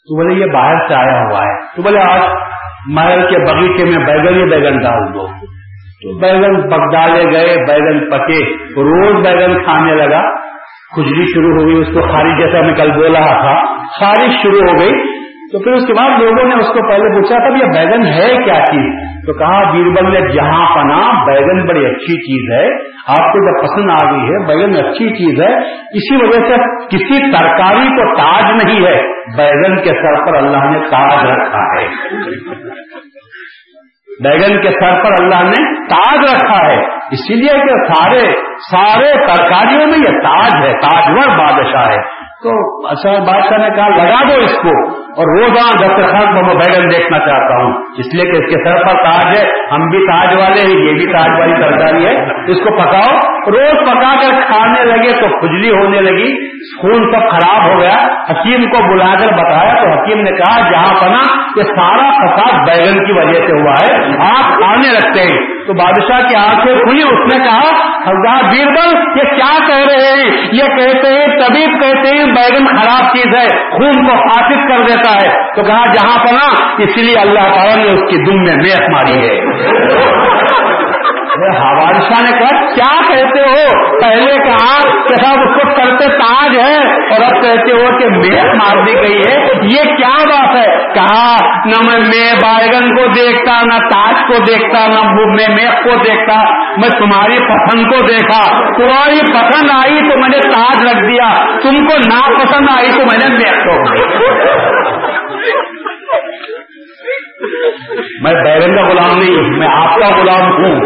تو 0.06 0.16
بولے، 0.16 0.34
یہ 0.34 0.52
باہر 0.52 0.88
سے 0.88 0.94
آیا 0.94 1.22
ہوا 1.22 1.42
ہے۔ 1.42 1.76
تو 1.76 1.82
بولے، 1.82 1.98
آج 2.10 2.20
محل 2.86 3.20
کے 3.20 3.38
بغیچے 3.38 3.84
میں 3.84 4.06
بیگن 4.06 4.34
ہی 4.34 4.50
بیگن 4.50 4.78
ڈال 4.78 5.14
دو 5.14 5.26
تو 6.02 6.18
بیگن 6.18 6.62
پک 6.62 6.92
ڈالے 6.92 7.24
گئے 7.24 7.56
بیگن 7.56 8.10
پکے۔ 8.10 8.56
روز 8.66 9.26
بیگن 9.26 9.64
کھانے 9.64 9.94
لگا۔ 9.94 10.44
کھجلی 10.94 11.24
شروع 11.24 11.60
ہو 11.60 11.66
گئی 11.66 11.78
اس 11.78 11.88
کو 11.94 12.12
خارج 12.12 12.38
جیسا 12.38 12.60
میں 12.60 12.74
کل 12.74 12.90
بول 12.90 13.16
رہا 13.16 13.40
تھا۔ 13.40 13.73
خارج 14.00 14.30
شروع 14.42 14.60
ہو 14.60 14.80
گئی۔ 14.80 15.24
تو 15.52 15.58
پھر 15.58 15.72
اس 15.72 15.86
کے 15.86 15.94
بعد 15.94 16.22
لوگوں 16.22 16.48
نے 16.48 16.54
اس 16.54 16.66
کو 16.66 16.88
پہلے 16.88 17.14
پوچھا 17.14 17.36
تھا 17.38 17.56
یہ 17.56 17.64
بیگن 17.64 18.06
ہے 18.06 18.44
کیا 18.44 18.54
چیز؟ 18.54 19.14
تو 19.26 19.32
کہا، 19.32 19.72
بیربل 19.72 20.12
نے 20.12 20.32
جہاں 20.32 20.74
پنا، 20.74 21.24
بیگن 21.24 21.66
بڑی 21.66 21.86
اچھی 21.86 22.16
چیز 22.20 22.52
ہے۔ 22.52 22.66
آپ 23.08 23.32
کو 23.32 23.50
جب 23.50 23.64
پسند 23.64 23.90
آ 23.90 24.10
گئی 24.10 24.20
ہے، 24.20 24.46
بیگن 24.46 24.86
اچھی 24.86 25.08
چیز 25.08 25.40
ہے۔ 25.40 25.56
اسی 25.70 26.16
وجہ 26.16 26.46
سے 26.46 26.86
کسی 26.86 27.32
ترکاری 27.32 27.88
کو 27.88 28.16
تاج 28.16 28.64
نہیں 28.64 28.86
ہے۔ 28.86 29.02
بیگن 29.36 29.76
کے 29.76 29.90
سر 29.90 30.26
پر 30.26 30.36
اللہ 30.36 30.70
نے 30.70 30.78
تاج 30.78 31.26
رکھا 31.26 31.80
ہے۔ 31.80 31.88
بیگن 34.22 34.62
کے 34.62 34.70
سر 34.70 35.02
پر 35.04 35.24
اللہ 35.24 35.42
نے 35.42 35.86
تاج 35.86 36.34
رکھا 36.34 36.66
ہے۔ 36.66 36.80
اسی 37.10 37.34
لیے 37.34 37.52
کہ 37.52 37.94
سارے 37.94 38.32
سارے 38.70 39.12
ترکاریوں 39.26 39.86
میں 39.86 39.98
یہ 39.98 40.18
تاج 40.18 40.66
ہے، 40.66 40.72
تاجور 40.72 41.38
بادشاہ 41.38 41.86
ہے۔ 41.88 42.23
تو 42.44 42.86
اچھا 42.88 43.12
بادشاہ 43.24 43.58
نے 43.58 43.68
کہا 43.76 43.88
لگا 43.88 44.22
دو 44.28 44.44
اس 44.44 44.52
کو۔ 44.62 45.03
اور 45.16 45.40
روزانہ 45.40 45.86
دسترخوان 45.86 46.34
کو 46.34 46.42
میں 46.46 46.54
بیگن 46.54 46.90
دیکھنا 46.90 47.18
چاہتا 47.18 47.62
ہوں، 47.62 47.72
اس 47.98 48.14
لیے 48.14 48.24
کہ 48.24 48.36
اس 48.36 48.54
کے 48.54 48.64
سر 48.64 48.86
پر 48.86 49.02
تاج 49.04 49.38
ہے، 49.38 49.48
ہم 49.72 49.88
بھی 49.88 49.98
تاج 49.98 50.36
والے 50.38 50.60
ہیں، 50.60 50.86
یہ 50.86 50.92
بھی 50.92 51.06
تاج 51.06 51.40
والی 51.40 51.52
ترکاری 51.52 52.06
ہے۔ 52.06 52.24
اس 52.50 52.58
کو 52.58 52.76
پکاؤ۔ 52.76 53.18
روز 53.46 53.88
پکا 53.88 54.16
کر 54.20 54.40
کھانے 54.46 54.84
لگے 54.84 55.12
تو 55.20 55.26
کھجلی 55.40 55.70
ہونے 55.70 56.00
لگی، 56.00 56.54
خون 56.80 57.12
سب 57.12 57.28
خراب 57.30 57.74
ہو 57.74 57.80
گیا۔ 57.80 58.08
حکیم 58.30 58.64
کو 58.64 58.94
بلا 58.94 59.14
کر 59.14 59.32
بتایا 59.32 59.72
تو 59.72 59.88
حکیم 59.90 60.20
نے 60.20 60.30
کہا، 60.30 60.70
جہاں 60.70 61.00
پنا 61.00 61.22
یہ 61.56 61.62
سارا 61.62 62.10
فساد 62.10 62.68
بیگن 62.68 63.04
کی 63.04 63.12
وجہ 63.12 63.46
سے 63.46 63.60
ہوا 63.60 63.72
ہے، 63.72 64.16
آپ 64.16 64.58
کھانے 64.58 64.96
رکھتے 64.96 65.22
ہیں۔ 65.22 65.54
تو 65.66 65.72
بادشاہ 65.72 66.28
کی 66.28 66.34
آنکھیں 66.34 66.74
کھلی، 66.74 67.02
اس 67.02 67.34
نے 67.34 67.44
کہا، 67.44 67.88
ہزار 68.10 68.42
بیربل، 68.42 69.18
یہ 69.18 69.36
کیا 69.36 69.66
کہہ 69.66 69.92
رہے 69.92 70.06
ہیں؟ 70.06 70.48
یہ 70.52 70.76
کہتے 70.76 71.08
ہیں، 71.08 71.26
طبیب 71.26 71.80
کہتے 71.80 72.08
ہیں 72.08 72.24
بیگن 72.24 72.66
خراب 72.66 73.16
چیز 73.16 73.26
ہے، 73.26 73.70
خون 73.70 74.06
کو 74.06 74.28
فاسد 74.28 74.68
کر 74.68 74.82
دیتا 74.86 75.03
ہے 75.10 75.54
تو 75.56 75.62
کہا 75.62 75.84
جہاں 75.92 76.24
پنا 76.24 76.72
اس 76.78 76.96
لیے 76.96 77.14
اللہ 77.14 77.54
تعالیٰ 77.54 77.76
نے 77.76 77.92
اس 77.92 78.00
کی 78.00 78.16
دم 78.16 78.42
میں 78.42 78.56
میخ 78.56 78.80
ماری 78.92 79.28
ہے۔ 79.28 79.40
حوال 81.34 82.00
شاہ 82.00 82.32
نے 82.32 82.38
کہا، 82.38 82.74
کیا 82.74 83.02
کہتے 83.08 83.40
ہو؟ 83.40 83.90
پہلے 84.00 84.34
کہا 84.34 84.80
کہ 85.08 85.14
صاحب، 85.14 85.38
اس 85.38 85.54
کو 85.54 85.74
کرتے 85.74 86.06
تاج 86.06 86.56
ہے 86.56 86.76
اور 86.92 87.22
اب 87.22 87.42
کہتے 87.42 87.72
ہو 87.72 87.98
کہ 87.98 88.08
میخ 88.08 88.44
مار 88.44 88.86
دی 88.86 88.94
گئی 88.94 89.18
ہے۔ 89.18 89.46
یہ 89.62 89.96
کیا 89.96 90.24
بات 90.24 90.56
ہے؟ 90.56 90.94
کہا، 90.94 91.36
نہ 91.66 91.80
میں 91.86 92.00
میں 92.00 92.32
بائگن 92.42 92.96
کو 92.96 93.06
دیکھتا، 93.06 93.62
نہ 93.62 93.78
تاج 93.78 94.14
کو 94.28 94.44
دیکھتا، 94.44 94.86
نہ 94.86 95.08
میں 95.14 95.54
میخ 95.54 95.84
کو 95.84 95.90
دیکھتا، 95.90 96.42
میں 96.76 96.88
تمہاری 96.88 97.38
پسند 97.38 97.84
کو 97.84 98.06
دیکھا۔ 98.06 98.50
تمہاری 98.74 99.32
پسند 99.32 99.70
آئی 99.72 99.98
تو 99.98 100.18
میں 100.18 100.28
نے 100.28 100.38
تاج 100.38 100.82
رکھ 100.82 101.04
دیا۔ 101.04 101.34
تم 101.60 101.86
کو 101.86 101.96
نا 101.96 102.44
پسند 102.44 102.68
آئی 102.70 102.92
تو 102.92 103.04
میں 103.04 103.28
نے 103.28 103.36
میخ 103.36 103.64
کو 103.64 104.04
میں 108.20 108.32
بیرن 108.32 108.76
کا 108.76 108.88
غلام 108.88 109.18
نہیں 109.18 109.36
ہوں 109.36 109.58
میں 109.58 109.68
آپ 109.70 109.98
کا 109.98 110.08
غلام 110.20 110.64
ہوں۔ 110.64 110.80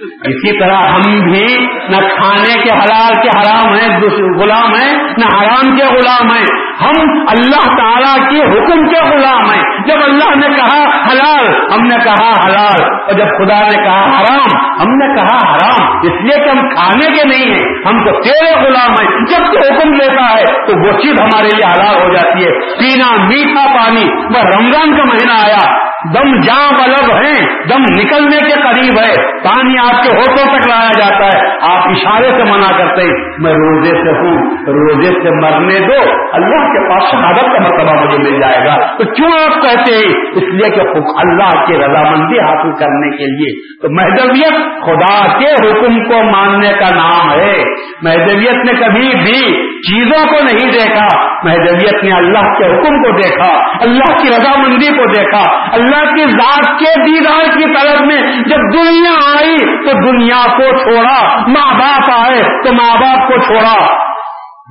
اسی 0.00 0.58
طرح 0.58 0.76
ہم 0.76 1.30
بھی 1.30 1.66
نہ 1.88 1.96
کھانے 1.96 2.54
کے 2.54 2.70
حلال 2.70 3.14
کے 3.14 3.28
حرام 3.28 3.74
ہیں 3.74 4.00
غلام 4.38 4.72
ہیں، 4.82 4.92
نہ 4.92 5.36
حرام 5.40 5.76
کے 5.76 5.84
غلام 5.84 6.26
ہیں۔ 6.36 6.46
ہم 6.82 7.24
اللہ 7.28 7.76
تعالیٰ 7.76 8.30
کے 8.30 8.36
حکم 8.36 8.86
کے 8.86 9.16
غلام 9.16 9.50
ہیں۔ 9.50 9.62
جب 9.86 9.96
اللہ 10.10 10.46
نے 10.46 10.56
کہا 10.56 10.82
حلال، 11.10 11.46
ہم 11.72 11.80
نے 11.80 11.96
کہا 12.04 12.30
حلال۔ 12.30 12.84
اور 12.84 13.12
جب 13.12 13.24
خدا 13.24 13.60
نے 13.60 13.84
کہا 13.84 14.20
حرام، 14.20 14.80
ہم 14.80 14.88
نے 14.88 15.14
کہا 15.14 15.52
حرام۔ 15.52 15.98
اس 16.02 16.22
لیے 16.22 16.44
کہ 16.44 16.50
ہم 16.50 16.68
کھانے 16.68 17.12
کے 17.12 17.24
نہیں 17.24 17.50
ہیں، 17.50 17.74
ہم 17.86 18.04
تو 18.04 18.10
تیرے 18.10 18.66
غلام 18.66 18.90
ہیں۔ 18.90 19.24
جب 19.24 19.52
تو 19.52 19.74
حکم 19.74 19.92
لیتا 19.92 20.30
ہے، 20.30 20.44
تو 20.44 20.86
وہ 20.86 20.92
چیز 21.02 21.20
ہمارے 21.20 21.48
لیے 21.56 21.64
حلال 21.64 22.02
ہو 22.02 22.12
جاتی 22.12 22.44
ہے۔ 22.44 22.50
پینا 22.50 23.26
میٹھا 23.26 23.66
پانی، 23.66 24.04
وہ 24.04 24.40
رمضان 24.40 24.96
کا 24.96 25.04
مہینہ 25.04 25.32
آیا۔ 25.32 25.90
دم 26.14 26.40
جاں 26.40 26.72
بلب 26.72 27.12
ہیں 27.12 27.39
دم 27.68 27.82
نکلنے 28.00 28.36
کے 28.36 28.52
قریب 28.52 28.98
ہے، 28.98 29.38
پانی 29.42 29.78
آپ 29.78 30.02
کے 30.02 30.16
ہوٹوں 30.16 30.58
تک 30.58 30.68
لایا 30.68 30.90
جاتا 30.98 31.26
ہے۔ 31.26 31.50
آپ 31.70 31.88
اشارے 31.88 32.28
سے 32.28 32.44
منع 32.44 32.78
کرتے 32.78 33.02
ہیں، 33.02 33.30
میں 33.38 33.52
روزے 33.52 33.90
سے 33.90 34.10
ہوں، 34.10 34.50
روزے 34.66 35.08
سے 35.08 35.30
مرنے 35.30 35.74
دو، 35.74 36.12
اللہ 36.32 36.72
کے 36.72 36.88
پاس 36.88 37.10
شہادت 37.10 37.40
کا 37.40 37.58
مرتبہ 37.58 38.04
مجھے 38.04 38.18
مل 38.18 38.40
جائے 38.40 38.66
گا۔ 38.66 38.76
تو 38.98 39.04
کیوں 39.04 39.32
آپ 39.32 39.62
کہتے 39.62 39.92
ہیں؟ 39.92 40.14
اس 40.32 40.42
لیے 40.42 40.70
کہ 40.70 40.80
اللہ 41.16 41.64
کی 41.66 41.74
رضامندی 41.76 42.38
حاصل 42.38 42.70
کرنے 42.70 43.16
کے 43.16 43.24
لیے۔ 43.24 43.80
تو 43.82 43.88
محدویت 43.90 44.82
خدا 44.82 45.38
کے 45.38 45.46
حکم 45.46 46.04
کو 46.04 46.22
ماننے 46.22 46.72
کا 46.72 46.94
نام 46.94 47.30
ہے۔ 47.30 47.62
محدویت 48.02 48.64
نے 48.64 48.72
کبھی 48.72 49.12
بھی 49.22 49.69
چیزوں 49.80 50.26
کو 50.26 50.44
نہیں 50.44 50.72
دیکھا 50.72 51.06
محدویت 51.44 52.04
نے 52.04 52.12
اللہ 52.12 52.52
کے 52.58 52.64
حکم 52.64 53.02
کو 53.02 53.16
دیکھا، 53.16 53.50
اللہ 53.80 54.16
کی 54.22 54.28
رضامندی 54.28 54.88
کو 54.88 55.12
دیکھا، 55.12 55.42
اللہ 55.72 56.14
کی 56.14 56.24
ذات 56.24 56.78
کے 56.78 57.04
دیدار 57.06 57.58
کی 57.58 57.64
طرف 57.74 58.00
میں 58.00 58.22
جب 58.32 58.58
دنیا 58.74 59.14
آئی 59.36 59.56
تو 59.56 60.10
دنیا 60.10 60.42
کو 60.56 60.70
چھوڑا، 60.82 61.38
ماں 61.48 61.78
باپ 61.78 62.10
آئے 62.26 62.42
تو 62.62 62.72
ماں 62.72 62.94
باپ 63.00 63.28
کو 63.28 63.38
چھوڑا، 63.38 63.76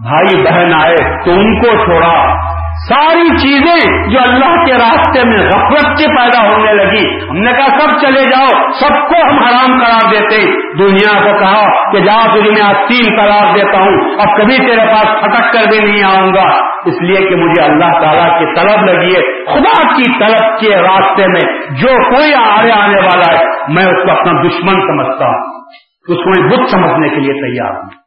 بھائی 0.04 0.44
بہن 0.44 0.74
آئے 0.74 1.24
تو 1.26 1.32
ان 1.32 1.62
کو 1.62 1.86
چھوڑا۔ 1.86 2.50
ساری 2.88 3.38
چیزیں 3.38 4.10
جو 4.10 4.20
اللہ 4.22 4.66
کے 4.66 4.74
راستے 4.74 5.24
میں 5.24 5.38
غفلت 5.38 6.00
سے 6.00 6.08
پیدا 6.08 6.50
ہونے 6.50 6.74
لگی، 6.74 7.30
ہم 7.30 7.38
نے 7.38 7.52
کہا، 7.52 7.80
سب 7.80 8.00
چلے 8.00 8.22
جاؤ، 8.22 8.72
سب 8.72 9.08
کو 9.08 9.30
ہم 9.30 9.44
حرام 9.44 9.80
قرار 9.80 10.12
دیتے 10.12 10.46
دنیا 10.78 11.20
کو 11.24 11.40
کہا 11.40 11.92
کہ 11.92 12.00
جاؤ 12.00 12.36
تجھے 12.36 12.52
میں 12.52 12.74
تین 12.88 13.16
قرار 13.18 13.56
دیتا 13.56 13.78
ہوں 13.78 14.20
اب 14.20 14.38
کبھی 14.38 14.58
تیرے 14.58 14.86
پاس 14.88 15.06
پھٹک 15.06 15.54
کر 15.54 15.68
بھی 15.72 15.92
نہیں 15.92 16.04
آؤں 16.04 16.34
گا۔ 16.34 16.70
اس 16.86 17.02
لیے 17.02 17.30
کہ 17.30 17.36
مجھے 17.36 17.62
اللہ 17.62 18.02
تعالیٰ 18.02 18.40
کی 18.40 18.46
طلب 18.46 18.84
لگی 18.86 19.16
ہے۔ 19.16 19.46
خدا 19.46 19.88
کی 19.96 20.20
طلب 20.20 20.60
کے 20.60 20.82
راستے 20.82 21.28
میں 21.28 21.62
جو 21.70 22.16
کوئی 22.16 22.34
آرے 22.34 22.72
آنے 22.72 23.02
والا 23.02 23.32
ہے، 23.32 23.46
میں 23.70 23.84
اس 23.84 24.06
کو 24.06 24.12
اپنا 24.12 24.42
دشمن 24.42 24.82
سمجھتا 24.82 25.26
ہوں۔ 25.26 25.60
اس 26.08 26.18
کو 26.18 26.42
میں 26.42 26.50
بت 26.50 26.70
سمجھنے 26.72 27.10
کے 27.10 27.16
لیے 27.16 27.34
تیار 27.34 27.72
ہوں۔ 27.72 27.99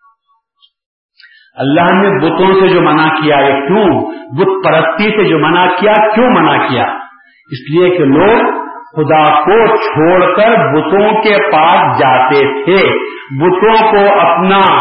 اللہ 1.56 1.80
نے 1.80 2.08
بتوں 2.08 2.60
سے 2.60 2.68
جو 2.68 2.80
منع 2.80 3.08
کیا 3.08 3.36
ہے 3.36 3.60
کیوں؟ 3.60 4.12
بت 4.38 4.64
پرستی 4.64 5.04
سے 5.04 5.28
جو 5.28 5.38
منع 5.38 5.62
کیا، 5.80 5.92
کیوں 6.14 6.30
منع 6.30 6.66
کیا؟ 6.68 6.84
اس 7.50 7.74
لیے 7.74 7.90
کہ 7.90 8.04
لوگ 8.04 8.62
خدا 8.68 9.40
کو 9.40 9.76
چھوڑ 9.76 10.36
کر 10.36 10.72
بتوں 10.72 11.22
کے 11.22 11.52
پاس 11.52 11.98
جاتے 11.98 12.64
تھے۔ 12.64 12.88
بتوں 13.40 13.90
کو 13.90 14.20
اپنا 14.20 14.76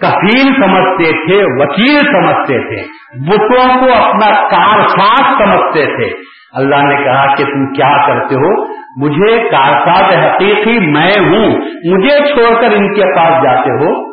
کفیل 0.00 0.54
سمجھتے 0.54 1.12
تھے، 1.12 1.44
وکیل 1.44 1.98
سمجھتے 1.98 2.58
تھے۔ 2.58 2.86
بتوں 3.30 3.80
کو 3.80 4.04
اپنا 4.04 4.48
کارساز 4.48 5.38
سمجھتے 5.38 5.86
تھے۔ 5.86 6.16
اللہ 6.52 6.76
نے 6.76 7.04
کہا 7.04 7.34
کہ 7.34 7.44
تم 7.44 7.72
کیا 7.72 8.06
کرتے 8.06 8.34
ہو؟ 8.34 8.79
مجھے 8.96 9.48
کارساز 9.48 10.18
حقیقی 10.18 10.78
میں 10.78 11.12
ہوں، 11.18 11.48
مجھے 11.84 12.34
چھوڑ 12.34 12.60
کر 12.60 12.72
ان 12.72 12.94
کے 12.94 13.16
پاس 13.16 13.44
جاتے 13.44 13.70
ہو۔ 13.70 14.10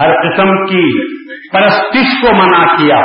ہر 0.00 0.14
قسم 0.14 0.66
کی 0.66 1.14
پرستش 1.52 2.22
کو 2.22 2.34
منع 2.34 2.76
کیا۔ 2.76 3.00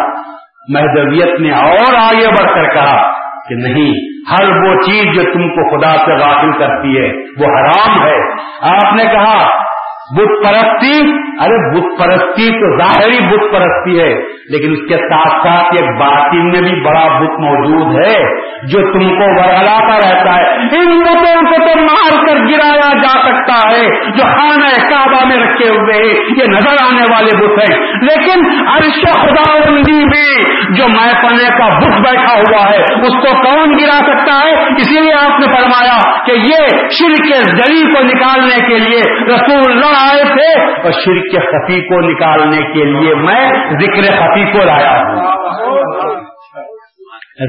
مہدویت 0.69 1.39
نے 1.39 1.51
اور 1.51 1.93
آگے 1.93 2.27
بڑھ 2.27 2.55
کر 2.55 2.73
کہا 2.73 3.11
کہ 3.49 3.55
نہیں، 3.55 3.93
ہر 4.31 4.49
وہ 4.49 4.75
چیز 4.81 5.15
جو 5.15 5.23
تم 5.33 5.49
کو 5.49 5.77
خدا 5.77 5.97
سے 6.05 6.11
غافل 6.11 6.51
کرتی 6.51 6.97
ہے، 6.97 7.13
وہ 7.13 7.59
حرام 7.59 8.07
ہے۔ 8.07 8.31
آپ 8.61 8.95
نے 8.95 9.03
کہا 9.03 9.66
بت 10.15 10.47
پرستی، 10.47 11.11
ارے 11.39 11.71
بت 11.71 11.99
پرستی 11.99 12.49
تو 12.49 12.77
ظاہری 12.77 13.25
بت 13.25 13.53
پرستی 13.53 13.99
ہے، 13.99 14.13
لیکن 14.49 14.71
اس 14.71 14.89
کے 14.89 14.95
ساتھ 14.95 15.47
ساتھ 15.47 15.67
ایک 15.79 15.99
باطن 15.99 16.45
میں 16.45 16.61
بھی 16.61 16.81
بڑا 16.81 17.19
بت 17.19 17.39
موجود 17.39 17.95
ہے، 17.95 18.23
جو 18.67 18.81
تم 18.81 19.09
کو 19.09 19.25
ورگلاتا 19.39 19.97
رہتا 19.97 20.35
ہے۔ 20.35 20.45
ان 20.55 20.99
بتوں 20.99 21.41
کو 21.41 21.55
تو 21.55 21.79
مار 21.81 22.25
کر 22.27 22.35
گرایا 22.35 22.93
جا 22.93 23.17
سکتا 23.27 23.69
ہے، 23.69 24.11
جو 24.11 24.23
خانہ 24.23 24.86
میں 25.27 25.47
رکھے 25.47 25.69
ہوئے 25.69 25.97
ہیں۔ 25.97 26.13
یہ 26.37 26.45
نظر 26.45 26.75
آنے 26.91 27.03
والے 27.11 27.37
بت 27.37 27.71
ہیں۔ 27.71 27.79
لیکن 27.81 28.67
عرش 28.67 29.01
خدا 29.13 29.59
بندی 29.59 30.05
میں 30.05 30.43
جو 30.69 30.83
میں 30.89 31.13
پنے 31.13 31.49
کا 31.57 31.79
بت 31.79 32.09
بیٹھا 32.09 32.33
ہوا 32.33 32.69
ہے، 32.69 32.83
اس 33.01 33.13
کو 33.13 33.41
کون 33.41 33.69
گرا 33.79 33.97
سکتا 33.97 34.41
ہے؟ 34.43 34.63
اسی 34.63 35.01
لیے 35.01 35.13
آپ 35.13 35.39
نے 35.39 35.45
فرمایا 35.45 36.25
کہ 36.25 36.31
یہ 36.31 36.67
شر 36.89 37.23
کے 37.23 37.35
زری 37.35 37.93
کو 37.93 38.03
نکالنے 38.03 38.67
کے 38.67 38.79
لیے 38.79 39.01
رسول 39.23 39.71
اللہ 39.71 40.13
آئے 40.13 40.23
تھے 40.23 40.61
اور 40.61 40.91
شرک 40.91 41.31
کے 41.31 41.39
خفی 41.39 41.81
کو 41.81 42.09
نکالنے 42.09 42.57
کے 42.57 42.85
لیے 42.85 43.15
میں 43.15 43.51
ذکر 43.79 44.11
خفی 44.19 44.51
کو 44.51 44.65
لایا 44.65 44.97
ہوں۔ 44.97 45.23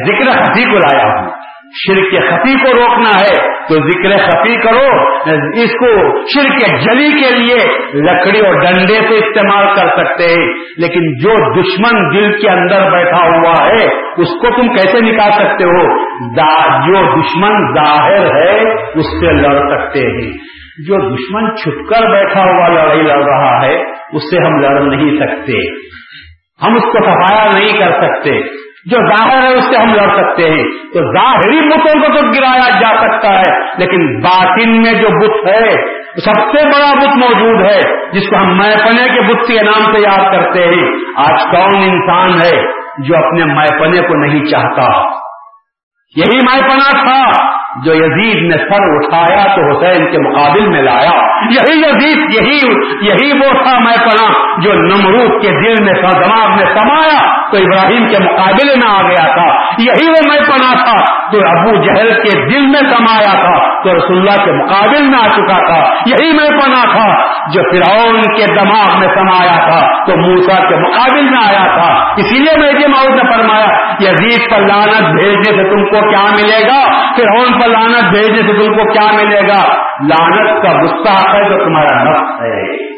ذکر 0.06 0.42
خفی 0.42 0.64
کو 0.64 0.76
لایا 0.76 1.04
ہوں۔ 1.04 1.37
شرک 1.74 2.10
کے 2.10 2.20
خفی 2.20 2.54
کو 2.54 2.80
روکنا 2.80 3.08
ہے 3.08 3.58
تو 3.68 3.74
ذکر 3.74 4.16
خفی 4.16 4.54
کرو، 4.54 5.12
اس 5.62 5.70
کو 5.70 6.18
شرک 6.26 6.80
جلی 6.80 7.22
کے 7.22 7.34
لیے 7.34 7.58
لکڑی 7.94 8.40
اور 8.40 8.54
ڈنڈے 8.54 8.94
سے 8.94 9.14
استعمال 9.14 9.66
کر 9.66 9.86
سکتے 9.86 10.24
ہیں۔ 10.24 10.54
لیکن 10.78 11.14
جو 11.14 11.62
دشمن 11.62 12.16
دل 12.16 12.40
کے 12.40 12.50
اندر 12.50 12.90
بیٹھا 12.90 13.18
ہوا 13.18 13.66
ہے، 13.66 13.84
اس 13.94 14.28
کو 14.28 14.62
تم 14.62 14.68
کیسے 14.68 15.00
نکال 15.00 15.32
سکتے 15.32 15.64
ہو؟ 15.64 16.08
جو 16.86 17.20
دشمن 17.20 17.74
ظاہر 17.74 18.26
ہے، 18.26 18.72
اس 18.72 19.06
سے 19.06 19.32
لڑ 19.32 19.58
سکتے 19.58 20.00
ہیں۔ 20.00 20.32
جو 20.78 21.14
دشمن 21.14 21.56
چھپ 21.56 21.88
کر 21.88 22.10
بیٹھا 22.10 22.40
ہوا 22.40 22.68
لڑائی 22.68 23.02
لڑ 23.02 23.24
رہا 23.24 23.66
ہے، 23.66 23.82
اس 24.12 24.22
سے 24.22 24.46
ہم 24.46 24.60
لڑ 24.60 24.80
نہیں 24.80 25.16
سکتے۔ 25.16 25.70
ہم 26.66 26.74
اس 26.74 26.82
کو 26.82 27.04
سفایا 27.04 27.50
نہیں 27.54 27.78
کر 27.78 27.90
سکتے۔ 27.90 28.57
جو 28.90 28.96
ظاہر 28.96 29.42
ہے 29.42 29.54
اس 29.54 29.64
سے 29.64 29.82
ہم 29.82 29.94
لڑ 29.94 30.16
سکتے 30.16 30.50
ہیں۔ 30.50 30.64
تو 30.64 31.12
ظاہری 31.12 31.68
بتوں 31.68 32.00
کو 32.00 32.06
تو 32.06 32.26
گرایا 32.26 32.80
جا 32.80 32.96
سکتا 32.96 33.38
ہے، 33.38 33.60
لیکن 33.78 34.20
باطن 34.20 34.82
میں 34.82 34.92
جو 34.92 35.08
بت 35.08 35.48
ہے، 35.48 35.98
سب 36.18 36.34
سے 36.34 36.66
بڑا 36.66 36.94
بت 36.94 37.16
موجود 37.16 37.60
ہے، 37.66 38.10
جس 38.12 38.30
کو 38.30 38.36
ہم 38.36 38.58
میپنے 38.58 39.08
کے 39.14 39.20
بت 39.20 39.48
کے 39.48 39.62
نام 39.62 39.92
سے 39.92 40.00
یاد 40.00 40.32
کرتے 40.32 40.64
ہیں۔ 40.64 40.88
آج 41.16 41.42
کون 41.50 41.82
انسان 41.82 42.30
ہے 42.42 42.62
جو 42.98 43.16
اپنے 43.16 43.44
میپنے 43.44 44.00
کو 44.00 44.26
نہیں 44.26 44.44
چاہتا؟ 44.44 45.02
یہی 46.16 46.36
میپنا 46.36 47.02
تھا۔ 47.02 47.57
جو 47.84 47.94
یزید 47.94 48.42
نے 48.42 48.56
سر 48.58 48.94
اٹھایا 48.94 49.56
تو 49.56 49.60
حسین 49.68 50.10
کے 50.10 50.18
مقابل 50.18 50.68
میں 50.68 50.82
لایا۔ 50.82 51.28
یہی 51.50 51.80
یزید، 51.80 52.34
یہی 52.34 52.60
یہی 53.00 53.38
وہ 53.38 53.62
تھا 53.62 53.78
میں 53.78 53.96
پڑا 53.96 54.32
جو 54.60 54.72
نمرود 54.72 55.42
کے 55.42 55.48
دل 55.48 55.84
میں 55.84 55.92
دماغ 56.02 56.48
میں 56.48 56.66
سمایا 56.66 57.38
تو 57.50 57.56
ابراہیم 57.56 58.08
کے 58.08 58.18
مقابلے 58.18 58.76
میں 58.76 58.90
آ 58.90 59.02
گیا 59.02 59.34
تھا۔ 59.34 59.46
یہی 59.78 60.08
وہ 60.08 60.28
میں 60.28 60.40
پنا 60.40 60.84
تھا 60.84 61.04
جو 61.32 61.38
ابو 61.48 61.84
جہل 61.84 62.10
کے 62.10 62.48
دل 62.48 62.66
میں 62.66 62.80
سمایا 62.80 63.34
تھا 63.34 63.82
تو 63.82 63.96
رسول 63.96 64.18
اللہ 64.18 64.44
کے 64.44 64.52
مقابل 64.52 65.08
میں 65.08 65.18
آ 65.18 65.28
چکا 65.28 65.64
تھا۔ 65.64 65.94
یہی 66.06 66.32
میں 66.32 66.50
پنا 66.50 66.84
تھا 66.84 67.28
جو 67.52 67.62
فرعون 67.62 68.22
کے 68.22 68.54
دماغ 68.54 68.98
میں 68.98 69.08
سمایا 69.14 69.68
تھا 69.68 70.04
تو 70.04 70.16
موسا 70.16 70.68
کے 70.68 70.76
مقابل 70.76 71.22
میں 71.22 71.38
آیا 71.44 71.66
تھا۔ 71.66 72.14
اسی 72.16 72.38
لیے 72.38 72.58
میں 72.58 72.72
یہ 72.80 72.86
ماؤد 72.86 73.10
نے 73.10 73.32
فرمایا، 73.32 73.66
یزید 74.00 74.50
پر 74.50 74.58
لانت 74.58 75.08
بھیجنے 75.08 75.62
سے 75.62 75.70
تم 75.70 75.84
کو 75.84 76.08
کیا 76.08 76.24
ملے 76.30 76.66
گا؟ 76.66 76.84
فرعون 77.16 77.60
پر 77.60 77.67
لانت 77.68 78.10
بھیجنے 78.10 78.42
سے 78.42 78.52
تم 78.52 78.76
کو 78.76 78.92
کیا 78.92 79.12
ملے 79.12 79.40
گا؟ 79.48 79.76
لانت 80.04 80.62
کا 80.62 80.72
مستحق 80.72 81.34
ہے 81.34 81.48
جو 81.48 81.64
تمہارا 81.64 82.04
نفس 82.04 82.42
ہے۔ 82.42 82.88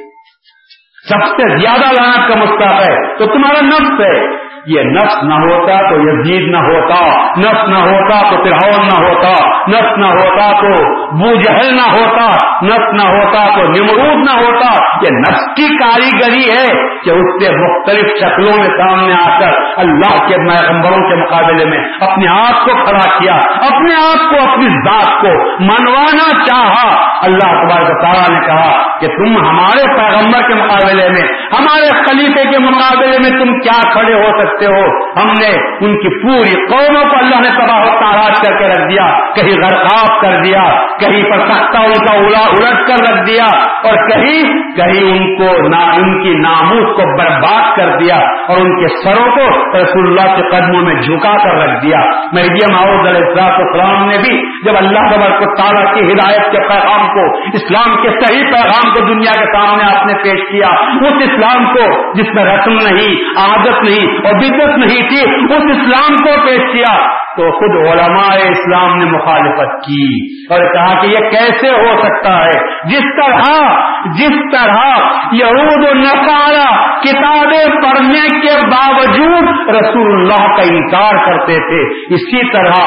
سب 1.09 1.27
سے 1.27 1.59
زیادہ 1.59 1.93
لانت 2.01 2.29
کا 2.29 2.35
مستحق 2.35 2.89
ہے 2.89 3.19
تو 3.19 3.27
تمہارا 3.27 3.61
نفس 3.61 4.01
ہے۔ 4.01 4.50
یہ 4.67 4.83
نفس 4.83 5.23
نہ 5.23 5.35
ہوتا 5.35 5.91
تو 5.91 5.97
یزید 5.97 6.51
نہ 6.51 6.57
ہوتا، 6.57 7.07
نفس 7.39 7.69
نہ 7.69 7.79
ہوتا 7.79 8.31
تو 8.31 8.37
فرعون 8.37 8.87
نہ 8.87 9.07
ہوتا، 9.07 9.31
نفس 9.69 9.99
نہ 9.99 10.07
ہوتا 10.07 10.53
تو 10.61 10.69
بو 11.17 11.35
جہل 11.35 11.75
نہ 11.75 11.91
ہوتا، 11.93 12.27
نفس 12.63 12.93
نہ 12.93 13.09
ہوتا 13.09 13.57
تو 13.57 13.63
نمرود 13.63 14.17
نہ 14.17 14.31
ہوتا۔ 14.31 14.73
یہ 15.03 15.19
نفس 15.19 15.41
کی 15.57 15.77
کاریگری 15.77 16.51
ہے 16.51 17.01
کہ 17.01 17.11
اس 17.11 17.45
سے 17.45 17.57
مختلف 17.57 18.05
شکلوں 18.21 18.59
میں 18.59 18.69
سامنے 18.69 19.15
آ 19.15 19.39
کر 19.39 19.51
اللہ 19.77 20.29
کے 20.29 20.37
میغمبروں 20.37 21.09
کے 21.09 21.15
مقابلے 21.15 21.65
میں 21.65 21.79
اپنے 22.01 22.27
آپ 22.29 22.65
کو 22.65 22.85
کھڑا 22.85 23.19
کیا، 23.19 23.35
اپنے 23.61 23.95
آپ 23.95 24.31
کو، 24.31 24.53
اپنی 24.53 24.67
ذات 24.67 25.21
کو 25.21 25.63
منوانا 25.63 26.45
چاہا۔ 26.45 27.11
اللہ 27.23 27.53
تبارک 27.53 28.03
تعالیٰ 28.03 28.41
نے 28.41 28.47
کہا 28.47 28.99
کہ 28.99 29.07
تم 29.07 29.49
ہمارے 29.49 29.97
پیغمبر 29.97 30.49
کے 30.49 30.55
مقابلے 30.55 31.09
میں، 31.09 31.23
ہمارے 31.59 31.89
خلیفے 31.89 32.51
کے 32.51 32.59
مقابلے 32.59 33.19
میں 33.19 33.31
تم 33.31 33.61
کیا 33.61 33.93
کھڑے 33.93 34.15
ہو 34.15 34.29
سکتے 34.29 34.50
سکتے 34.51 34.67
ہو، 34.67 34.85
ہم 35.21 35.33
نے 35.41 35.51
ان 35.81 35.97
کی 35.97 36.15
پوری 36.23 36.55
قوموں 36.67 37.05
کو 37.11 37.17
اللہ 37.17 37.41
نے 37.41 37.51
تباہ 37.57 37.83
و 37.83 37.99
تاراج 38.01 38.47
کر 38.47 38.59
کے 38.59 38.69
رکھ 38.69 38.89
دیا، 38.91 39.07
کہیں 39.35 39.55
غرقاب 39.63 40.21
کر 40.21 40.41
دیا، 40.45 40.65
کہیں 41.01 41.23
پر 41.31 41.47
سختہ 41.53 41.79
ان 41.79 42.07
کا 42.07 42.15
الٹ 42.41 42.87
کر 42.89 43.05
رکھ 43.09 43.27
دیا 43.27 43.45
اور 43.83 44.09
کہیں 44.09 44.61
کہیں 44.77 45.01
ان 45.03 45.37
کو 45.37 45.49
ان 45.71 46.23
کی 46.23 46.35
ناموس 46.35 46.91
کو 46.97 47.07
برباد 47.19 47.77
کر 47.77 47.97
دیا 47.99 48.17
اور 48.49 48.61
ان 48.61 48.71
کے 48.81 48.89
سروں 49.05 49.31
کو 49.31 49.47
رسول 49.79 50.07
اللہ 50.07 50.35
کے 50.37 50.43
قدموں 50.51 50.83
میں 50.83 50.95
جھکا 50.95 51.33
کر 51.45 51.59
رکھ 51.59 51.85
دیا۔ 51.85 52.01
مریم 52.33 52.75
معاوض 52.75 53.09
علیہ 53.09 53.45
السلام 53.45 54.09
نے 54.09 54.19
بھی 54.19 54.37
جب 54.65 54.77
اللہ 54.77 55.09
تبر 55.11 55.37
کو 55.39 55.51
تعالیٰ 55.55 55.95
کی 55.95 56.07
ہدایت 56.13 56.53
کے 56.53 56.63
پیغام 56.69 57.07
کو، 57.09 57.27
اسلام 57.53 57.97
کے 58.03 58.15
صحیح 58.21 58.45
پیغام 58.53 58.91
کو 58.95 59.07
دنیا 59.15 59.33
کے 59.33 59.47
سامنے 59.57 59.85
آپ 59.97 60.07
نے 60.07 60.15
پیش 60.23 60.45
کیا، 60.51 60.73
اس 61.09 61.23
اسلام 61.31 61.65
کو 61.75 61.89
جس 62.15 62.35
میں 62.35 62.45
رسم 62.45 62.73
نہیں، 62.73 63.15
عادت 63.37 63.85
نہیں 63.85 64.07
اور 64.25 64.40
بدت 64.41 64.79
نہیں 64.79 65.09
تھی، 65.09 65.45
اس 65.45 65.63
اسلام 65.63 66.17
کو 66.17 66.47
پیش 66.47 66.73
کیا۔ 66.73 67.21
تو 67.31 67.51
خود 67.51 67.87
علماء 67.87 68.51
اسلام 68.51 68.99
نے 68.99 69.05
مخالفت 69.05 69.87
کی 69.87 70.35
اور 70.53 70.73
کہا 70.73 71.01
کہ 71.01 71.07
یہ 71.07 71.31
کیسے 71.31 71.71
ہو 71.71 72.03
سکتا 72.03 72.45
ہے؟ 72.45 72.89
جس 72.89 73.05
طرح 73.17 73.63
جس 74.05 74.53
طرح 74.53 74.99
یہود 75.33 75.91
و 75.91 75.95
نصارہ 75.95 77.01
کتابیں 77.01 77.83
پڑھنے 77.83 78.41
کے 78.41 78.67
باوجود 78.67 79.69
رسول 79.69 80.13
اللہ 80.13 80.57
کا 80.57 80.63
انکار 80.63 81.27
کرتے 81.27 81.55
تھے، 81.55 82.15
اسی 82.15 82.53
طرح 82.53 82.87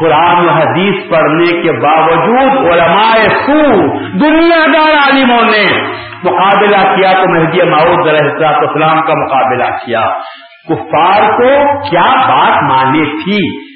قرآن 0.00 0.48
و 0.48 0.50
حدیث 0.50 1.10
پڑھنے 1.10 1.62
کے 1.62 1.72
باوجود 1.72 2.72
علماء 2.72 3.28
سو 3.46 3.86
دنیا 4.18 4.66
دار 4.66 4.94
عالموں 4.94 5.42
نے 5.42 5.90
مقابلہ 6.24 6.94
کیا 6.94 7.12
تو 7.12 7.34
مہدی 7.34 7.70
ماؤد 7.70 8.08
علیہ 8.08 8.46
اسلام 8.46 9.00
کا 9.02 9.24
مقابلہ 9.24 9.76
کیا۔ 9.86 10.00
کفار 10.68 11.30
کو 11.30 11.78
کیا 11.90 12.06
بات 12.28 12.62
مانی 12.62 13.04
تھی؟ 13.04 13.70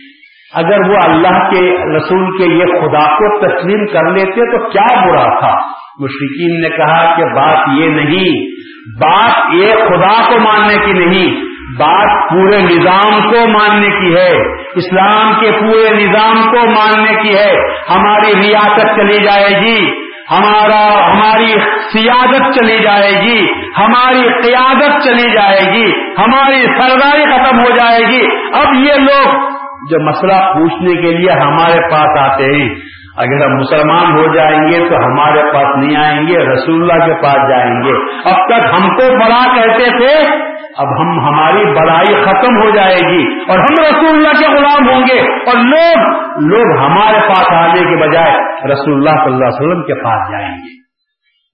اگر 0.54 0.90
وہ 0.90 0.96
اللہ 1.04 1.50
کے 1.50 1.94
رسول 1.96 2.38
کے 2.38 2.44
یہ 2.44 2.64
خدا 2.64 3.06
کو 3.16 3.46
تسلیم 3.46 3.86
کر 3.86 4.10
لیتے 4.12 4.58
تو 4.58 4.70
کیا 4.70 5.06
برا 5.06 5.40
تھا؟ 5.40 5.56
مشرقین 6.00 6.60
نے 6.60 6.68
کہا 6.68 7.16
کہ 7.16 7.24
بات 7.24 7.58
یہ 7.80 7.88
نہیں، 7.88 8.46
بات 9.00 9.54
یہ 9.54 9.72
خدا 9.72 10.30
کو 10.30 10.38
ماننے 10.38 10.86
کی 10.86 10.92
نہیں، 10.92 11.44
بات 11.78 12.30
پورے 12.30 12.62
نظام 12.62 13.30
کو 13.30 13.46
ماننے 13.48 13.88
کی 13.88 14.14
ہے، 14.14 14.38
اسلام 14.74 15.40
کے 15.40 15.50
پورے 15.50 16.06
نظام 16.06 16.42
کو 16.50 16.66
ماننے 16.66 17.22
کی 17.22 17.36
ہے، 17.36 17.56
ہماری 17.90 18.32
ریاست 18.42 18.96
چلی 18.96 19.24
جائے 19.24 19.60
گی۔ 19.60 20.04
ہمارا، 20.30 21.12
ہماری 21.12 21.52
سیادت 21.92 22.58
چلی 22.58 22.78
جائے 22.82 23.10
گی، 23.10 23.46
ہماری 23.78 24.22
قیادت 24.22 25.04
چلی 25.04 25.30
جائے 25.30 25.72
گی، 25.72 25.90
ہماری 26.18 26.60
سرداری 26.60 27.24
ختم 27.24 27.58
ہو 27.58 27.70
جائے 27.70 28.00
گی۔ 28.00 28.26
اب 28.52 28.74
یہ 28.74 28.92
لوگ 28.94 29.54
جو 29.90 30.00
مسئلہ 30.00 30.32
پوچھنے 30.32 31.02
کے 31.02 31.18
لیے 31.18 31.30
ہمارے 31.30 31.80
پاس 31.90 32.18
آتے 32.18 32.44
ہیں، 32.44 32.68
اگر 33.16 33.44
ہم 33.44 33.56
مسلمان 33.56 34.18
ہو 34.18 34.34
جائیں 34.34 34.72
گے 34.72 34.88
تو 34.88 34.96
ہمارے 34.96 35.42
پاس 35.54 35.66
نہیں 35.76 35.96
آئیں 35.96 36.28
گے، 36.28 36.38
رسول 36.38 36.90
اللہ 36.90 37.06
کے 37.06 37.14
پاس 37.22 37.34
جائیں 37.34 37.82
گے۔ 37.82 37.92
اب 38.24 38.36
تک 38.46 38.74
ہم 38.74 38.88
کو 38.88 39.16
بڑا 39.16 39.54
کہتے 39.54 39.84
تھے 39.84 40.44
اب 40.78 41.00
ہم، 41.00 41.26
ہماری 41.26 41.64
بڑائی 41.64 42.22
ختم 42.24 42.62
ہو 42.62 42.70
جائے 42.70 43.10
گی 43.10 43.40
اور 43.48 43.58
ہم 43.58 43.82
رسول 43.82 44.08
اللہ 44.08 44.40
کے 44.40 44.46
غلام 44.56 44.88
ہوں 44.88 45.02
گے 45.02 45.20
اور 45.20 45.56
لوگ 45.56 46.24
لوگ 46.40 46.78
ہمارے 46.78 47.28
پاس 47.28 47.52
آنے 47.52 47.80
کے 47.80 47.96
بجائے 47.96 48.32
رسول 48.72 48.94
اللہ 48.94 49.24
صلی 49.24 49.32
اللہ 49.32 49.44
علیہ 49.44 49.60
وسلم 49.60 49.82
کے 49.82 49.94
پاس 49.94 50.30
جائیں 50.30 50.54
گے۔ 50.54 50.84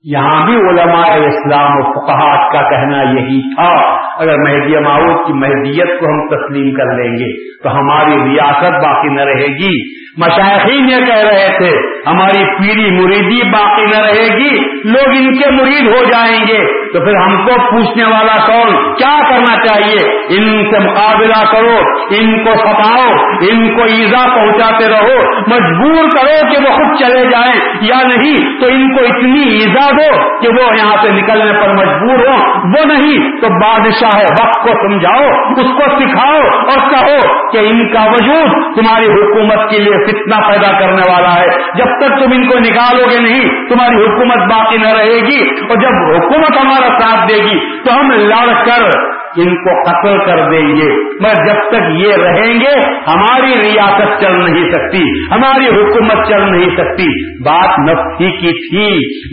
یہاں 0.04 0.46
بھی 0.46 0.54
علماء 0.54 1.04
اسلام 1.04 1.70
و 1.72 1.82
فقہات 1.82 2.52
کا 2.52 2.70
کہنا 2.70 3.02
یہی 3.02 3.54
تھا، 3.54 3.72
اگر 4.16 4.34
مہدی 4.36 4.78
معروف 4.78 5.26
کی 5.26 5.32
مہدیت 5.32 6.00
کو 6.00 6.06
ہم 6.06 6.28
تسلیم 6.28 6.74
کر 6.74 6.84
لیں 6.84 7.12
گے 7.12 7.60
تو 7.62 7.76
ہماری 7.76 8.30
ریاست 8.30 8.84
باقی 8.84 9.08
نہ 9.08 9.20
رہے 9.20 9.46
گی۔ 9.46 10.00
مشاہدین 10.16 10.88
یہ 10.90 11.06
کہہ 11.06 11.28
رہے 11.28 11.58
تھے 11.58 11.99
ہماری 12.06 12.44
پیڑھی 12.44 12.90
مریدی 12.90 13.50
باقی 13.50 13.84
نہ 13.84 13.98
رہے 13.98 14.36
گی، 14.36 14.60
لوگ 14.84 15.08
ان 15.12 15.38
کے 15.38 15.50
مرید 15.50 15.86
ہو 15.86 16.04
جائیں 16.04 16.46
گے۔ 16.46 16.90
تو 16.92 17.00
پھر 17.00 17.16
ہم 17.16 17.36
کو 17.36 17.70
پوچھنے 17.70 18.04
والا 18.04 18.46
کون؟ 18.46 18.94
کیا 18.94 19.20
کرنا 19.30 19.66
چاہیے؟ 19.66 20.18
ان 20.28 20.70
سے 20.70 20.78
مقابلہ 20.78 21.44
کرو، 21.52 21.76
ان 22.10 22.44
کو 22.44 22.50
ستاؤ، 22.52 23.08
ان 23.50 23.76
کو 23.76 23.82
ایزا 23.82 24.28
پہنچاتے 24.34 24.88
رہو۔ 24.88 25.40
مجبور 25.48 26.04
کرو 26.04 26.52
کہ 26.52 26.58
وہ 26.62 26.76
خود 26.76 26.98
چلے 26.98 27.30
جائیں۔ 27.30 27.60
یا 27.80 28.02
نہیں 28.02 28.60
تو 28.60 28.66
ان 28.66 28.96
کو 28.96 29.04
اتنی 29.04 29.42
ایزا 29.42 29.90
دو 29.90 30.38
کہ 30.40 30.48
وہ 30.48 30.76
یہاں 30.78 30.96
سے 31.02 31.10
نکلنے 31.10 31.52
پر 31.52 31.68
مجبور 31.68 32.26
ہو 32.26 32.58
وہ 32.58 32.84
نہیں 32.84 33.40
تو 33.40 33.48
بادشاہ 33.48 34.20
وقت 34.40 34.62
کو 34.62 34.68
سمجھاؤ، 34.68 35.28
اس 35.50 35.66
کو 35.66 36.00
سکھاؤ 36.00 36.40
اور 36.68 36.90
کہو 36.90 37.50
کہ 37.50 37.58
ان 37.58 37.92
کا 37.92 38.04
وجود 38.04 38.76
تمہاری 38.76 39.06
حکومت 39.06 39.70
کے 39.70 39.78
لیے 39.78 40.06
فتنہ 40.06 40.34
پیدا 40.48 40.80
کرنے 40.80 41.12
والا 41.12 41.40
ہے۔ 41.40 41.48
جب 41.74 41.89
تک 41.90 42.24
تم 42.24 42.32
ان 42.32 42.48
کو 42.48 42.58
نکالو 42.58 43.10
گے 43.10 43.18
نہیں، 43.18 43.68
تمہاری 43.68 43.96
حکومت 43.96 44.52
باقی 44.52 44.76
نہ 44.76 44.88
رہے 44.88 45.20
گی۔ 45.20 45.40
اور 45.68 45.76
جب 45.76 46.16
حکومت 46.16 46.60
ہمارا 46.60 46.88
ساتھ 46.98 47.28
دے 47.28 47.36
گی، 47.36 47.82
تو 47.84 48.00
ہم 48.00 48.10
لڑ 48.10 48.64
کر 48.64 49.10
ان 49.36 49.54
کو 49.54 49.82
قتل 49.82 50.18
کر 50.18 50.50
دیں 50.50 50.68
گے۔ 50.68 51.14
مگر 51.20 51.46
جب 51.46 51.68
تک 51.68 51.90
یہ 51.90 52.12
رہیں 52.22 52.60
گے، 52.60 52.94
ہماری 53.06 53.52
ریاست 53.60 54.20
چل 54.20 54.32
نہیں 54.32 54.72
سکتی، 54.72 55.02
ہماری 55.30 55.66
حکومت 55.66 56.28
چل 56.28 56.56
نہیں 56.56 56.76
سکتی۔ 56.76 57.30
بات 57.42 57.78
نفسی 57.78 58.30
کی 58.30 58.52
تھی 58.52 58.86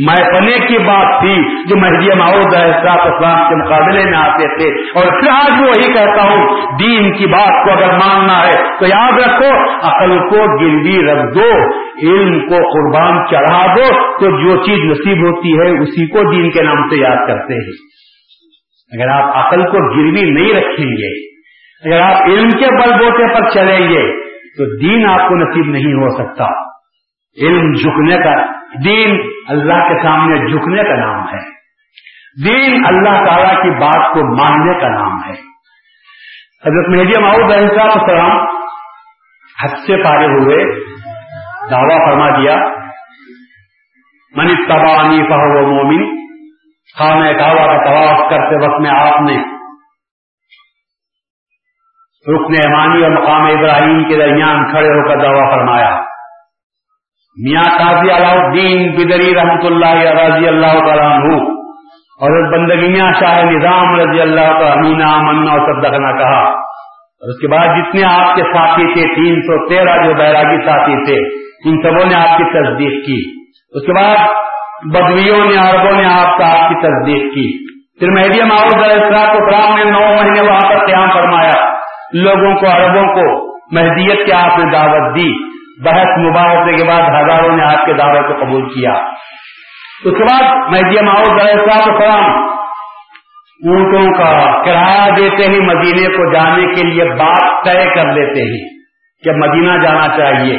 میں 0.06 0.68
کی 0.68 0.78
بات 0.78 1.22
تھی 1.22 1.66
جو 1.66 1.76
مہدی 1.76 2.08
معود 2.22 2.56
احساس 2.56 3.14
اسلام 3.14 3.50
کے 3.50 3.56
مقابلے 3.56 4.06
میں 4.06 4.18
آتے 4.18 4.58
تھے۔ 4.58 5.00
اور 5.00 5.22
پھر 5.22 5.30
آج 5.30 5.62
وہی 5.62 5.94
کہتا 5.94 6.24
ہوں، 6.24 6.62
دین 6.80 7.18
کی 7.18 7.26
بات 7.26 7.66
کو 7.66 7.72
اگر 7.72 7.94
ماننا 7.94 8.48
ہے 8.48 8.54
تو 8.80 8.86
یاد 8.86 9.20
رکھو، 9.20 9.60
عقل 9.84 10.20
کو 10.30 10.36
گروی 10.36 11.12
رکھ 11.12 11.38
دو، 11.38 11.78
علم 12.08 12.40
کو 12.40 12.56
قربان 12.56 13.26
چڑھا 13.32 13.66
دو۔ 13.66 14.18
تو 14.20 14.42
جو 14.42 14.64
چیز 14.64 14.78
نصیب 14.92 15.18
ہوتی 15.18 15.60
ہے، 15.60 15.84
اسی 15.84 16.08
کو 16.08 16.32
دین 16.32 16.52
کے 16.52 16.62
نام 16.62 16.90
سے 16.90 17.02
یاد 17.02 17.28
کرتے 17.28 17.54
ہیں۔ 17.54 17.87
اگر 18.92 19.10
آپ 19.10 19.48
عقل 19.48 19.64
کو 19.64 19.96
گروی 19.96 20.32
نہیں 20.32 20.54
رکھیں 20.54 20.86
گے، 20.86 21.38
اگر 21.90 22.02
آپ 22.02 22.22
علم 22.22 22.50
کے 22.50 22.66
بل 22.66 22.92
بوٹے 22.92 23.34
پر 23.34 23.50
چلیں 23.50 23.90
گے، 23.90 24.28
تو 24.28 24.78
دین 24.78 25.06
آپ 25.10 25.30
کو 25.30 25.36
نصیب 25.36 25.66
نہیں 25.66 25.94
ہو 25.94 26.10
سکتا۔ 26.10 26.46
علم 27.42 27.72
جھکنے 27.72 28.24
کا، 28.24 28.46
دین 28.86 29.22
اللہ 29.48 29.74
کے 29.74 30.04
سامنے 30.04 30.52
جھکنے 30.52 30.84
کا 30.84 30.96
نام 30.96 31.28
ہے۔ 31.28 31.58
دین 32.46 32.86
اللہ 32.86 33.26
تعالی 33.26 33.62
کی 33.62 33.70
بات 33.70 34.14
کو 34.14 34.38
ماننے 34.38 34.82
کا 34.82 34.90
نام 34.90 35.18
ہے۔ 35.26 35.48
حضرت 36.66 36.90
مہدی 36.90 37.22
ماؤد 37.22 37.50
صاحب 37.76 37.90
السلام 37.92 38.38
حد 39.64 39.68
سے 39.68 40.04
پارے 40.04 40.26
ہوئے، 40.26 40.86
دعویٰ 41.72 42.10
فرما 42.10 42.30
دیا 42.30 42.56
منی 44.36 44.56
تبانی 44.56 45.24
فہو 45.24 45.68
مومن 45.68 46.27
خانہ 47.00 47.38
کعبہ 47.38 47.66
کا 47.66 47.84
طواف 47.86 48.30
کرتے 48.30 48.56
وقت 48.56 48.82
میں 48.82 48.92
آپ 49.00 49.22
نے 49.22 49.58
رکن 52.34 52.72
امانی 52.72 53.04
اور 53.04 53.12
مقام 53.12 53.42
ابراہیم 53.42 54.04
کے 54.04 54.16
درمیان 54.16 54.72
کھڑے 54.72 54.88
ہو 54.88 55.10
کر 55.10 55.20
دعویٰ 55.20 55.52
فرمایا۔ 55.52 56.02
میاں 57.38 57.64
قاضی 57.64 58.10
علاؤ 58.12 58.38
الدین 58.40 58.92
بدری 58.92 59.36
رحمت 59.36 59.66
اللہ 59.66 60.12
رضی 60.12 60.48
اللہ 60.48 60.80
تعالیٰ 60.86 61.12
عنہ 61.12 61.34
اور 62.22 62.52
بندگیاں 62.52 63.12
شاہ 63.20 63.42
نظام 63.44 64.00
رضی 64.00 64.22
اللہ 64.22 64.42
تعالیٰ 64.42 64.78
منا 64.78 65.52
اور 65.52 65.60
صدقنا 65.60 66.12
کہا۔ 66.12 66.68
اور 67.20 67.30
اس 67.30 67.40
کے 67.40 67.48
بعد 67.48 67.64
جتنے 67.64 68.04
آپ 68.04 68.36
کے 68.36 68.42
ساتھی 68.42 68.94
تھے، 68.94 69.16
تین 69.16 69.42
سو 69.42 69.70
تیرہ 69.70 70.06
جو 70.06 70.14
بیراگی 70.14 70.66
ساتھی 70.66 71.06
تھے، 71.06 71.48
ان 71.70 71.82
سبوں 71.82 72.06
نے 72.06 72.16
آپ 72.16 72.38
کی 72.38 72.44
تصدیق 72.44 73.06
کی۔ 73.06 73.42
اس 73.70 73.86
کے 73.86 73.94
بعد 73.94 74.28
بدویوں 74.86 75.46
نے 75.46 75.70
عربوں 75.70 75.92
نے 75.92 76.06
آپ 76.06 76.38
کا 76.38 76.46
آپ 76.46 76.70
کی 76.70 76.76
تصدیق 76.76 77.34
کی۔ 77.34 77.68
پھر 78.00 78.10
مہدی 78.10 78.42
معروف 78.50 78.84
السلام 78.84 79.78
نے 79.78 79.84
نو 79.84 80.00
مہینے 80.00 80.42
وہاں 80.42 80.70
پر 80.70 80.86
قیام 80.86 81.10
فرمایا۔ 81.10 81.74
لوگوں 82.14 82.56
کو، 82.56 82.68
عربوں 82.68 83.14
کو 83.14 83.58
مہدیت 83.76 84.26
کے 84.26 84.34
آپ 84.34 84.60
نے 84.60 84.72
دعوت 84.72 85.16
دی۔ 85.16 85.58
بحث 85.84 86.18
مباحثے 86.18 86.78
کے 86.78 86.84
بعد 86.84 87.02
ہزاروں 87.02 87.58
نے 87.58 87.64
آپ 87.64 87.86
کے 87.86 87.94
دعوے 87.94 88.22
کو 88.22 88.46
قبول 88.46 88.70
کیا۔ 88.70 88.92
اس 90.06 90.14
کے 90.18 90.24
بعد 90.24 90.44
مہدی 90.44 91.06
معروف 91.06 91.42
السلام 91.42 92.48
اونٹوں 93.70 94.14
کا 94.14 94.64
کرایہ 94.66 95.12
دیتے 95.12 95.44
ہی 95.44 95.60
مدینے 95.60 96.08
کو 96.08 96.34
جانے 96.34 96.74
کے 96.74 96.84
لیے 96.84 97.04
بات 97.04 97.66
طے 97.66 97.96
کر 97.96 98.14
لیتے 98.14 98.42
ہیں 98.42 98.70
کہ 99.24 99.32
مدینہ 99.32 99.84
جانا 99.84 100.08
چاہیے۔ 100.18 100.58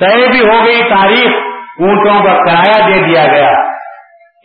طے 0.00 0.28
بھی 0.28 0.40
ہو 0.40 0.64
گئی، 0.64 0.82
تاریخ 0.82 1.47
اونٹوں 1.78 2.24
کا 2.24 2.44
کرایہ 2.44 2.86
دے 2.86 3.06
دیا 3.06 3.24
گیا 3.26 3.50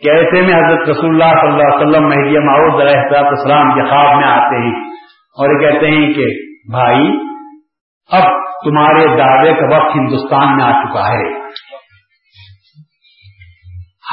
کہ 0.02 0.10
ایسے 0.10 0.42
میں 0.42 0.54
حضرت 0.54 0.88
رسول 0.88 1.10
اللہ 1.10 1.40
صلی 1.40 1.50
اللہ 1.50 1.62
علیہ 1.62 1.86
وسلم، 1.86 2.08
مہدی 2.08 2.38
معروض 2.38 2.80
علیہ 2.80 3.18
السلام 3.18 3.74
کے 3.74 3.82
خواب 3.88 4.16
میں 4.16 4.28
آتے 4.28 4.66
ہیں 4.66 4.84
اور 5.38 5.50
یہ 5.50 5.70
کہتے 5.70 5.86
ہیں 5.86 6.12
کہ 6.12 6.26
بھائی، 6.70 7.06
اب 8.10 8.44
تمہارے 8.64 9.06
دعوے 9.06 9.54
کا 9.54 9.76
وقت 9.76 9.96
ہندوستان 9.96 10.56
میں 10.56 10.64
آ 10.64 10.70
چکا 10.70 11.12
ہے۔ 11.12 11.28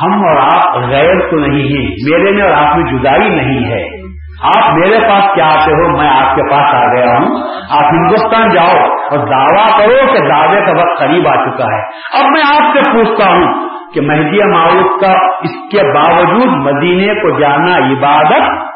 ہم 0.02 0.14
اور 0.14 0.38
آپ 0.38 0.90
غیر 0.90 1.32
تو 1.32 1.40
نہیں 1.40 1.64
ہیں، 1.64 1.90
میرے 2.12 2.32
میں 2.32 2.44
اور 2.44 2.52
آپ 2.52 2.78
میں 2.78 2.92
جدائی 2.92 3.30
نہیں 3.30 3.72
ہے۔ 3.72 4.01
آپ 4.44 4.74
میرے 4.74 5.00
پاس 5.00 5.36
کیا 5.36 5.46
آتے 5.46 5.72
ہو؟ 5.72 5.98
میں 5.98 6.10
آپ 6.10 6.36
کے 6.36 6.42
پاس 6.52 6.76
آ 6.76 6.96
گیا 6.96 7.06
ہوں۔ 7.06 7.38
آپ 7.70 7.94
ہندوستان 7.94 8.50
جاؤ 8.50 8.84
اور 8.84 9.18
دعویٰ 9.18 9.68
کرو 9.78 10.14
کہ 10.14 10.20
دعوے 10.30 10.66
کا 10.66 10.80
وقت 10.80 11.00
قریب 11.00 11.28
آ 11.28 11.36
چکا 11.36 11.64
ہے۔ 11.64 11.82
اب 12.14 12.26
میں 12.30 12.42
آپ 12.42 12.76
سے 12.76 12.92
پوچھتا 12.94 13.30
ہوں 13.30 13.70
کہ 13.94 14.02
مہدی 14.02 14.44
معروف 14.54 15.02
کا 15.02 15.12
اس 15.42 15.72
کے 15.72 15.94
باوجود 15.94 16.48
مدینے 16.48 17.14
کو 17.14 17.40
جانا 17.40 17.78
عبادت، 17.78 18.68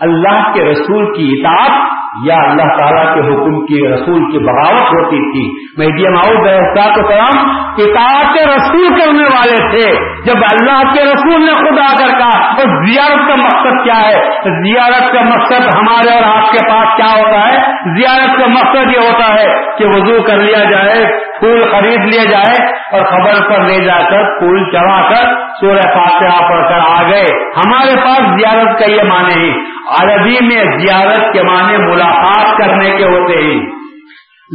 اللہ 0.00 0.52
کے 0.54 0.64
رسول 0.64 1.16
کی 1.16 1.40
اطاعت 1.40 2.03
یا 2.22 2.34
اللہ 2.34 2.76
تعالیٰ 2.76 3.14
کے 3.14 3.20
حکم 3.20 3.66
کی 3.66 3.88
رسول 3.88 4.32
کی 4.32 4.38
بغاوت 4.38 4.82
ہوتی 4.82 5.16
تھی۔ 5.16 5.64
مہدی 5.78 6.08
معروف 6.08 6.46
کو 6.94 7.08
سلام 7.08 7.50
اطاعت 7.78 8.48
رسول 8.48 8.88
کرنے 8.88 9.24
والے 9.24 9.56
تھے۔ 9.56 10.14
جب 10.24 10.36
اللہ 10.52 10.94
کے 10.94 11.04
رسول 11.04 11.46
نے 11.46 11.52
خود 11.52 11.78
آ 11.78 11.92
کر 11.98 12.18
کہا 12.18 12.46
اور 12.46 12.86
زیارت 12.86 13.28
کا 13.28 13.34
مقصد 13.34 13.84
کیا 13.84 14.08
ہے؟ 14.08 14.20
زیارت 14.64 15.12
کا 15.12 15.20
مقصد 15.20 15.74
ہمارے 15.74 16.14
اور 16.14 16.22
آپ 16.22 16.52
کے 16.52 16.58
پاس 16.70 16.96
کیا 16.96 17.22
ہوتا 17.22 17.48
ہے؟ 17.48 17.56
زیارت 17.96 18.40
کا 18.40 18.46
مقصد 18.46 18.90
یہ 18.90 19.08
ہوتا 19.08 19.34
ہے 19.34 19.76
کہ 19.78 19.86
وضو 19.86 20.22
کر 20.22 20.36
لیا 20.36 20.64
جائے، 20.64 21.04
پھول 21.38 21.70
خرید 21.70 22.00
لیا 22.00 22.24
جائے 22.24 22.66
اور 22.92 23.04
خبر 23.04 23.50
پر 23.50 23.60
لے 23.60 23.84
جا 23.84 23.98
کر 23.98 24.38
پھول 24.38 24.70
چڑھا 24.70 25.08
کر 25.08 25.24
سورہ 25.60 25.80
فاتحہ 25.80 26.48
پڑھ 26.48 26.68
کر 26.68 26.78
آ 26.88 27.02
گئے۔ 27.02 27.26
ہمارے 27.56 27.96
پاس 27.96 28.18
زیارت 28.18 28.78
کا 28.78 28.84
یہ 28.90 29.02
معنی 29.02 29.48
ہے۔ 29.48 29.74
عربی 30.02 30.36
میں 30.40 30.78
زیارت 30.78 31.32
کے 31.32 31.42
معنی 31.42 31.76
ملا 31.76 32.03
ملاقات 32.04 32.58
کرنے 32.58 32.90
کے 32.90 33.04
ہوتے 33.04 33.42
ہیں 33.42 33.60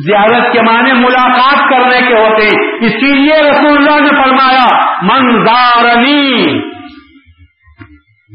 زیارت 0.07 0.53
کے 0.53 0.61
معنی 0.61 0.91
ملاقات 0.93 1.69
کرنے 1.69 2.07
کے 2.07 2.13
ہوتے 2.13 2.43
ہیں 2.43 2.77
اسی 2.81 3.13
لیے 3.13 3.51
رسول 3.51 3.77
اللہ 3.77 3.99
نے 4.01 4.23
فرمایا 4.23 4.77
منظارنی 5.01 6.59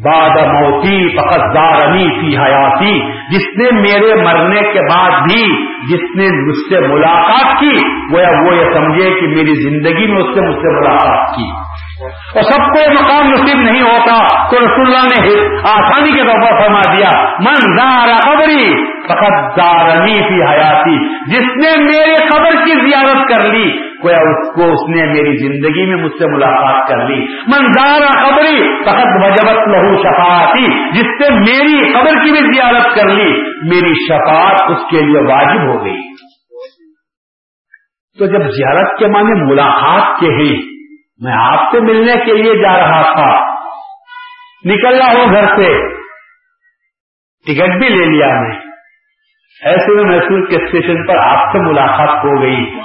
باد 0.05 0.31
موتی 0.31 1.17
فقط 1.17 1.41
دارنی 1.55 2.09
فی 2.09 2.37
حیاتی۔ 2.37 3.13
جس 3.31 3.47
نے 3.59 3.81
میرے 3.81 4.15
مرنے 4.15 4.73
کے 4.73 4.81
بعد 4.81 5.11
بھی 5.11 5.67
جس 5.89 6.17
نے 6.17 6.49
مجھ 6.49 6.57
سے 6.57 6.81
ملاقات 6.81 7.61
کی، 7.61 7.77
وہ 8.13 8.55
یہ 8.55 8.65
سمجھے 8.75 9.21
کہ 9.21 9.27
میری 9.27 9.55
زندگی 9.55 10.07
میں 10.07 10.23
اس 10.23 10.35
سے 10.35 10.41
مجھ 10.41 10.57
سے 10.57 10.81
ملاقات 10.81 11.37
کی۔ 11.37 11.74
اور 12.09 12.43
سب 12.43 12.59
کو 12.59 12.93
مقام 12.93 13.31
نصیب 13.31 13.59
نہیں 13.59 13.83
ہوتا 13.83 14.47
تو 14.51 14.57
رسول 14.57 14.95
اللہ 14.95 15.05
نے 15.07 15.49
آسانی 15.63 16.13
کے 16.13 16.23
طور 16.23 16.41
پر 16.41 16.63
فرما 16.63 16.97
دیا، 16.97 17.11
من 17.39 17.77
زارا 17.77 18.17
قبری 18.25 18.95
فقط 19.05 19.59
دارنی 19.59 20.21
فی 20.29 20.43
حیاتی. 20.43 21.25
جس 21.31 21.67
نے 21.67 21.85
میرے 21.85 22.15
قبر 22.17 22.65
کی 22.65 22.91
زیارت 22.91 23.29
کر 23.29 23.41
لی، 23.41 23.71
گویا 24.05 24.17
اس 24.17 24.55
کو 24.55 24.63
اس 24.63 24.97
نے 24.97 25.07
میری 25.07 25.37
زندگی 25.37 25.95
میں 25.95 26.05
مجھ 26.05 26.13
سے 26.19 26.27
ملاقات 26.27 26.89
کر 26.89 27.09
لی۔ 27.09 27.21
من 27.47 27.73
زارا 27.73 28.29
قبری 28.29 28.85
فقط 28.85 29.25
وجبت 29.25 29.69
لہو 29.69 30.03
شفاعتی. 30.03 30.91
جس 30.91 31.07
سے 31.07 31.35
میری 31.35 31.93
قبر 31.93 32.25
کی 32.25 32.31
بھی 32.33 32.55
زیارت 32.55 32.95
کر 32.95 33.09
لی، 33.09 33.33
میری 33.63 33.93
شفاعت 33.95 34.71
اس 34.71 34.91
کے 34.91 35.01
لیے 35.01 35.19
واجب 35.19 35.75
ہو 35.75 35.85
گئی۔ 35.85 36.01
تو 38.19 38.27
جب 38.27 38.51
زیارت 38.51 38.99
کے 38.99 39.07
معنی 39.07 39.51
ملاقات 39.51 40.21
کے 40.21 40.27
ہی 40.27 40.74
میں 41.21 41.33
آپ 41.39 41.73
سے 41.73 41.81
ملنے 41.81 42.13
کے 42.25 42.33
لیے 42.33 42.63
جا 42.63 42.77
رہا 42.77 43.03
تھا۔ 43.03 43.55
نکل 44.65 44.97
رہا 44.99 45.13
ہوں 45.13 45.33
گھر 45.33 45.47
سے۔ 45.47 45.89
ٹکٹ 47.47 47.79
بھی 47.79 47.89
لے 47.89 48.05
لیا 48.05 48.27
میں۔ 48.27 48.57
ایسے 49.65 49.95
میں 49.95 50.05
محسوس 50.05 50.49
کے 50.49 50.65
اسٹیشن 50.65 51.07
پر 51.07 51.17
آپ 51.17 51.53
سے 51.53 51.59
ملاقات 51.59 52.25
ہو 52.25 52.43
گئی۔ 52.43 52.79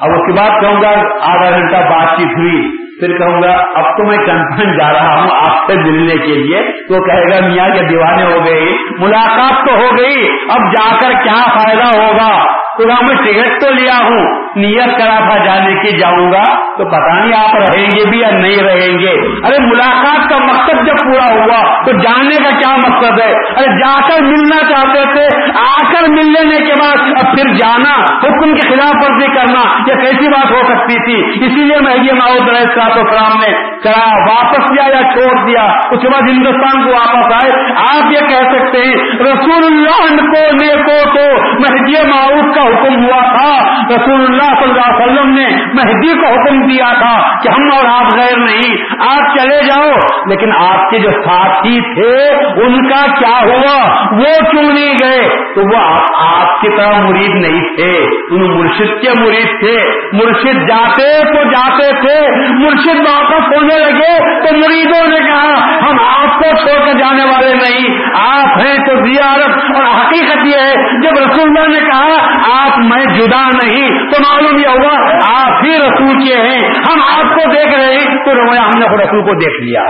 اب 0.00 0.10
اس 0.10 0.18
کے 0.18 0.32
بعد 0.32 0.60
کہوں 0.60 0.82
گا، 0.82 0.88
آدھا 1.20 1.50
گھنٹہ 1.50 1.76
بات 1.76 2.18
چیت 2.18 2.38
ہوئی۔ 2.38 2.76
پھر 3.00 3.18
کہوں 3.18 3.42
گا، 3.42 3.52
اب 3.52 3.96
تو 3.96 4.06
میں 4.06 4.18
کنفرم 4.18 4.78
جا 4.78 4.92
رہا 4.92 5.22
ہوں 5.22 5.30
آپ 5.36 5.70
سے 5.70 5.76
ملنے 5.76 6.16
کے 6.16 6.34
لیے۔ 6.34 6.72
تو 6.88 7.06
کہے 7.06 7.22
گا، 7.22 7.46
میاں 7.46 7.68
کے 7.68 7.86
دیوانے 7.88 8.24
ہو 8.24 8.44
گئی۔ 8.44 8.78
ملاقات 8.98 9.68
تو 9.68 9.74
ہو 9.74 9.98
گئی۔ 9.98 10.28
اب 10.50 10.72
جا 10.72 11.00
کر 11.00 11.12
کیا 11.24 11.58
فائدہ 11.58 12.00
ہوگا؟ 12.00 12.63
تو 12.78 12.88
میں 12.88 13.16
ٹکٹ 13.16 13.64
تو 13.64 13.70
لیا 13.70 13.98
ہوں، 14.02 14.44
نیت 14.56 14.98
کرا 14.98 15.28
تھا 15.28 15.44
جانے 15.44 15.74
کی 15.74 15.98
جاؤں 15.98 16.32
گا، 16.32 16.42
تو 16.76 16.84
پتا 16.84 17.20
نہیں 17.20 17.34
آپ 17.36 17.54
رہیں 17.54 17.86
گے 17.86 18.10
بھی 18.10 18.18
یا 18.18 18.30
نہیں 18.30 18.62
رہیں 18.62 18.98
گے۔ 18.98 19.10
ارے، 19.46 19.58
ملاقات 19.60 20.30
کا 20.30 20.38
مقصد 20.38 20.86
جب 20.86 20.94
پورا 21.04 21.34
ہوا، 21.34 21.84
تو 21.84 21.92
جانے 21.92 22.36
کا 22.36 22.50
کیا 22.50 22.76
مقصد 22.76 23.20
ہے؟ 23.20 23.32
ارے، 23.32 23.78
جا 23.78 24.08
کر 24.08 24.22
ملنا 24.22 24.56
چاہتے 24.72 25.04
تھے، 25.14 25.52
آ 25.58 25.92
کر 25.92 26.08
مل 26.08 26.32
لینے 26.32 26.56
کے 26.56 26.72
بعد 26.80 26.96
اب 27.24 27.36
پھر 27.36 27.54
جانا، 27.54 27.94
حکم 28.02 28.54
کی 28.54 28.68
خلاف 28.68 28.94
ورزی 28.94 29.26
کرنا، 29.26 29.60
یہ 29.88 29.94
کیسی 29.94 30.28
بات 30.28 30.50
ہو 30.50 30.62
سکتی 30.68 30.94
تھی؟ 31.04 31.46
اسی 31.46 31.64
لیے 31.64 31.80
میں 31.80 31.96
یہ 32.02 32.12
ماؤد 32.12 32.48
رہے 32.48 32.64
فرام 32.94 33.40
نے 33.40 33.52
کرا 33.84 34.08
واپس 34.28 34.70
لیا 34.70 34.84
یا 34.94 35.02
چھوڑ 35.12 35.46
دیا، 35.46 35.62
اس 35.62 36.02
کے 36.02 36.08
بعد 36.08 36.22
ہندوستان 36.22 36.84
کو 36.84 36.90
واپس 36.90 37.44
آئے۔ 37.44 37.64
آپ 37.76 38.12
یہ 38.12 38.18
کہہ 38.18 38.58
سکتے 38.58 38.78
ہیں، 38.78 38.94
رسول 39.20 39.64
اللہ 39.64 40.16
کو 40.16 40.56
نیکو 40.64 41.18
تو 41.18 41.42
مہدی 41.60 41.94
معاؤد 42.08 42.54
کا 42.54 42.63
حکم 42.66 43.04
ہوا 43.04 43.36
تھا، 43.36 43.72
رسول 43.88 44.24
اللہ 44.24 44.54
صلی 44.60 44.70
اللہ 44.70 44.96
علیہ 44.96 45.04
وسلم 45.04 45.30
نے 45.30 45.48
مہدی 45.74 46.20
کو 46.20 46.26
حکم 46.26 46.66
دیا 46.66 46.92
تھا 46.98 47.38
کہ 47.42 47.48
ہم 47.48 47.76
اور 47.76 47.84
آپ 47.84 48.14
غیر 48.14 48.36
نہیں، 48.36 48.84
آپ 49.14 49.38
چلے 49.38 49.66
جاؤ۔ 49.66 49.90
لیکن 50.26 50.52
آپ 50.52 50.90
کے 50.90 50.98
جو 50.98 51.10
ساتھی 51.10 51.80
تھے، 51.80 52.34
ان 52.64 52.88
کا 52.88 53.06
کیا 53.06 53.40
ہوا؟ 53.44 54.06
وہ 54.12 54.50
کیوں 54.50 54.72
نہیں 54.72 54.94
گئے؟ 55.00 55.28
تو 55.54 55.60
وہ 55.60 56.00
آپ 56.18 56.60
کی 56.60 56.68
طرح 56.76 57.00
مرید 57.00 57.30
نہیں 57.30 57.76
تھے۔ 57.76 58.06
ان 58.30 58.58
مرشد 58.58 59.02
کے 59.02 59.20
مرید 59.20 59.60
تھے۔ 59.60 60.00
مرشد 60.12 60.68
جاتے 60.68 61.24
تو 61.24 61.50
جاتے 61.50 61.90
تھے۔ 62.00 62.36
مرشد 62.48 63.00
واپس 63.00 63.56
ہونے 63.56 63.78
لگے 63.78 64.18
تو 64.18 64.56
مریدوں 64.56 65.06
نے 65.06 65.20
کہا، 65.20 65.78
ہم 65.80 65.96
آپ 66.00 66.38
کو 66.38 66.56
چھوڑ 66.56 66.86
کر 66.86 66.98
جانے 66.98 67.24
والے 67.24 67.54
نہیں۔ 67.54 68.04
آپ 68.14 68.58
ہیں 68.58 68.76
تو 68.76 69.06
زیارت 69.06 69.76
اور 69.76 69.84
حقیقت 69.84 70.46
یہ 70.46 70.60
ہے۔ 70.60 71.00
جب 71.02 71.10
رسول 71.10 71.48
اللہ 71.48 71.78
نے 71.78 71.80
کہا 71.80 72.28
آپ 72.62 72.78
میں 72.78 73.04
جدا 73.06 73.46
نہیں 73.46 73.88
تو 73.88 74.22
معلوم 74.22 74.58
یہ 74.58 74.68
ہوا 74.68 75.16
آپ 75.40 75.64
ہی 75.64 75.76
رسول 75.78 76.28
کے 76.28 76.36
ہیں۔ 76.36 76.58
ہم 76.90 77.02
آپ 77.02 77.34
کو 77.34 77.50
دیکھ 77.50 77.74
رہے 77.74 77.94
ہیں 77.94 78.24
تو 78.24 78.34
رویا 78.34 78.64
ہم 78.64 78.78
نے 78.78 78.86
رسول 78.86 79.22
کو 79.22 79.34
دیکھ 79.34 79.62
لیا۔ 79.62 79.82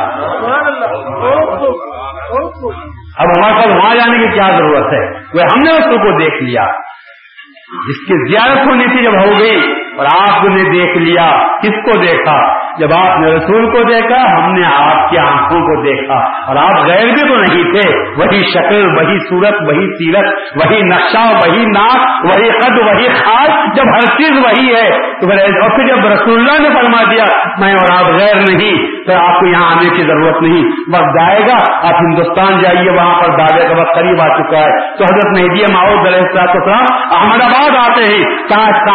اب 3.17 3.27
ہمارے 3.29 3.55
پاس 3.55 3.67
وہاں 3.67 3.95
جانے 3.95 4.19
کی 4.19 4.33
کیا 4.35 4.51
ضرورت 4.57 4.93
ہے؟ 4.93 5.11
وہ 5.11 5.41
ہم 5.41 5.63
نے 5.65 5.79
رسول 5.79 5.99
کو 5.99 6.19
دیکھ 6.19 6.43
لیا۔ 6.43 6.65
جس 7.89 8.07
کی 8.07 8.31
زیارت 8.31 8.67
ہونی 8.67 8.87
تھی 8.87 9.03
جب 9.05 9.15
ہو 9.15 9.39
گئی 9.39 9.75
اور 9.97 10.07
آپ 10.07 10.45
نے 10.45 10.65
دیکھ 10.65 10.99
لیا، 10.99 11.31
کس 11.63 11.71
کو 11.71 12.01
دیکھا؟ 12.01 12.64
جب 12.79 12.93
آپ 12.93 13.21
نے 13.21 13.27
رسول 13.27 13.71
کو 13.71 13.83
دیکھا، 13.83 14.45
ہم 14.45 14.53
نے 14.53 14.67
آپ 14.67 15.11
کی 15.11 15.19
آنکھوں 15.19 15.61
کو 15.61 15.83
دیکھا 15.83 16.15
اور 16.47 16.57
آپ 16.57 16.87
غیر 16.87 17.13
بھی 17.13 17.29
تو 17.29 17.37
نہیں 17.37 17.65
تھے۔ 17.65 17.99
وہی 18.17 18.43
شکل، 18.43 18.87
وہی 18.97 19.19
صورت، 19.29 19.55
وہی 19.67 19.87
سیرت، 19.87 20.35
وہی 20.57 20.83
نقشہ، 20.83 21.49
وہی 21.49 21.65
ناک، 21.65 22.25
وہی 22.25 22.51
قد، 22.51 22.79
وہی 22.79 23.09
خاص، 23.09 23.77
جب 23.77 23.85
ہر 23.95 24.17
چیز 24.17 24.31
وہی 24.31 24.75
ہے، 24.75 24.91
تو 25.21 25.27
اور 25.63 25.71
پھر 25.71 25.87
جب 25.87 26.07
رسول 26.07 26.39
اللہ 26.39 26.69
نے 26.69 26.69
فرما 26.75 27.03
دیا، 27.11 27.25
میں 27.59 27.73
اور 27.73 27.99
آپ 27.99 28.21
غیر 28.21 28.37
نہیں 28.37 29.05
تو 29.05 29.13
آپ 29.13 29.41
کو 29.41 29.47
یہاں 29.47 29.71
آنے 29.71 29.89
کی 29.89 30.03
ضرورت 30.03 30.43
نہیں۔ 30.43 30.63
وقت 30.95 31.21
جائے 31.21 31.41
گا، 31.41 31.89
آپ 31.89 31.95
ہندوستان 31.95 32.63
جائیے، 32.63 32.91
وہاں 32.91 33.23
پر 33.23 33.29
دادے 33.39 33.69
کا 33.69 33.81
وقت 33.81 33.95
قریب 33.95 34.21
آ 34.21 34.29
چکا 34.29 34.59
ہے۔ 34.59 34.97
تو 34.97 35.05
حضرت 35.05 35.41
مہدی 35.41 35.73
ماؤ 35.73 36.05
دلحسلام 36.05 36.85
احمد 37.13 37.43
آباد 37.43 37.91
آتے 37.91 38.05
ہی 38.05 38.25
کاش 38.25 38.95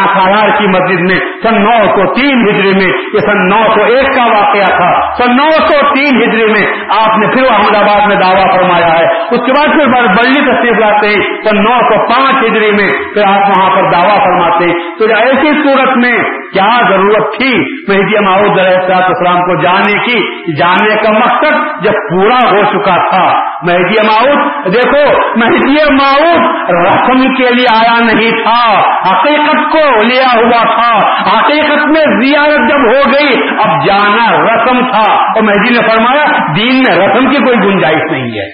کی 0.58 0.68
مسجد 0.68 1.00
میں، 1.00 1.20
سن 1.44 1.62
نو 1.62 1.88
سو 1.96 2.14
تین 2.14 2.50
ہجری 2.50 2.74
میں، 2.74 3.02
یہ 3.14 3.20
سن 3.20 3.48
نو 3.48 3.69
سو 3.76 3.84
ایک 3.84 4.16
کا 4.16 4.26
واقعہ 4.26 4.78
تھا۔ 4.78 5.14
سن 5.14 5.36
نو 5.36 5.50
سو 5.52 5.96
تین 5.96 6.24
ہجری 6.24 6.46
میں 6.46 6.74
آپ 7.00 7.18
نے 7.18 7.28
پھر 7.28 7.44
احمد 7.52 7.76
آباد 7.76 8.08
میں 8.08 8.16
دعویٰ 8.16 8.56
فرمایا 8.56 9.00
ہے۔ 9.00 9.06
اس 9.06 9.46
کے 9.46 9.52
بعد 9.52 9.68
پھر 9.68 9.86
بڑی 9.86 10.46
تشریف 10.46 10.80
لاتے 10.80 11.08
ہیں۔ 11.08 11.42
سن 11.46 11.64
نو 11.64 11.80
سو 11.80 12.06
پانچ 12.14 12.36
ہجری 12.44 12.72
میں 12.72 12.90
پھر 13.14 13.24
آپ 13.24 13.50
وہاں 13.50 13.70
پر 13.76 13.82
دعویٰ 13.92 14.18
فرماتے 14.18 14.66
ہیں۔ 14.66 14.74
تو 14.74 15.06
ایسی 15.06 15.48
صورت 15.48 15.98
میں 15.98 16.20
کیا 16.54 16.82
ضرورت 16.90 17.38
تھی 17.38 17.58
مہدی 17.88 18.20
ماؤد 18.26 18.60
علیہ 18.60 18.94
السلام 18.94 19.40
کو 19.40 19.62
جانے 19.62 19.94
کی؟ 19.94 20.52
جاننے 20.56 20.96
کا 20.96 21.12
مقصد 21.12 21.84
جب 21.84 21.92
پورا 21.92 22.50
ہو 22.52 22.64
چکا 22.64 23.10
تھا 23.10 23.49
مہدی 23.68 24.05
ماؤد 24.05 24.66
دیکھو 24.74 25.18
مہدی 25.36 25.93
ماؤد 25.93 26.60
رسم 26.86 27.34
کے 27.34 27.49
لیے 27.53 27.66
آیا 27.76 27.99
نہیں 27.99 28.43
تھا، 28.43 28.80
حقیقت 28.82 29.72
کو 29.72 30.05
لیا 30.05 30.39
ہوا 30.39 30.76
تھا، 30.76 30.97
حقیقت 31.22 31.86
میں 31.86 32.26
زیارت 32.26 32.70
جب 32.70 32.88
ہو 32.88 33.14
گئی، 33.14 33.49
اب 33.49 33.86
جانا 33.86 34.55
رسم 34.55 34.91
تھا۔ 34.91 35.12
اور 35.12 35.41
مہدی 35.41 35.70
نے 35.70 35.88
فرمایا، 35.88 36.26
دین 36.55 36.76
میں 36.76 37.07
رسم 37.07 37.30
کی 37.30 37.36
کوئی 37.36 37.57
گنجائش 37.57 38.12
نہیں 38.12 38.39
ہے۔ 38.39 38.47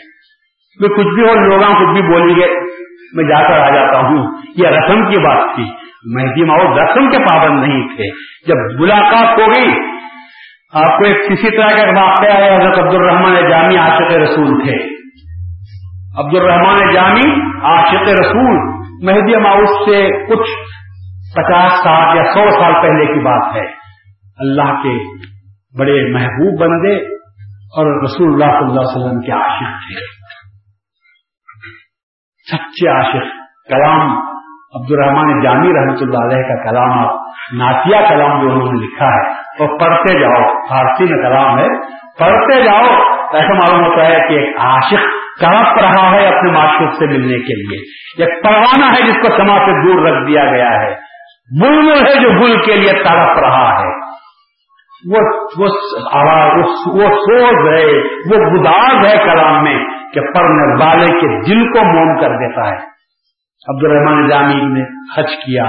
میں 0.79 0.89
کچھ 0.89 1.15
بھی 1.15 1.27
اور 1.27 1.37
لوگ 1.37 1.59
کچھ 1.59 2.01
بھی 2.01 2.01
بولیں 2.01 2.35
گے 2.35 2.59
میں 3.13 3.23
جا 3.23 3.47
کر 3.47 3.59
آ 3.59 3.69
جاتا 3.69 3.99
ہوں۔ 3.99 4.31
یہ 4.55 4.67
رسم 4.67 5.05
کی 5.05 5.21
بات 5.21 5.55
تھی۔ 5.55 5.63
مہدی 6.15 6.43
ماؤ 6.43 6.57
رسم 6.57 7.09
کے 7.09 7.17
پابند 7.17 7.59
نہیں 7.59 7.87
تھے۔ 7.87 8.09
جب 8.47 8.81
ملاقات 8.81 9.39
ہو 9.39 9.45
گئی، 9.47 9.69
آپ 10.73 10.97
کو 10.97 11.07
ایک 11.07 11.29
کسی 11.29 11.57
طرح 11.57 11.69
کا 11.69 12.03
واقعہ 12.03 12.33
ہے، 12.33 12.55
حضرت 12.57 12.79
عبد 12.79 12.95
الرحمان 12.95 13.49
جامع 13.49 13.89
عاشق 13.89 14.17
رسول 14.17 14.67
تھے۔ 14.67 14.94
عبد 16.17 16.35
الرحمان 16.35 16.93
جامع 16.93 17.23
عاشق 17.63 18.09
رسول، 18.19 18.59
مہدی 19.03 19.35
ماؤس 19.35 19.69
سے 19.69 20.09
کچھ 20.27 20.51
پچاس 21.35 21.71
سال 21.83 22.17
یا 22.17 22.23
سو 22.23 22.49
سال 22.51 22.73
پہلے 22.73 23.13
کی 23.13 23.19
بات 23.19 23.55
ہے۔ 23.55 23.65
اللہ 24.39 24.71
کے 24.83 24.93
بڑے 25.79 26.13
محبوب 26.13 26.61
بندے 26.61 26.95
اور 27.77 28.03
رسول 28.03 28.27
اللہ 28.27 28.45
صلی 28.45 28.69
اللہ 28.69 28.79
علیہ 28.79 28.95
وسلم 28.95 29.21
کے 29.21 29.31
عاشق 29.31 29.73
تھے۔ 29.87 30.05
سچے 32.51 32.87
عاشق، 32.87 33.27
کلام 33.69 34.15
عبد 34.75 34.91
الرحمان 34.91 35.41
جامی 35.41 35.73
رحمۃ 35.73 36.01
اللہ 36.01 36.25
علیہ 36.25 36.47
کا 36.47 36.63
کلام 36.63 36.99
آپ 36.99 37.13
ناتیہ 37.53 37.97
کلام 38.09 38.41
جو 38.41 38.51
انہوں 38.51 38.73
نے 38.73 38.85
لکھا 38.85 39.05
ہے 39.05 39.33
تو 39.57 39.77
پڑھتے 39.77 40.19
جاؤ، 40.19 40.65
فارسی 40.69 41.03
میں 41.03 41.21
کلام 41.23 41.59
ہے، 41.59 41.67
پڑھتے 42.19 42.63
جاؤ، 42.63 42.95
ایسا 43.33 43.53
معلوم 43.53 43.85
ہوتا 43.85 44.05
ہے 44.05 44.19
کہ 44.27 44.33
ایک 44.33 44.57
عاشق 44.57 45.14
تڑپ 45.41 45.77
رہا 45.77 46.11
ہے 46.11 46.27
اپنے 46.27 46.51
معشوق 46.51 46.93
سے 46.93 47.05
ملنے 47.05 47.39
کے 47.39 47.53
لیے۔ 47.53 47.79
ایک 48.23 48.43
پروانہ 48.43 48.85
ہے 48.85 49.01
جس 49.07 49.15
کو 49.15 49.37
سما 49.37 49.53
سے 49.53 49.87
دور 49.87 50.09
رکھ 50.09 50.27
دیا 50.27 50.45
گیا 50.45 50.69
ہے۔ 50.69 50.95
بلبل 51.61 52.07
ہے 52.07 52.21
جو 52.21 52.29
گل 52.29 52.65
کے 52.65 52.75
لیے 52.75 52.93
تڑپ 52.93 53.39
رہا 53.39 53.79
ہے۔ 53.79 54.15
وہ 55.11 55.17
وہ 55.57 55.67
آواز 56.13 56.65
وہ 56.87 57.07
سوز 57.07 57.67
ہے، 57.67 57.85
وہ 58.03 58.59
گداز 58.59 59.05
ہے 59.05 59.17
کلام 59.17 59.63
میں 59.63 59.77
کہ 60.13 60.21
پڑھنے 60.21 60.85
والے 60.85 61.05
کے 61.05 61.45
دل 61.45 61.71
کو 61.71 61.83
موم 61.93 62.21
کر 62.21 62.29
دیتا 62.29 62.67
ہے۔ 62.67 62.95
عبد 63.67 63.83
الرحمان 63.83 64.29
جامی 64.29 64.79
نے 64.79 64.81
حج 65.17 65.27
کیا۔ 65.27 65.65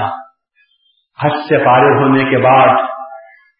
حج 1.23 1.31
سے 1.49 1.57
فارغ 1.57 2.03
ہونے 2.03 2.23
کے 2.23 2.37
بعد 2.37 2.67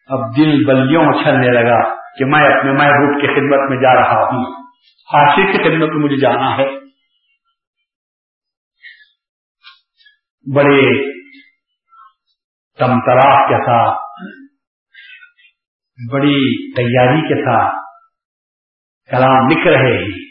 اب 0.10 0.38
دل 0.38 0.66
بلیوں 0.66 1.06
اچھلنے 1.06 1.48
لگا 1.48 1.84
کہ 2.18 2.26
میں 2.26 2.58
اپنے 2.58 2.72
محبوب 2.72 3.22
کی 3.22 3.28
خدمت 3.28 3.70
میں 3.70 3.78
جا 3.78 3.96
رہا 3.96 4.24
ہوں۔ 4.24 4.67
حاشی 5.14 5.52
کی 5.52 5.58
خدمت 5.58 5.90
میں 5.90 6.04
مجھے 6.04 6.18
جانا 6.18 6.58
ہے۔ 6.58 6.68
بڑے 10.56 11.12
تمتراف 12.78 13.50
کے 13.50 13.56
ساتھ، 13.56 13.98
بڑی 16.12 16.74
تیاری 16.74 17.22
کے 17.22 17.42
ساتھ 17.42 17.76
کلام 19.10 19.48
لکھ 19.48 19.68
رہے 19.68 19.98
ہیں۔ 19.98 20.28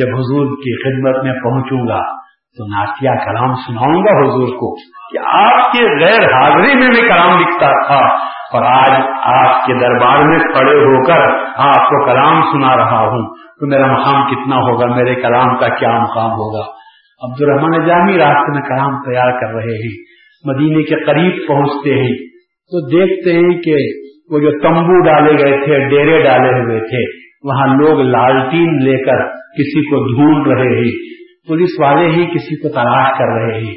جب 0.00 0.06
حضور 0.06 0.56
کی 0.56 0.82
خدمت 0.82 1.24
میں 1.24 1.32
پہنچوں 1.32 1.88
گا 1.88 2.16
تو 2.26 2.64
ناتیہ 2.64 3.10
کلام 3.10 3.54
سناؤں 3.54 4.02
گا 4.02 4.26
حضور 4.26 4.48
کو 4.48 4.74
کہ 5.10 5.18
آپ 5.18 5.72
کے 5.72 6.04
غیر 6.04 6.22
حاضری 6.22 6.74
میں 6.74 6.88
بھی 6.88 7.08
کلام 7.08 7.40
لکھتا 7.40 7.86
تھا 7.86 8.16
اور 8.24 8.62
آج 8.62 8.90
آپ 9.22 9.66
کے 9.66 9.72
دربار 9.72 10.18
میں 10.18 10.38
کھڑے 10.38 10.72
ہو 10.72 11.06
کر 11.06 11.50
آپ 11.56 11.74
کو 11.74 12.06
کلام 12.06 12.42
سنا 12.42 12.76
رہا 12.76 13.00
ہوں۔ 13.00 13.45
تو 13.60 13.66
میرا 13.66 13.92
مقام 13.92 14.30
کتنا 14.30 14.56
ہوگا؟ 14.56 14.86
میرے 14.86 15.14
کلام 15.14 15.56
کا 15.56 15.68
کیا 15.68 16.00
مقام 16.00 16.30
ہوگا؟ 16.30 16.76
عبد 17.30 17.42
الرحمان 17.42 17.86
جامی 17.86 18.18
راستے 18.18 18.52
میں 18.52 18.68
کلام 18.68 19.02
تیار 19.02 19.40
کر 19.40 19.54
رہے 19.54 19.74
ہیں، 19.74 19.94
مدینے 20.44 20.82
کے 20.82 21.04
قریب 21.04 21.48
پہنچتے 21.48 21.94
ہیں۔ 21.94 22.14
تو 22.70 22.88
دیکھتے 22.88 23.32
ہیں 23.32 23.62
کہ 23.62 23.74
وہ 24.30 24.38
جو 24.38 24.50
تمبو 24.50 25.04
ڈالے 25.06 25.32
گئے 25.32 25.64
تھے، 25.64 25.88
ڈیرے 25.88 26.22
ڈالے 26.22 26.62
ہوئے 26.62 26.80
تھے، 26.80 27.26
وہاں 27.48 27.66
لوگ 27.66 28.00
لالٹین 28.00 28.84
لے 28.84 29.04
کر 29.04 29.28
کسی 29.30 29.90
کو 29.90 30.14
ڈھونڈ 30.14 30.46
رہے 30.46 30.76
ہیں۔ 30.76 30.90
پولیس 31.48 31.80
والے 31.80 32.06
ہی 32.06 32.26
کسی 32.26 32.62
کو 32.62 32.68
تلاش 32.68 33.18
کر 33.18 33.24
رہے 33.24 33.60
ہیں۔ 33.60 33.74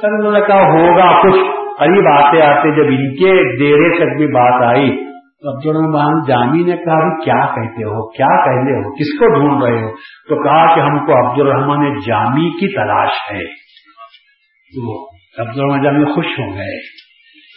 سر 0.00 0.08
انہوں 0.08 0.32
نے 0.32 0.40
کہا، 0.40 0.62
ہوگا 0.62 1.22
کچھ۔ 1.22 1.62
قریب 1.78 2.04
آتے 2.06 2.42
آتے 2.42 2.76
جب 2.76 2.86
ان 2.86 3.14
کے 3.14 3.58
ڈیرے 3.58 3.98
تک 3.98 4.16
بھی 4.16 4.26
بات 4.26 4.76
آئی 4.76 5.11
عبد 5.48 5.66
الرحمان 5.66 6.20
جامی 6.28 6.62
نے 6.62 6.76
کہا 6.76 7.24
کیا 7.24 7.46
کہتے 7.46 7.84
ہو، 7.84 8.10
کیا 8.10 8.26
کہتے 8.26 8.76
ہو، 8.76 8.94
کس 8.94 9.18
کو 9.18 9.34
ڈھونڈ 9.34 9.62
رہے 9.62 9.82
ہو؟ 9.82 9.96
تو 9.96 10.42
کہا 10.42 10.74
کہ 10.74 10.80
ہم 10.80 11.06
کو 11.06 11.30
عبد 11.30 11.40
الرحمان 11.40 12.00
جامی 12.00 12.60
کی 12.60 12.68
تلاش 12.74 13.12
ہے۔ 13.32 13.44
تو 14.74 15.08
عبد 15.42 15.58
الرحمان 15.58 15.82
جامی 15.82 16.04
خوش 16.04 16.26
ہو 16.26 16.54
گئے 16.54 16.80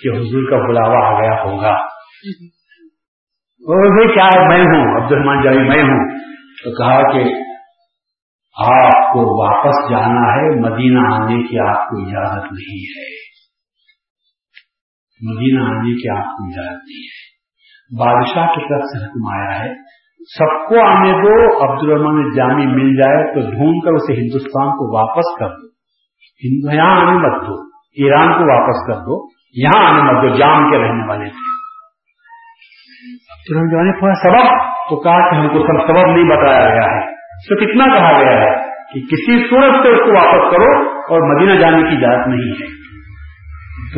کہ 0.03 0.17
حضور 0.17 0.49
کا 0.49 0.67
بلاوا 0.67 1.07
آ 1.07 1.21
گیا 1.21 1.43
ہوگا۔ 1.43 1.85
بھی 3.77 4.13
کیا 4.13 4.47
میں 4.47 4.59
ہوں 4.59 5.03
عبد 5.03 5.11
الرحمان 5.11 5.43
جامی، 5.43 5.69
میں 5.69 5.83
ہوں۔ 5.83 6.19
تو 6.63 6.77
کہا 6.77 7.13
کہ 7.13 7.19
آپ 8.69 9.13
کو 9.13 9.47
واپس 9.47 9.89
جانا 9.89 10.35
ہے، 10.35 10.59
مدینہ 10.59 10.99
آنے 10.99 11.43
کی 11.43 11.59
آپ 11.59 11.89
کو 11.89 12.01
اجازت 12.01 12.43
نہیں 12.43 12.99
ہے۔ 12.99 13.15
مدینہ 15.21 15.59
آنے 15.61 16.01
کی 16.01 16.09
آپ 16.09 16.23
کو 16.23 16.43
اجازت 16.45 16.83
نہیں 16.83 17.03
ہے۔ 17.03 17.24
بادشاہ 17.99 18.47
کی 18.47 18.69
طرف 18.69 18.81
سے 18.81 19.05
حکم 19.05 19.39
آیا 19.39 19.59
ہے، 19.59 19.73
سب 20.37 20.69
کو 20.69 20.87
آنے 20.87 21.11
دو 21.11 21.63
عبد 21.63 21.83
الرحمان 21.83 22.35
جامع 22.35 22.65
مل 22.65 22.95
جائے 22.95 23.33
تو 23.33 23.39
ڈھونڈ 23.51 23.83
کر 23.83 23.91
اسے 23.91 24.13
ہندوستان 24.13 24.67
کو 24.67 24.97
واپس 24.97 25.39
کر 25.39 25.47
دو۔ 25.47 25.67
یہاں 26.75 27.01
آنے 27.01 27.11
مت 27.11 27.41
دو، 27.41 27.61
ایران 28.03 28.27
کو 28.27 28.59
واپس 28.59 28.87
کر 28.87 28.93
دو، 28.93 29.27
یہاں 29.53 29.85
آنے 29.85 30.01
مت 30.01 30.21
دو، 30.21 30.37
جام 30.37 30.71
کے 30.71 30.77
رہنے 30.77 31.09
والے۔ 31.09 31.29
تھے 33.91 34.13
سبب 34.13 34.57
تو 34.89 35.03
کہا 35.03 35.29
کہ 35.29 35.35
ہم 35.35 35.47
کو 35.47 35.63
سب 35.67 35.87
سبب 35.87 36.05
نہیں 36.05 36.37
بتایا 36.37 36.69
گیا 36.69 36.83
ہے۔ 36.83 37.15
تو 37.15 37.65
کتنا 37.65 37.95
کہا 37.95 38.19
گیا 38.19 38.41
ہے 38.41 38.55
کہ 38.93 39.01
کسی 39.01 39.49
صورت 39.49 39.73
سے 39.83 39.89
اس 39.89 39.99
کو 39.99 40.13
واپس 40.15 40.55
کرو 40.55 40.89
اور 40.89 41.35
مدینہ 41.35 41.59
جانے 41.59 41.83
کی 41.83 41.95
اجازت 41.95 42.27
نہیں 42.27 42.51
ہے۔ 42.51 42.85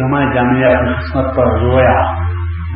ہمارے 0.04 0.36
جامعہ 0.36 0.78
اپنی 0.78 0.94
قسمت 0.94 1.36
پر 1.36 1.60
رویا۔ 1.62 2.27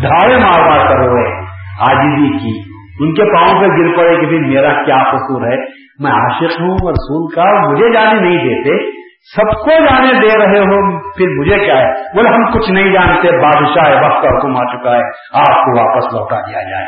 دھاڑے 0.01 0.37
مار 0.37 0.69
مار 0.69 0.87
کر 0.87 0.97
روئے۔ 0.97 1.45
آجیزی 1.89 2.37
کی۔ 2.37 2.71
ان 2.99 3.13
کے 3.13 3.23
پاؤں 3.23 3.61
پہ 3.61 3.67
گر 3.67 3.97
پڑے 3.97 4.21
کہ 4.21 4.39
میرا 4.39 4.83
کیا 4.83 4.97
قصور 4.97 5.41
ہے؟ 5.41 5.57
میں 5.99 6.11
عاشق 6.11 6.61
ہوں 6.61 6.73
رسول 6.73 7.35
کا 7.35 7.71
مجھے 7.71 7.93
جانے 7.93 8.21
نہیں 8.21 8.37
دیتے۔ 8.37 9.01
سب 9.35 9.59
کو 9.59 9.69
جانے 9.69 10.13
دے 10.13 10.45
رہے 10.45 10.59
ہو، 10.59 10.99
پھر 10.99 11.27
مجھے 11.39 11.65
کیا 11.65 11.77
ہے؟ 11.77 11.93
بولے، 11.93 12.29
ہم 12.29 12.51
کچھ 12.51 12.71
نہیں 12.71 12.93
جانتے، 12.93 13.41
بادشاہ 13.41 14.03
وقت 14.03 14.23
کا 14.23 14.37
حکم 14.37 14.57
آ 14.57 14.63
چکا 14.63 14.95
ہے۔ 14.95 15.03
آپ 15.33 15.65
کو 15.65 15.79
واپس 15.79 16.13
لوٹا 16.13 16.39
دیا 16.39 16.69
جائے۔ 16.69 16.85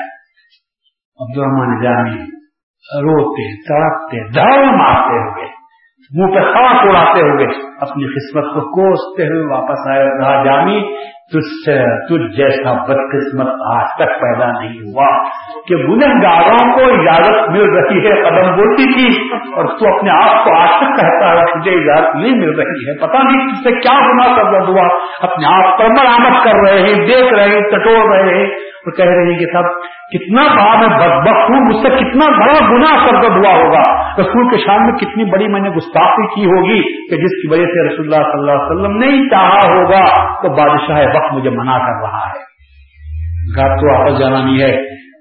عبد 1.20 1.38
الرحمان 1.38 1.84
جانی 1.84 2.22
روتے، 3.01 3.56
تڑپتے 3.56 4.32
دھڑ 4.34 4.66
مارتے 4.66 5.32
ہوئے 5.32 5.53
منہ 6.16 6.36
پہ 6.36 6.39
خاص 6.39 6.78
اڑاتے 6.82 7.22
ہوئے 7.22 7.45
اپنی 7.82 8.05
قسمت 8.05 8.43
کو 8.43 8.59
کوستے 8.59 9.28
ہوئے 9.28 9.55
واپس 9.55 9.91
آئے 9.91 10.05
رہا 10.05 10.43
جامی، 10.43 10.82
تجھ 11.34 11.66
سے، 11.66 12.07
تجھ 12.07 12.38
جیسا 12.38 12.74
بدقسمت 12.74 13.47
آج 13.76 13.86
تک 13.95 14.22
پیدا 14.22 14.51
نہیں 14.51 14.80
ہوا 14.80 15.30
کہ 15.68 15.76
گاروں 16.24 16.74
کو 16.74 17.01
اجازت 17.01 17.49
مل 17.49 17.70
رہی 17.78 17.97
ہے، 17.97 18.22
قدم 18.22 18.55
بولتی 18.55 18.93
تھی 18.93 19.30
اور 19.53 19.66
تو 19.66 19.97
اپنے 19.97 20.09
آپ 20.09 20.43
کو 20.45 20.55
آج 20.61 20.70
تک 20.70 21.01
کہتا 21.01 21.32
ہے 21.32 21.59
تجھے 21.59 21.72
اجازت 21.72 22.16
نہیں 22.16 22.36
مل 22.36 22.59
رہی 22.59 22.89
ہے۔ 22.89 22.97
پتا 22.97 23.24
نہیں 23.24 23.47
تجھ 23.47 23.64
سے 23.64 23.72
کیا 23.72 23.99
گنا 23.99 24.36
کر 24.36 24.68
ہوا۔ 24.68 24.88
اپنے 25.22 25.45
آپ 25.45 25.78
پر 25.78 25.86
مرامت 25.86 26.43
کر 26.43 26.70
رہے 26.70 26.80
ہیں، 26.80 27.07
دیکھ 27.07 27.34
رہے 27.34 27.49
ہیں 27.49 27.61
ٹٹوڑ 27.61 28.16
رہے 28.16 28.39
ہیں۔ 28.39 28.73
اور 28.84 28.92
کہہ 28.92 29.06
رہے 29.06 29.32
ہیں 29.32 29.40
کہ 29.40 29.46
سب 29.46 29.94
کتنا 30.14 30.42
بڑا 30.42 30.80
میں 30.80 30.88
بدبخت 30.88 31.50
ہوں، 31.50 31.62
مجھ 31.68 31.76
سے 31.76 31.90
کتنا 31.90 32.26
بڑا 32.26 32.70
گنا 32.72 33.06
سرگرد 33.06 33.46
ہوا 33.46 33.54
ہوگا۔ 33.54 34.14
رسول 34.22 34.50
کے 34.50 34.58
شان 34.58 34.86
میں 34.86 34.94
کتنی 34.94 35.32
بڑی 35.32 35.48
میں 35.48 35.62
نے 35.62 35.70
گستاخی 35.70 36.28
کی 36.36 36.46
ہوگی 36.46 37.10
کہ 37.10 37.16
جس 37.16 37.42
کی 37.42 37.48
وجہ 37.52 37.66
سے 37.66 37.88
رسول 37.88 38.14
اللہ 38.14 38.32
صلی 38.32 38.40
اللہ 38.40 38.52
علیہ 38.52 38.72
وسلم 38.72 38.98
نہیں 38.98 39.30
چاہا 39.30 39.74
ہوگا، 39.74 40.34
تو 40.42 40.50
بادشاہ 40.50 41.16
وقت 41.16 41.34
مجھے 41.34 41.50
منع 41.50 41.78
کر 41.78 42.02
رہا 42.02 42.28
ہے۔ 42.28 42.54
گھر 43.56 43.68
تو 43.68 43.94
واپس 43.94 44.20
جانا 44.20 44.46
نہیں 44.46 44.62
ہے، 44.62 44.78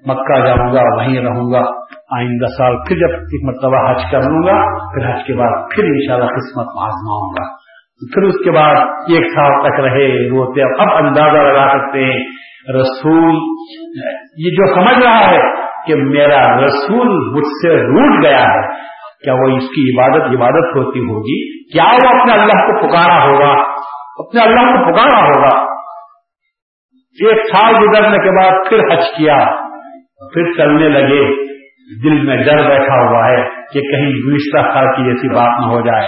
مکہ 0.07 0.45
جاؤں 0.45 0.73
گا، 0.73 0.95
وہیں 0.95 1.19
رہوں 1.19 1.53
گا۔ 1.53 1.83
آئندہ 2.17 2.45
سال 2.45 2.77
پھر 2.87 2.95
جب 2.95 3.13
ایک 3.13 3.43
مرتبہ 3.43 3.91
حج 3.91 4.11
کر 4.11 4.19
لوں 4.19 4.47
گا، 4.47 4.87
پھر 4.93 5.09
حج 5.09 5.23
کے 5.27 5.33
بعد 5.33 5.51
پھر 5.75 5.83
انشاءاللہ 5.83 6.25
قسمت 6.25 6.65
آزماؤں 6.81 7.29
گا۔ 7.29 7.63
پھر 8.13 8.21
اس 8.21 8.35
کے 8.43 8.51
بعد 8.51 8.75
ایک 9.07 9.25
سال 9.35 9.61
تک 9.61 9.79
رہے، 9.79 10.29
روتے 10.29 10.61
اب 10.61 11.05
اندازہ 11.05 11.37
لگا 11.37 11.67
سکتے 11.71 12.05
ہیں 12.05 12.25
رسول۔ 12.69 13.35
یہ 14.37 14.49
جو 14.49 14.73
سمجھ 14.73 15.03
رہا 15.03 15.31
ہے 15.31 15.63
کہ 15.87 15.95
میرا 15.95 16.65
رسول 16.65 17.37
مجھ 17.37 17.47
سے 17.47 17.75
روٹ 17.75 18.23
گیا 18.23 18.43
ہے، 18.43 18.67
کیا 19.23 19.33
وہ 19.33 19.57
اس 19.57 19.63
کی 19.63 19.93
عبادت 19.93 20.21
عبادت 20.21 20.77
ہوتی 20.77 20.99
ہوگی؟ 20.99 21.63
کیا 21.71 21.83
وہ 21.83 22.19
اپنے 22.19 22.33
اللہ 22.33 22.65
کو 22.65 22.87
پکارا 22.87 23.23
ہوگا؟ 23.23 23.61
اپنے 24.17 24.41
اللہ 24.41 24.61
کو 24.61 24.93
پکارا 24.93 25.25
ہوگا؟ 25.25 25.73
ایک 27.25 27.41
سال 27.55 27.75
گزرنے 27.75 28.17
کے 28.17 28.41
بعد 28.41 28.69
پھر 28.69 28.79
حج 28.91 29.03
کیا، 29.17 29.37
پھر 30.33 30.53
چلنے 30.53 30.89
لگے۔ 30.89 31.53
دل 32.03 32.25
میں 32.25 32.37
ڈر 32.37 32.69
بیٹھا 32.69 32.95
ہوا 32.95 33.29
ہے 33.29 33.43
کہ 33.73 33.81
کہیں 33.81 34.09
گزشتہ 34.09 34.73
سال 34.73 34.85
کی 34.95 35.03
جیسی 35.03 35.27
بات 35.35 35.59
نہ 35.59 35.65
ہو 35.65 35.81
جائے۔ 35.81 36.07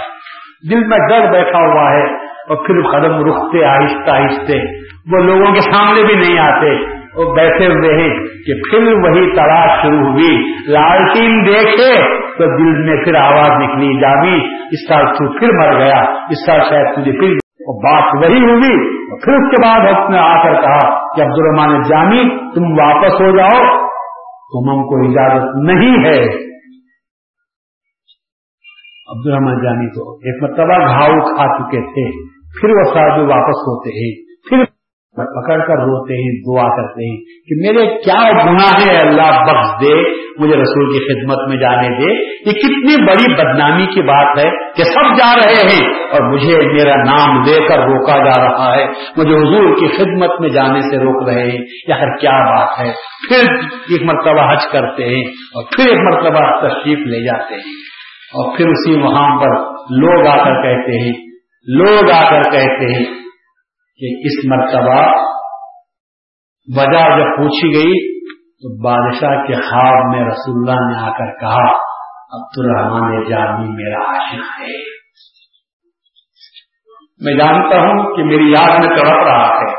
دل 0.70 0.86
میں 0.86 0.98
ڈر 0.98 1.32
بیٹھا 1.32 1.58
ہوا 1.58 1.90
ہے 1.90 2.26
اور 2.26 2.66
پھر 2.66 2.82
قدم 2.82 3.24
رکتے 3.24 3.64
آہستہ 3.64 4.10
آہستہ 4.10 4.85
وہ 5.12 5.18
لوگوں 5.18 5.54
کے 5.54 5.60
سامنے 5.60 6.02
بھی 6.02 6.14
نہیں 6.14 6.38
آتے۔ 6.38 6.96
وہ 7.16 7.34
بیٹھے 7.34 7.66
ہوئے 7.66 8.02
ہیں 8.02 8.18
کہ 8.18 8.54
پھر 8.54 8.82
وہی 8.82 9.30
تلاش 9.30 9.82
شروع 9.82 10.08
ہوئی۔ 10.08 10.54
لالٹین 10.66 11.46
دیکھے 11.46 11.94
تو 12.38 12.44
دل 12.44 12.84
میں 12.84 13.04
پھر 13.04 13.14
آواز 13.14 13.50
نکلی 13.50 14.00
جامی 14.00 14.44
اس 14.44 14.88
سال 14.88 15.06
تو 15.06 15.38
پھر 15.38 15.48
مر 15.52 15.78
گیا، 15.78 15.98
اس 16.28 16.46
سال 16.46 16.60
شاید 16.60 16.94
تجھے 16.94 17.12
پھر۔ 17.12 17.36
بات 17.84 18.14
وہی 18.14 18.44
ہوئی۔ 18.44 18.96
پھر 19.24 19.32
اس 19.32 19.50
کے 19.50 19.62
بعد 19.62 19.80
اس 19.80 20.10
نے 20.10 20.18
آ 20.18 20.42
کر 20.42 20.60
کہا 20.60 21.14
کہ 21.16 21.22
عبد 21.22 21.34
الرحمان 21.36 21.82
جامی 21.82 22.28
تم 22.54 22.78
واپس 22.78 23.12
ہو 23.12 23.36
جاؤ۔ 23.36 23.86
تم 24.30 24.70
ہم 24.70 24.82
کو 24.82 25.10
اجازت 25.10 25.56
نہیں 25.64 26.04
ہے۔ 26.04 26.22
عبد 29.08 29.26
الرحمان 29.26 29.64
جامی 29.64 29.88
تو 29.88 30.16
ایک 30.16 30.42
مرتبہ 30.42 30.86
گھاؤ 30.88 31.34
کھا 31.34 31.58
چکے 31.58 31.80
تھے۔ 31.80 32.28
پھر 32.60 32.68
وہ 32.68 32.84
ساتھ 32.84 33.20
واپس 33.20 33.56
ہوتے 33.56 33.90
ہیں۔ 33.90 34.25
پکڑ 35.16 35.66
کر 35.66 35.74
روتے 35.74 36.14
ہیں، 36.14 36.40
دعا 36.40 36.76
کرتے 36.76 37.10
ہیں 37.10 37.20
کہ 37.20 37.66
میرے 37.66 38.02
کیا 38.02 38.30
گناہ 38.32 38.88
ہے 38.88 39.08
اللہ، 39.08 39.44
بخش 39.44 39.84
دے، 39.84 39.94
مجھے 40.38 40.56
رسول 40.56 40.92
کی 40.92 41.12
خدمت 41.12 41.48
میں 41.48 41.56
جانے 41.56 41.88
دے۔ 41.88 42.12
یہ 42.46 42.52
کتنی 42.52 43.06
بڑی 43.06 43.34
بدنامی 43.34 43.86
کی 43.86 44.02
بات 44.02 44.38
ہے 44.38 44.50
کہ 44.76 44.84
سب 44.84 45.18
جا 45.18 45.32
رہے 45.36 45.52
ہیں 45.52 45.94
اور 45.94 46.32
مجھے 46.32 46.72
میرا 46.72 46.96
نام 46.96 47.42
لے 47.42 47.68
کر 47.68 47.78
روکا 47.78 48.18
جا 48.18 48.42
رہا 48.44 48.76
ہے۔ 48.76 48.86
مجھے 49.16 49.36
حضور 49.36 49.74
کی 49.74 49.86
خدمت 49.86 50.40
میں 50.40 50.48
جانے 50.48 50.80
سے 50.80 50.96
روک 50.98 51.28
رہے 51.28 51.50
ہیں۔ 51.50 51.64
یا 51.88 52.00
ہر 52.00 52.16
کیا 52.16 52.30
بات 52.30 52.80
ہے۔ 52.80 52.92
پھر 53.28 53.54
ایک 53.64 54.02
مرتبہ 54.02 54.52
حج 54.52 54.66
کرتے 54.72 55.04
ہیں 55.04 55.24
اور 55.54 55.64
پھر 55.76 55.88
ایک 55.88 55.98
مرتبہ 55.98 56.68
تشریف 56.68 56.98
لے 56.98 57.24
جاتے 57.24 57.54
ہیں۔ 57.54 57.72
اور 58.26 58.56
پھر 58.56 58.66
اسی 58.68 58.98
مقام 59.00 59.38
پر 59.38 59.50
لوگ 59.90 60.26
آ 60.26 60.36
کر 60.36 60.62
کہتے 60.62 61.04
ہیں، 61.04 61.12
لوگ 61.66 62.10
آ 62.10 62.30
کر 62.30 62.42
کہتے 62.42 62.94
ہیں 62.94 63.25
کہ 63.98 64.26
اس 64.26 64.44
مرتبہ 64.44 65.00
وجہ 66.76 67.18
جب 67.18 67.36
پوچھی 67.36 67.74
گئی 67.74 68.16
تو 68.32 68.82
بادشاہ 68.82 69.46
کے 69.46 69.54
خواب 69.54 70.16
میں 70.16 70.24
رسول 70.26 70.68
اللہ 70.68 70.80
نے 70.86 71.08
آ 71.08 71.10
کر 71.18 71.40
کہا 71.40 71.86
عبد 72.36 72.58
الرحمان 72.58 73.24
جامی 73.24 73.68
میرا 73.68 74.04
عاشق 74.08 74.60
ہے۔ 74.60 74.96
میں 77.24 77.34
جانتا 77.34 77.76
ہوں 77.76 78.16
کہ 78.16 78.22
میری 78.24 78.50
یاد 78.50 78.84
میں 78.84 78.96
تڑپ 78.96 79.26
رہا 79.26 79.48
ہے۔ 79.48 79.74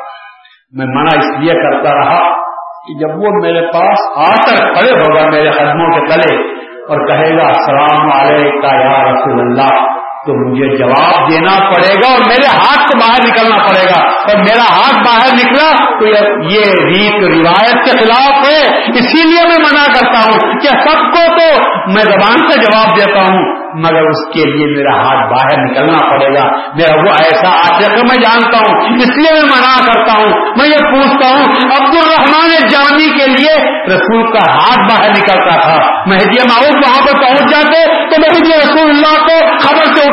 میں 0.71 0.85
منع 0.85 1.19
اس 1.19 1.39
لیے 1.39 1.53
کرتا 1.53 1.93
رہا 1.93 2.19
کہ 2.57 2.99
جب 2.99 3.09
وہ 3.09 3.29
میرے 3.43 3.61
پاس 3.61 3.99
آ 4.15 4.35
کر 4.35 4.73
کھڑے 4.73 4.91
ہوگا 4.91 5.29
میرے 5.29 5.51
قدموں 5.51 5.99
کے 5.99 6.13
تلے 6.13 6.35
اور 6.61 7.07
کہے 7.07 7.37
گا، 7.37 7.47
السلام 7.47 8.11
علیکم 8.11 8.65
یا 8.65 9.13
رسول 9.13 9.39
اللہ 9.39 9.96
تو 10.27 10.51
مجھے 10.51 10.77
جواب 10.77 11.31
دینا 11.31 11.71
پڑے 11.71 11.93
گا 11.95 12.11
اور 12.11 12.19
میرے 12.27 12.47
ہاتھ 12.47 12.79
کو 12.79 12.99
باہر 12.99 13.27
نکلنا 13.27 13.57
پڑے 13.57 13.89
گا۔ 13.89 14.09
اور 14.09 14.37
میرا 14.37 14.63
ہاتھ 14.63 14.95
باہر 14.95 15.33
نکلا 15.33 15.99
تو 15.99 16.07
یہ 16.43 16.61
ریت 16.61 17.23
روایت 17.23 17.85
کے 17.85 17.91
خلاف 17.91 18.49
ہے۔ 18.49 18.83
اسی 18.95 19.27
لیے 19.27 19.47
میں 19.47 19.57
منع 19.59 19.85
کرتا 19.85 20.19
ہوں 20.19 20.59
کہ 20.59 20.67
سب 20.67 20.97
کو 20.97 21.37
تو 21.37 21.63
میں 21.93 22.03
زبان 22.03 22.51
سے 22.51 22.59
جواب 22.59 22.97
دیتا 22.97 23.19
ہوں، 23.19 23.67
مگر 23.77 24.01
اس 24.01 24.33
کے 24.33 24.43
لیے 24.49 24.77
میرا 24.77 24.97
ہاتھ 24.97 25.33
باہر 25.33 25.71
نکلنا 25.71 26.09
پڑے 26.09 26.35
گا۔ 26.35 26.45
میرا 26.75 26.95
وہ 26.95 27.15
ایسا 27.23 27.47
آشر 27.47 27.91
میں 27.91 28.15
جانتا 28.15 28.57
ہوں۔ 28.57 28.95
اس 28.95 29.17
لیے 29.17 29.33
میں 29.33 29.43
منع 29.43 29.85
کرتا 29.85 30.19
ہوں۔ 30.19 30.29
میں 30.29 30.65
یہ 30.65 30.93
پوچھتا 30.93 31.29
ہوں 31.29 31.43
عبد 31.77 31.95
الرحمان 31.95 32.67
جانی 32.69 33.19
کے 33.19 33.27
لیے 33.27 33.83
رسول 33.95 34.31
کا 34.31 34.51
ہاتھ 34.51 34.79
باہر 34.79 35.09
نکلتا 35.09 35.61
تھا۔ 35.61 35.77
مہدی 36.05 36.37
معاوف 36.49 36.87
وہاں 36.87 37.05
پر 37.07 37.21
پہنچ 37.21 37.51
جاتے 37.51 38.09
تو 38.09 38.21
مہدی 38.21 38.51
رسول 38.63 38.89
اللہ 38.89 39.26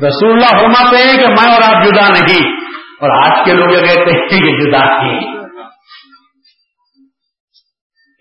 رسول 0.08 0.32
اللہ 0.32 0.62
فرماتے 0.62 1.08
ہیں 1.08 1.18
کہ 1.18 1.28
میں 1.28 1.54
اور 1.54 1.76
آپ 1.76 1.84
جدا 1.86 2.10
نہیں۔ 2.10 2.52
اور 3.00 3.24
آج 3.24 3.46
کے 3.46 3.54
لوگ 3.54 3.70
یہ 3.70 3.80
کہتے 3.80 4.12
ہیں 4.12 4.28
کہ 4.28 4.62
جدا 4.62 4.86
ہیں۔ 4.86 5.20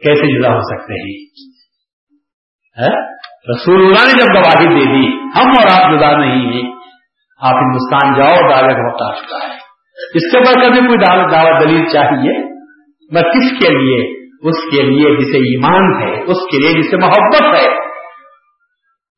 کیسے 0.04 0.40
جدا 0.40 0.48
ہو 0.48 0.60
سکتے 0.60 0.92
ہیں؟ 0.92 1.49
رسول 3.54 3.80
اللہ 3.80 4.06
نے 4.06 4.22
جب 4.22 4.34
گواہی 4.34 4.68
دے 4.68 4.84
دی، 4.84 5.08
ہم 5.16 5.48
اور 5.48 5.82
آپ 5.82 5.98
جدا 5.98 6.16
نہیں 6.18 6.52
ہیں۔ 6.52 6.72
آپ 7.40 7.54
ہندوستان 7.54 8.14
جاؤ 8.14 8.48
دعوے 8.48 8.74
کا 8.74 8.92
وقت 8.92 9.02
آ 9.02 9.14
چکا 9.14 9.46
ہے۔ 9.46 9.60
اس 10.14 10.32
کے 10.32 10.38
بعد 10.38 10.54
کبھی 10.54 10.86
کوئی 10.86 10.98
دعوت 11.30 11.62
دلیل 11.62 11.84
چاہیے؟ 11.86 12.32
میں 13.10 13.22
کس 13.22 13.50
کے 13.50 13.74
لیے؟ 13.74 14.20
اس 14.42 14.76
کے 14.76 14.82
لیے 14.82 15.16
جسے 15.16 15.38
ایمان 15.38 16.02
ہے، 16.02 16.22
اس 16.22 16.36
کے 16.36 16.58
لیے 16.58 16.82
جسے 16.82 16.96
محبت 16.96 17.42
ہے۔ 17.42 17.68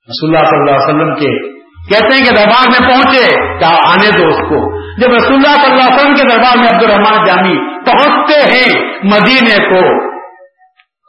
رسول 0.09 0.37
اللہ 0.37 0.51
صلی 0.51 0.59
اللہ 0.59 0.71
علیہ 0.71 0.87
وسلم 0.87 1.15
کے 1.15 1.53
کہتے 1.91 2.19
ہیں 2.19 2.25
کہ 2.25 2.37
دربار 2.37 2.67
میں 2.69 2.91
پہنچے 2.91 3.59
کیا 3.59 3.69
آنے 3.69 4.19
دو 4.19 4.29
اس 4.29 4.39
کو۔ 4.39 4.83
جب 5.01 5.09
رسول 5.13 5.35
اللہ 5.35 5.65
صلی 5.65 5.73
اللہ 5.73 5.85
علیہ 5.85 5.95
وسلم 5.95 6.15
کے 6.15 6.23
دربار 6.23 6.59
میں 6.59 6.69
عبد 6.75 6.83
الرحمان 6.83 7.25
جامی 7.25 7.57
پہنچتے 7.87 8.51
ہیں 8.51 8.85
مدینے 9.03 9.69
کو 9.69 10.12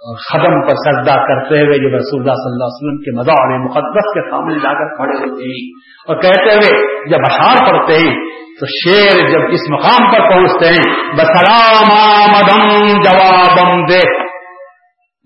اور 0.03 0.15
قدم 0.33 0.61
پر 0.61 0.75
سجدہ 0.75 1.13
کرتے 1.13 1.55
ہوئے 1.55 1.77
جب 1.77 1.95
رسول 1.95 2.21
اللہ 2.21 2.33
صلی 2.33 2.51
اللہ 2.51 2.63
علیہ 2.63 2.77
وسلم 2.77 2.97
کے 2.97 3.17
مزار 3.17 3.59
مقدس 3.59 4.13
کے 4.13 4.29
سامنے 4.29 4.55
جا 4.55 4.73
کر 4.73 4.95
کھڑے 4.95 5.29
ہوتے 5.29 5.43
ہیں 5.43 5.69
اور 6.07 6.21
کہتے 6.21 6.55
ہوئے 6.55 6.95
جب 7.09 7.17
اشار 7.25 7.71
پڑھتے 7.71 7.93
ہیں 7.93 8.33
تو 8.59 8.65
شیر 8.65 9.29
جب 9.29 9.39
اس 9.51 9.69
مقام 9.69 10.11
پر 10.11 10.29
پہنچتے 10.29 10.65
ہیں، 10.65 11.15
بسلام 11.15 11.91
آمدم 11.91 12.87
جوابم 12.87 13.85
دے، 13.85 14.21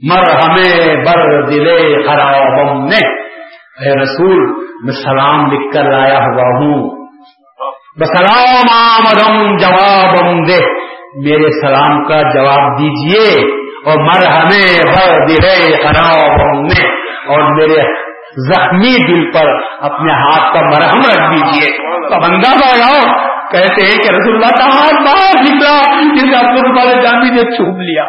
مر 0.09 0.23
ہمیں 0.35 0.95
بر 1.05 1.45
دلے 1.45 2.07
خرابم 2.07 2.83
نے۔ 2.83 3.17
اے 3.85 4.03
رسول، 4.03 4.53
میں 4.83 4.93
سلام 4.93 5.51
لکھ 5.51 5.73
کر 5.73 5.83
لایا 5.83 6.17
ہوا 6.17 6.57
ہوں۔ 6.57 7.07
بسلام 7.99 8.65
آمدم 8.73 9.57
جوابم 9.57 10.43
دے۔ 10.43 10.87
میرے 11.29 11.61
سلام 11.61 12.07
کا 12.07 12.21
جواب 12.21 12.79
دیجیے۔ 12.79 13.56
اور 13.87 13.97
مر 13.97 14.27
ہمیں 14.27 14.79
بر 14.85 15.25
دلے 15.25 15.83
خرابم 15.83 16.65
اور 17.27 17.55
میرے 17.55 18.07
زخمی 18.49 19.07
دل 19.07 19.31
پر 19.31 19.53
اپنے 19.79 20.13
ہاتھ 20.13 20.53
کا 20.53 20.61
مرہم 20.61 20.99
رکھ 20.99 21.31
دیجیے 21.31 21.77
تو 22.09 22.19
بندہ 22.21 22.49
بڑھاؤ 22.49 23.27
کہتے 23.51 23.85
ہیں 23.85 24.03
کہ 24.03 24.13
رسول 24.15 24.35
اللہ 24.35 24.57
کا 24.57 24.65
ہاتھ 24.65 24.93
باہر 24.93 25.41
نکلا 25.41 25.81
جسے 26.15 26.35
عبد 26.35 26.59
الربال 26.59 27.01
جامی 27.01 27.29
نے 27.29 27.57
چوم 27.57 27.81
لیا۔ 27.81 28.03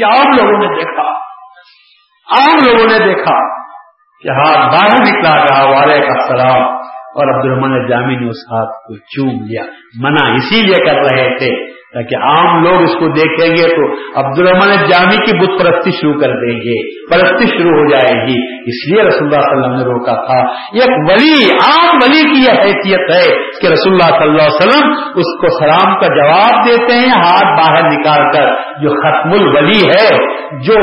یہ 0.00 0.06
عام 0.06 0.36
لوگوں 0.36 0.58
نے 0.58 0.66
دیکھا۔ 0.66 1.02
عام 2.36 2.66
لوگوں 2.66 2.86
نے 2.86 2.98
دیکھا 2.98 3.58
کہ 4.22 4.28
ہاتھ 4.28 4.74
باہر 4.74 5.00
نکلا 5.00 5.36
رہا 5.36 5.64
والے 5.64 6.00
کا 6.00 6.26
سلام 6.28 6.62
اور 7.08 7.36
عبد 7.36 7.44
الرحمان 7.44 7.88
جامی 7.88 8.16
نے 8.16 8.28
اس 8.28 8.52
ہاتھ 8.52 8.70
کو 8.70 8.96
چوم 8.96 9.44
لیا۔ 9.44 9.62
منع 10.00 10.34
اسی 10.34 10.62
لیے 10.62 10.84
کر 10.86 10.96
رہے 10.96 11.38
تھے 11.38 11.67
تاکہ 11.94 12.16
عام 12.16 12.64
لوگ 12.64 12.82
اس 12.82 12.94
کو 12.94 13.06
دیکھیں 13.06 13.56
گے 13.56 13.62
تو 13.62 13.92
عبد 14.20 14.38
الرحمان 14.38 14.88
جامی 14.88 15.16
کی 15.16 15.36
بت 15.36 15.60
پرستی 15.60 15.90
شروع 15.90 16.20
کر 16.20 16.28
دیں 16.28 16.56
گے، 16.56 17.06
پرستی 17.08 17.46
شروع 17.46 17.78
ہو 17.78 17.90
جائے 17.90 18.26
گی۔ 18.26 18.58
اس 18.58 18.92
لیے 18.92 19.02
رسول 19.02 19.28
اللہ 19.28 19.40
صلی 19.40 19.50
اللہ 19.50 19.66
علیہ 19.66 19.76
وسلم 19.76 19.76
نے 19.76 19.84
روکا 19.84 20.12
تھا۔ 20.12 20.52
ایک 20.52 21.10
ولی، 21.10 21.50
عام 21.52 21.96
ولی 22.02 22.22
کی 22.22 22.38
یہ 22.38 22.60
حیثیت 22.60 23.10
ہے 23.10 23.34
کہ 23.60 23.66
رسول 23.72 23.92
اللہ 23.92 24.18
صلی 24.18 24.28
اللہ 24.28 24.42
علیہ 24.42 24.60
وسلم 24.60 24.90
اس 24.92 25.40
کو 25.40 25.64
سلام 25.64 26.00
کا 26.00 26.06
جواب 26.06 26.66
دیتے 26.66 26.94
ہیں، 26.94 27.08
ہاتھ 27.08 27.60
باہر 27.60 27.92
نکال 27.92 28.32
کر۔ 28.32 28.68
جو 28.78 28.88
ختم 28.88 29.30
الولی 29.30 29.80
ہے، 29.80 30.16
جو 30.58 30.74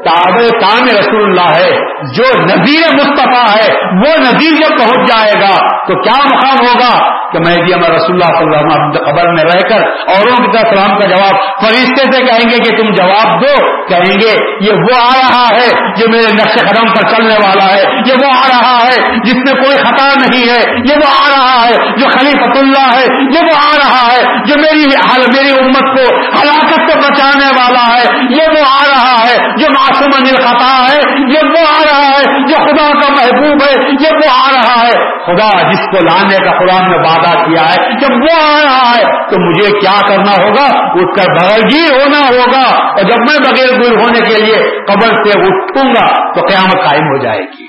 تاب 0.00 0.38
کام 0.38 0.84
رسول 0.84 1.22
اللہ 1.22 1.64
ہے، 1.64 1.70
جو 2.14 2.40
نذیر 2.40 2.94
مصطفیٰ 2.94 3.56
ہے، 3.56 3.84
وہ 3.84 4.18
نذیر 4.18 4.52
جب 4.52 4.78
پہنچ 4.78 5.08
جائے 5.08 5.40
گا 5.40 5.84
تو 5.86 6.02
کیا 6.02 6.36
مقام 6.36 6.66
ہوگا؟ 6.66 7.22
کہ 7.32 7.38
میں 7.38 7.66
رسول 7.78 8.22
اللہ 8.22 8.38
صلی 8.38 8.44
اللہ 8.44 8.56
علیہ 8.56 8.66
وسلم 8.66 8.90
خبر 8.92 9.32
میں 9.32 9.44
رہ 9.44 9.68
کر، 9.68 9.86
اوروں 10.08 10.41
کی 10.42 10.50
طرح 10.52 10.70
سلام 10.70 10.98
کا 11.00 11.08
جواب 11.12 11.40
فرشتے 11.62 12.06
سے 12.12 12.22
کہیں 12.26 12.50
گے 12.50 12.60
کہ 12.64 12.76
تم 12.76 12.90
جواب 12.92 13.32
دو، 13.42 13.52
کہیں 13.90 14.14
گے، 14.20 14.32
یہ 14.66 14.82
وہ 14.86 15.00
آ 15.00 15.12
رہا 15.16 15.44
ہے 15.56 15.68
جو 16.00 16.08
میرے 16.10 16.32
نقش 16.34 16.58
قدم 16.68 16.90
پر 16.96 17.08
چلنے 17.12 17.38
والا 17.44 17.66
ہے، 17.74 17.82
یہ 18.06 18.22
وہ 18.22 18.32
آ 18.32 18.48
رہا 18.48 18.76
ہے 18.86 19.00
جس 19.24 19.42
میں 19.46 19.54
کوئی 19.62 19.76
خطا 19.76 20.08
نہیں 20.22 20.48
ہے، 20.50 20.60
یہ 20.88 21.02
وہ 21.02 21.10
آ 21.14 21.28
رہا 21.30 21.56
ہے 21.64 21.74
جو 22.00 22.08
خلیفۃ 22.08 22.58
اللہ 22.62 22.88
ہے، 22.92 23.06
یہ 23.34 23.50
وہ 23.50 23.56
آ 23.58 23.72
رہا 23.76 24.02
ہے 24.12 24.22
جو 24.46 24.60
میری 24.62 24.90
میری 25.32 25.52
امت 25.60 25.86
کو، 25.96 26.04
ہلاکت 26.34 26.90
سے 26.90 26.98
بچانے 26.98 27.48
والا 27.56 27.82
ہے، 27.88 28.04
یہ 28.30 28.48
وہ 28.48 28.64
آ 28.68 28.82
رہا 28.86 29.00
ہے 29.00 29.11
جو 29.30 29.66
معصوم 29.70 30.26
خطا 30.26 30.86
ہے، 30.90 31.00
یہ 31.18 31.38
وہ 31.44 31.66
آ 31.68 31.82
رہا 31.92 32.18
ہے، 32.18 32.22
جو 32.22 32.56
خدا 32.56 32.92
کا 32.92 33.12
محبوب 33.12 33.62
ہے، 33.62 33.90
یہ 34.00 34.08
وہ 34.14 34.46
آ 34.46 34.50
رہا 34.54 34.86
ہے۔ 34.86 35.12
خدا 35.24 35.70
جس 35.70 35.80
کو 35.80 36.04
لانے 36.04 36.44
کا 36.44 36.58
قرآن 36.58 36.90
میں 36.90 36.98
وعدہ 36.98 37.44
کیا 37.44 37.62
ہے، 37.62 37.90
جب 38.00 38.14
وہ 38.14 38.42
آ 38.42 38.62
رہا 38.62 38.92
ہے، 38.96 39.30
تو 39.30 39.48
مجھے 39.48 39.80
کیا 39.80 40.08
کرنا 40.08 40.32
ہوگا؟ 40.42 40.78
اٹھ 40.78 41.18
کر 41.18 41.32
بغیر 41.32 41.92
ہونا 41.92 42.18
ہوگا۔ 42.18 42.88
اور 42.88 43.02
جب 43.02 43.18
میں 43.18 43.38
بغیر 43.38 43.82
گیر 43.82 43.96
ہونے 43.96 44.18
کے 44.18 44.44
لیے 44.44 44.84
قبر 44.84 45.08
سے 45.08 45.40
اٹھوں 45.40 45.90
گا، 45.90 46.34
تو 46.34 46.40
قیامت 46.40 46.90
قائم 46.90 47.02
ہو 47.02 47.22
جائے 47.22 47.40
گی۔ 47.40 47.66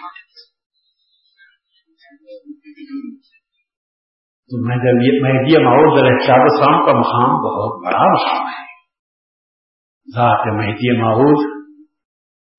تو 4.50 4.68
میں 4.68 4.76
جب 4.76 5.02
یہ 5.02 5.20
مہدی 5.22 5.64
ماحول 5.64 6.20
شاد 6.20 6.60
شام 6.60 6.86
کا 6.86 7.00
مقام 7.00 7.30
بہت 7.30 7.86
بڑا 7.86 8.14
مقام 8.14 8.48
ہے۔ 8.48 8.73
ذات 10.16 10.48
مہدی 10.54 11.02
ماحول 11.02 11.64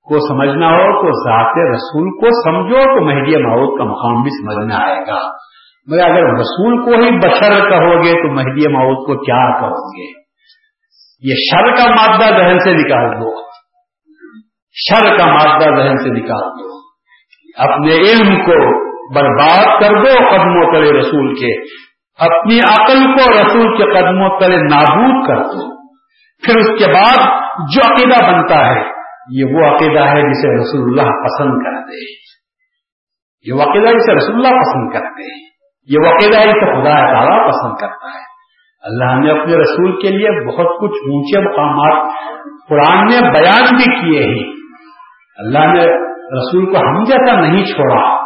کو 0.02 0.28
سمجھنا 0.28 0.66
ہو 0.66 1.02
تو 1.02 1.06
ذات 1.06 1.74
رسول 1.74 2.10
کو 2.10 2.26
سمجھو 2.44 2.82
تو 2.82 3.04
مہدی 3.04 3.42
ماحول 3.42 3.78
کا 3.78 3.84
مقام 3.84 4.22
بھی 4.22 4.30
سمجھ 4.30 4.66
میں 4.66 4.76
آئے 4.76 5.00
گا۔ 5.00 5.18
مگر 5.86 6.04
اگر 6.04 6.32
رسول 6.34 6.84
کو 6.84 6.90
ہی 6.90 7.18
بشر 7.18 7.52
کہو 7.52 8.02
گے 8.02 8.10
تو 8.10 8.32
مہدی 8.32 8.72
ماحول 8.72 8.94
کو 8.94 9.24
کیا 9.24 9.60
کہو 9.60 9.88
گے؟ 9.88 10.24
یہ 11.20 11.34
شر 11.50 11.74
کا 11.76 11.90
مادہ 11.94 12.36
ذہن 12.38 12.58
سے 12.58 12.72
نکال 12.72 13.20
دو۔ 13.20 13.40
شر 14.72 15.16
کا 15.16 15.30
مادہ 15.30 15.82
ذہن 15.82 15.96
سے 15.96 16.10
نکال 16.10 16.42
دو۔ 16.42 16.78
اپنے 17.58 17.92
علم 17.92 18.36
کو 18.36 18.84
برباد 19.14 19.80
کر 19.80 19.94
دو 19.96 20.28
قدموں 20.30 20.72
تلے 20.72 21.00
رسول 21.00 21.34
کے۔ 21.34 21.60
اپنی 22.18 22.58
عقل 22.58 23.06
کو 23.06 23.32
رسول 23.32 23.76
کے 23.76 23.84
قدموں 23.84 24.40
تلے 24.40 24.56
نابود 24.56 25.28
کر 25.28 25.36
دو۔ 25.36 25.73
پھر 26.42 26.56
اس 26.56 26.66
کے 26.66 26.92
بعد 26.92 27.26
جو 27.74 27.92
عقیدہ 27.92 28.32
بنتا 28.32 28.66
ہے، 28.66 28.82
یہ 29.30 29.44
وہ 29.44 29.74
عقیدہ 29.74 30.00
ہے 30.00 30.22
جسے 30.30 30.60
رسول 30.60 30.82
اللہ 30.90 31.12
پسند 31.12 31.62
کرتے 31.64 31.94
ہیں۔ 31.94 32.24
یہ 33.46 33.52
وہ 33.52 33.62
عقیدہ 33.62 33.86
جسے 33.86 34.16
رسول 34.16 34.34
اللہ 34.34 34.58
پسند 34.60 34.92
کرتے 34.92 35.34
ہیں۔ 35.34 35.44
یہ 35.90 35.98
وہ 36.02 36.14
عقیدہ 36.14 36.36
جسے 36.36 36.82
خدا 36.82 37.12
تعالیٰ 37.12 37.48
پسند 37.48 37.72
کرتا 37.80 38.06
ہے۔ 38.06 38.34
اللہ 38.82 39.24
نے 39.24 39.30
اپنے 39.30 39.56
رسول 39.56 40.00
کے 40.02 40.08
لیے 40.08 40.46
بہت 40.46 40.80
کچھ 40.80 40.90
اونچے 40.90 41.40
مقامات 41.40 42.12
قرآن 42.68 43.04
نے 43.04 43.20
بیان 43.20 43.76
بھی 43.76 43.84
کیے 43.84 44.22
ہیں۔ 44.22 44.52
اللہ 45.36 45.58
نے 45.58 46.14
رسول 46.24 46.66
کو 46.66 46.76
ہم 46.76 47.04
جیسا 47.04 47.40
نہیں 47.40 47.64
چھوڑا، 47.64 48.24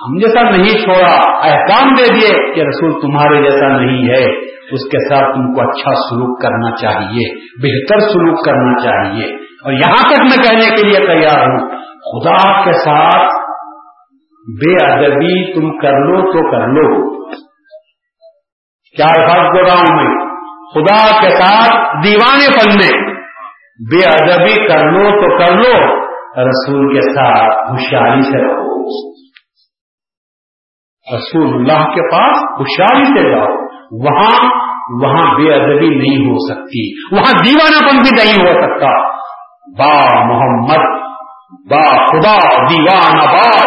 ہم 0.00 0.18
جیسا 0.18 0.42
نہیں 0.42 0.84
چھوڑا، 0.84 1.30
احکام 1.30 1.88
دے 1.88 2.14
دیے 2.14 2.54
کہ 2.54 2.60
رسول 2.60 3.00
تمہارے 3.00 3.50
جیسا 3.50 3.68
نہیں 3.68 4.08
ہے۔ 4.08 4.50
اس 4.72 4.88
کے 4.88 5.08
ساتھ 5.08 5.36
تم 5.36 5.54
کو 5.54 5.60
اچھا 5.60 5.92
سلوک 5.92 6.42
کرنا 6.42 6.76
چاہیے، 6.76 7.34
بہتر 7.36 8.00
سلوک 8.00 8.44
کرنا 8.44 8.82
چاہیے۔ 8.82 9.34
اور 9.36 9.72
یہاں 9.72 10.14
تک 10.14 10.20
میں 10.20 10.48
کہنے 10.48 10.76
کے 10.76 10.86
لیے 10.86 11.06
تیار 11.06 11.40
ہوں، 11.40 11.68
خدا 11.84 12.64
کے 12.64 12.72
ساتھ 12.72 13.50
بے 14.60 14.92
ادبی 14.92 15.52
تم 15.52 15.78
کر 15.78 15.92
لو 15.92 16.32
تو 16.32 16.50
کر 16.50 16.68
لو۔ 16.68 17.10
کیا 18.96 19.06
الفاظ 19.16 19.50
بول 19.52 19.64
رہا 19.64 19.74
ہوں 19.74 19.96
میں؟ 19.96 20.26
خدا 20.74 21.20
کے 21.20 21.30
ساتھ 21.30 22.06
دیوانے 22.06 22.46
پن 22.48 22.74
میں 22.74 23.14
بے 23.92 24.06
ادبی 24.06 24.68
کر 24.68 24.92
لو 24.92 25.10
تو 25.10 25.38
کر 25.38 25.52
لو، 25.52 26.00
رسول 26.48 26.94
کے 26.94 27.00
ساتھ 27.00 27.70
ہوشیاری 27.70 28.22
سے 28.22 28.46
رہو۔ 28.46 28.70
رسول 31.16 31.54
اللہ 31.54 31.84
کے 31.84 32.02
پاس 32.12 32.60
ہوشیاری 32.60 33.04
سے 33.04 33.30
جاؤ 33.30 33.69
وہاں 33.92 34.60
وہاں 35.02 35.34
بے 35.34 35.54
ادبی 35.54 35.88
نہیں 35.88 36.30
ہو 36.30 36.54
سکتی۔ 36.54 37.14
وہاں 37.14 37.32
دیوانہ 37.44 37.90
پن 37.90 37.98
بھی 37.98 38.10
نہیں 38.10 38.46
ہو 38.46 38.60
سکتا۔ 38.62 39.10
با 39.78 40.24
محمد، 40.26 41.00
با 41.70 42.06
خدا، 42.06 42.64
دیوانہ 42.70 43.22
باش 43.22 43.66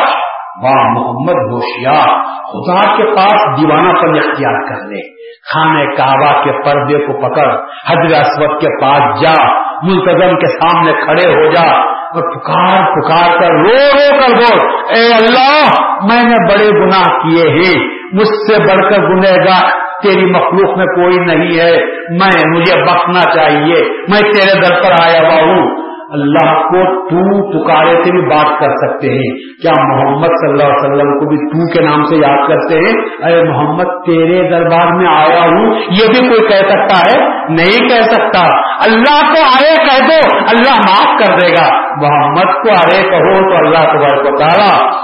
با 0.64 0.94
محمد 0.94 1.52
ہوشیار۔ 1.52 2.08
خدا 2.44 2.96
کے 2.98 3.16
پاس 3.16 3.62
دیوانہ 3.62 3.90
پن 3.90 4.18
اختیار 4.18 4.70
کر 4.70 4.88
لے۔ 4.88 5.24
خانے 5.54 5.96
کعبہ 5.96 6.44
کے 6.44 6.52
پردے 6.52 7.06
کو 7.06 7.14
پکڑ 7.14 7.52
حضر 7.88 8.22
اسود 8.22 8.62
کے 8.62 8.82
پاس 8.82 9.22
جا 9.22 9.64
ملتظم 9.84 10.36
کے 10.36 10.48
سامنے 10.48 10.92
کھڑے 10.92 11.30
ہو 11.30 11.52
جا 11.52 11.72
اور 11.82 12.36
پکار 12.36 13.02
پکار 13.02 13.40
کر، 13.40 13.52
رو 13.52 13.92
رو 13.94 14.20
کر 14.20 14.36
بول، 14.36 14.60
اے 14.90 15.14
اللہ، 15.14 15.82
میں 16.04 16.24
نے 16.24 16.54
بڑے 16.54 16.80
گناہ 16.80 17.04
کیے 17.04 17.50
ہیں، 17.50 17.88
مجھ 18.14 18.28
سے 18.28 18.60
بڑھ 18.60 18.92
کر 18.92 19.02
گنہ 19.02 19.44
گا 19.44 19.83
تیری 20.02 20.26
مخلوق 20.26 20.78
میں 20.78 20.86
کوئی 20.86 21.26
نہیں 21.26 21.60
ہے، 21.60 21.72
میں، 22.10 22.48
مجھے 22.48 22.82
بخنا 22.82 23.22
چاہیے، 23.36 23.84
میں 23.84 24.22
تیرے 24.22 24.60
در 24.60 24.84
پر 24.84 24.92
آیا 25.04 25.22
ہوا 25.22 25.42
ہوں۔ 25.42 25.84
اللہ 26.10 26.54
کو 26.54 27.10
تو 27.10 27.64
پکارے 27.64 28.04
سے 28.04 28.12
بھی 28.12 28.22
بات 28.22 28.60
کر 28.60 28.70
سکتے 28.70 29.08
ہیں۔ 29.08 29.38
کیا 29.62 29.84
محمد 29.84 30.28
صلی 30.28 30.50
اللہ 30.50 30.64
علیہ 30.64 30.84
وسلم 30.84 31.20
کو 31.20 31.30
بھی 31.30 31.38
تو 31.38 31.74
کے 31.74 31.86
نام 31.86 32.04
سے 32.06 32.16
یاد 32.16 32.48
کرتے 32.48 32.76
ہیں؟ 32.76 33.06
ارے 33.26 33.50
محمد، 33.50 33.84
تیرے 33.84 34.50
دربار 34.50 34.94
میں 34.94 35.08
آیا 35.08 35.42
ہوں۔ 35.42 35.76
یہ 35.76 36.06
بھی 36.08 36.28
کوئی 36.28 36.48
کہہ 36.48 36.70
سکتا 36.70 37.12
ہے؟ 37.12 37.30
نہیں 37.50 37.90
کہہ 37.90 38.02
سکتا۔ 38.02 38.46
اللہ 38.84 39.22
کو 39.22 39.42
آئے 39.42 39.76
کہہ 39.76 40.08
دو۔ 40.08 40.38
اللہ 40.38 40.80
معاف 40.80 41.20
کر 41.20 41.34
دے 41.34 41.52
گا۔ 41.52 41.84
محمد 41.96 42.64
کو 42.64 42.70
آئے 42.70 43.04
کہو 43.10 43.50
تو 43.50 43.58
اللہ 43.58 43.92
تبارک 43.94 44.24
کو 44.24 44.38
تارا 44.38 45.04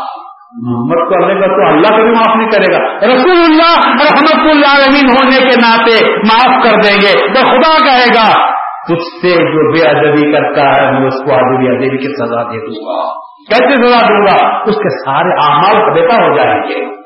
محمد 0.57 1.09
کو 1.09 1.23
اللہ 1.23 1.39
کا 1.39 1.47
تو 1.47 1.73
اللہ 1.73 1.87
کو 1.87 2.03
بھی 2.03 2.11
معاف 2.11 2.37
نہیں 2.37 2.49
کرے 2.49 2.73
گا۔ 2.73 2.97
رسول 3.15 3.37
اللہ 3.37 3.87
رحمت 3.87 4.49
اللہ 4.49 4.87
امین 4.87 5.05
ہونے 5.05 5.39
کے 5.39 5.61
ناطے 5.61 6.17
معاف 6.17 6.63
کر 6.63 6.69
دیں 6.69 6.97
گے۔ 6.97 7.33
تو 7.33 7.41
خدا 7.41 7.85
کہے 7.85 8.05
گا، 8.15 8.59
تجھ 8.87 9.21
سے 9.21 9.35
جو 9.35 9.73
بے 9.73 9.87
ادبی 9.87 10.31
کرتا 10.31 10.61
ہے، 10.61 10.91
میں 10.91 11.07
اس 11.07 11.13
کو 11.13 11.33
ادبی 11.33 11.67
ادبی 11.67 11.97
کی 11.97 12.25
سزا 12.25 12.43
دے 12.43 12.57
دوں 12.57 12.85
گا۔ 12.85 13.13
کیسے 13.49 13.87
سزا 13.87 13.97
دوں 13.97 14.25
گا؟ 14.25 14.63
اس 14.63 14.75
کے 14.75 14.89
سارے 14.89 15.51
اعمال 15.51 15.93
بیٹا 15.93 16.15
ہو 16.15 16.35
جائیں 16.35 16.61
گے۔ 16.61 16.98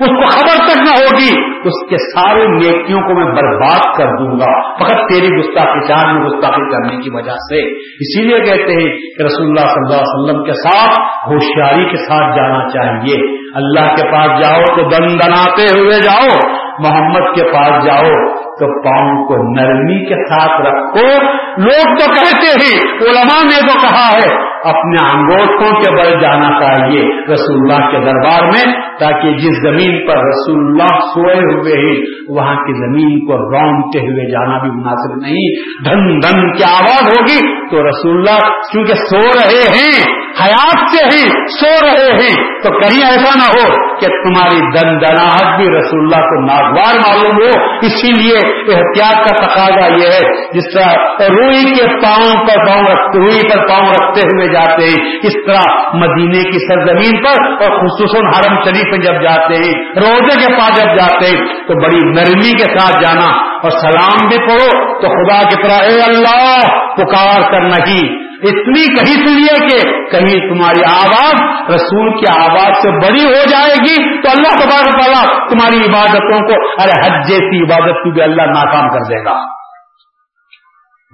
اس 0.00 0.08
کو 0.08 0.24
خبر 0.24 0.66
تک 0.66 0.76
نہ 0.76 0.90
ہوگی، 0.90 1.50
اس 1.64 1.90
کے 1.90 1.96
سارے 1.96 2.44
نیکیوں 2.44 3.00
کو 3.00 3.14
میں 3.14 3.42
برباد 3.42 3.98
کر 3.98 4.04
دوں 4.04 4.38
گا۔ 4.40 4.74
فقط 4.74 4.96
تیری 5.12 5.28
گستاخی 5.28 5.88
چار 5.88 6.14
میں 6.14 6.22
گستاخی 6.22 6.70
کرنے 6.72 7.02
کی 7.02 7.10
وجہ 7.12 7.32
سے۔ 7.32 7.78
اسی 7.78 8.22
لیے 8.22 8.38
کہتے 8.38 8.72
ہیں 8.72 8.96
کہ 8.96 9.22
رسول 9.22 9.46
اللہ 9.46 9.60
صلی 9.60 9.82
اللہ 9.84 9.94
علیہ 9.94 10.24
وسلم 10.24 10.44
کے 10.44 10.52
ساتھ 10.52 11.00
ہوشیاری 11.00 11.84
کے 11.90 11.96
ساتھ 11.96 12.36
جانا 12.36 12.68
چاہیے۔ 12.68 13.38
اللہ 13.54 13.94
کے 13.94 14.12
پاس 14.12 14.46
جاؤ 14.46 14.62
تو 14.76 14.82
دن 14.82 15.08
دناتے 15.08 15.80
ہوئے 15.80 16.00
جاؤ۔ 16.02 16.38
محمد 16.78 17.36
کے 17.36 17.44
پاس 17.52 17.84
جاؤ 17.84 18.34
تو 18.34 18.82
پاؤں 18.82 19.26
کو 19.26 19.60
نرمی 19.60 20.08
کے 20.08 20.14
ساتھ 20.14 20.66
رکھو۔ 20.66 21.24
لوگ 21.62 21.96
تو 21.96 22.12
کہتے 22.12 22.46
ہیں، 22.46 22.92
علماء 22.92 23.44
نے 23.44 23.72
تو 23.72 23.78
کہا 23.80 24.16
ہے 24.16 24.49
اپنے 24.64 25.06
انگوٹھوں 25.12 25.80
کے 25.80 25.90
بل 25.90 26.20
جانا 26.20 26.60
چاہیے 26.60 27.02
رسول 27.32 27.56
اللہ 27.56 27.90
کے 27.90 27.98
دربار 27.98 28.42
میں، 28.42 28.72
تاکہ 28.98 29.32
جس 29.32 29.62
زمین 29.62 30.06
پر 30.06 30.16
رسول 30.16 30.58
اللہ 30.58 31.00
سوئے 31.14 31.34
ہوئے 31.34 31.88
ہیں، 31.88 32.00
وہاں 32.28 32.54
کی 32.54 32.72
زمین 32.72 33.18
کو 33.26 33.32
رونگتے 33.32 33.98
ہوئے 33.98 34.32
جانا 34.32 34.58
بھی 34.58 34.70
مناسب 34.70 35.16
نہیں۔ 35.22 35.72
دھن 35.84 36.20
دھن 36.20 36.52
کی 36.52 36.62
آواز 36.64 37.08
ہوگی 37.08 37.70
تو 37.70 37.88
رسول 37.88 38.18
اللہ 38.18 38.38
کیونکہ 38.72 38.94
سو 38.94 39.20
رہے 39.20 39.78
ہیں، 39.78 40.20
حیات 40.44 40.78
سے 40.90 41.04
ہی 41.04 41.28
سو 41.46 41.86
رہے 41.86 42.12
ہیں۔ 42.12 42.50
تو 42.60 42.80
کہیں 42.80 43.10
ایسا 43.10 43.34
نہ 43.34 43.58
ہو 43.58 43.96
کہ 43.96 44.06
تمہاری 44.06 44.60
دن 44.60 45.00
دناہٹ 45.00 45.60
بھی 45.60 45.78
رسول 45.78 46.00
اللہ 46.00 46.20
کو 46.20 46.40
ناگوار 46.40 46.94
معلوم 46.94 47.36
ہو۔ 47.36 47.76
اسی 47.82 48.22
لیے 48.22 48.36
احتیاط 48.76 49.28
کا 49.28 49.44
تقاضا 49.44 49.94
یہ 49.94 50.08
ہے، 50.08 50.50
جس 50.52 50.74
طرح 50.74 50.92
روئی 51.28 51.64
کے 51.64 51.86
پاؤں 51.86 52.46
پر 52.46 52.66
پاؤں 52.66 52.82
رکھتے 52.82 53.18
روئی 53.18 53.50
پر 53.52 53.68
پاؤں 53.68 53.88
رکھتے 53.88 54.20
ہوئے 54.20 54.49
جاتے 54.52 54.84
ہیں، 54.84 55.18
اس 55.22 55.32
طرح 55.46 55.96
مدینے 55.96 56.50
کی 56.50 56.58
سرزمین 56.68 57.24
پر 57.24 57.64
اور 57.64 57.78
خصوصاً 57.78 58.22
حرم 58.26 58.62
شریف 58.64 58.84
میں 58.84 58.98
جب 58.98 59.22
جاتے 59.22 59.54
ہیں، 59.54 59.84
روزے 59.96 60.46
کے 60.46 60.52
پاس 60.52 60.80
جب 60.80 60.88
جاتے 60.88 61.26
ہیں، 61.26 61.46
تو 61.46 61.82
بڑی 61.82 62.10
نرمی 62.10 62.56
کے 62.56 62.78
ساتھ 62.78 63.02
جانا 63.02 63.36
اور 63.42 63.70
سلام 63.70 64.28
بھی 64.28 64.38
پڑھو 64.38 65.00
تو 65.00 65.08
خدا 65.08 65.48
کی 65.48 65.62
طرح 65.62 65.86
اے 65.86 66.00
اللہ، 66.02 66.58
پکار 66.94 67.52
کر 67.52 67.60
نہیں۔ 67.60 68.30
اتنی 68.40 68.94
کہیں 68.94 69.26
سنیے 69.26 69.68
کہ 69.68 69.92
کہیں 70.10 70.48
تمہاری 70.48 70.84
آواز 70.84 71.34
رسول 71.74 72.16
کی 72.16 72.40
آواز 72.40 72.72
سے 72.82 72.90
بڑی 72.90 73.24
ہو 73.24 73.44
جائے 73.50 73.74
گی 73.74 74.22
تو 74.22 74.30
اللہ 74.30 74.64
تبارک 74.64 75.02
تعالیٰ 75.02 75.48
تمہاری 75.48 75.90
عبادتوں 75.90 76.38
کو، 76.40 76.82
ارے 76.82 77.00
حج 77.00 77.28
جیسی 77.28 77.62
عبادت 77.62 78.04
کی 78.04 78.10
بھی 78.10 78.22
اللہ 78.22 78.42
ناکام 78.42 78.88
کر 78.88 78.98
دے 78.98 79.24
گا۔ 79.24 79.60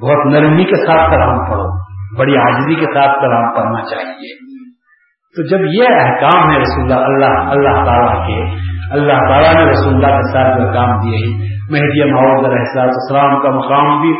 بہت 0.02 0.26
نرمی 0.26 0.64
کے 0.64 0.74
ساتھ 0.74 1.14
سلام 1.14 1.50
پڑھو۔ 1.50 1.85
بڑی 2.18 2.36
حاضری 2.36 2.74
کے 2.74 2.84
ساتھ 2.84 3.18
سلام 3.20 3.54
پڑھنا 3.54 3.82
چاہیے۔ 3.82 4.46
تو 5.36 5.42
جب 5.42 5.64
یہ 5.64 5.88
احکام 5.88 6.50
ہے 6.50 6.58
رسول 6.58 6.92
اللہ 6.92 7.50
اللہ 7.50 7.84
تعالیٰ 7.84 8.26
کے، 8.26 8.56
اللہ 8.90 9.18
تعالیٰ 9.28 9.54
نے 9.54 9.70
رسول 9.70 9.94
اللہ 9.94 10.06
کے 10.06 10.32
ساتھ 10.32 10.60
جو 10.60 10.72
کام 10.72 10.90
دیے 10.98 11.56
مہدی 11.70 12.12
محمد 12.12 12.44
علیہ 12.44 12.80
السلام 12.80 13.40
کا 13.40 13.50
مقام 13.50 14.00
بھی 14.00 14.12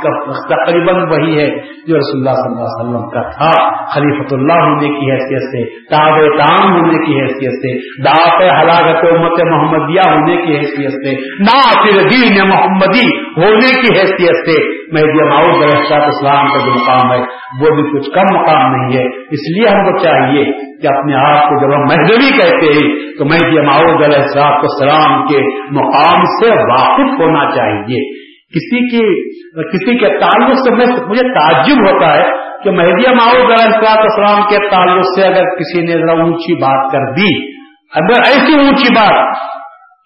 تقریباً 0.49 0.97
وہی 0.97 1.39
ہے 1.41 1.51
جو 1.87 1.99
رسول 1.99 2.19
اللہ 2.19 2.31
صلی 2.31 2.53
اللہ 2.53 2.65
علیہ 2.65 2.81
وسلم 2.81 3.11
کا 3.11 3.23
تھا۔ 3.31 3.77
خلیفۃ 3.95 4.33
اللہ 4.33 4.53
ہونے 4.53 4.89
کی 4.89 5.11
حیثیت 5.13 5.43
سے 5.43 5.81
تاب 5.85 6.39
تام 6.39 6.73
ہونے 6.73 7.07
کی 7.07 7.21
حیثیت 7.21 7.53
سے 7.53 8.03
داط 8.03 8.43
ہلاکت 8.43 9.05
امت 9.13 9.41
محمدیہ 9.51 10.01
ہونے 10.07 10.37
کی 10.37 10.57
حیثیت 10.57 10.91
سے، 10.91 11.15
ناصر 11.43 12.09
دین 12.09 12.49
محمدی 12.49 13.26
ہونے 13.37 13.81
کی 13.81 14.01
حیثیت 14.01 14.49
سے 14.49 14.77
مہدی 14.93 15.29
معاؤد 15.29 15.63
علیہ 15.63 15.95
السلام 15.95 16.47
کا 16.47 16.65
جو 16.65 16.71
مقام 16.71 17.13
ہے، 17.13 17.19
وہ 17.61 17.75
بھی 17.75 17.91
کچھ 17.91 18.11
کم 18.15 18.37
مقام 18.37 18.75
نہیں 18.75 18.99
ہے۔ 18.99 19.07
اس 19.31 19.57
لیے 19.57 19.69
ہم 19.69 19.85
کو 19.85 19.99
چاہیے 19.99 20.45
کہ 20.53 20.87
اپنے 20.87 21.15
آپ 21.15 21.43
کو 21.43 21.61
جب 21.61 21.77
ہم 21.77 21.81
مہدوی 21.81 22.31
کہتے 22.41 22.67
ہیں، 22.67 23.19
تو 23.19 23.25
مہدی 23.25 23.61
معاؤد 23.61 24.05
علیہ 24.05 24.23
السلام 24.23 24.53
السلام 24.53 25.27
کے 25.27 25.43
مقام 25.71 26.25
سے 26.25 26.51
واقف 26.51 27.21
ہونا 27.21 27.51
چاہیے۔ 27.51 28.27
کسی 28.47 28.89
کی، 28.89 29.31
کسی 29.73 29.99
کے 29.99 30.09
تعلق 30.19 30.55
سے 30.55 30.75
مجھے 31.07 31.35
تعجب 31.35 31.79
ہوتا 31.79 32.17
ہے 32.17 32.23
کہ 32.65 32.71
مہدی 32.71 33.15
معاؤد 33.15 33.51
علیہ 33.51 33.65
السلاط 33.65 33.99
السلام 33.99 34.43
کے 34.43 34.69
تعلق 34.69 35.05
سے 35.05 35.27
اگر 35.27 35.45
کسی 35.57 35.83
نے 35.83 35.93
ذرا 35.93 36.13
اونچی 36.13 36.55
بات 36.55 36.93
کر 36.93 37.13
دی، 37.13 37.57
اگر 37.95 38.23
ایسی 38.27 38.55
اونچی 38.55 38.95
بات 38.95 39.37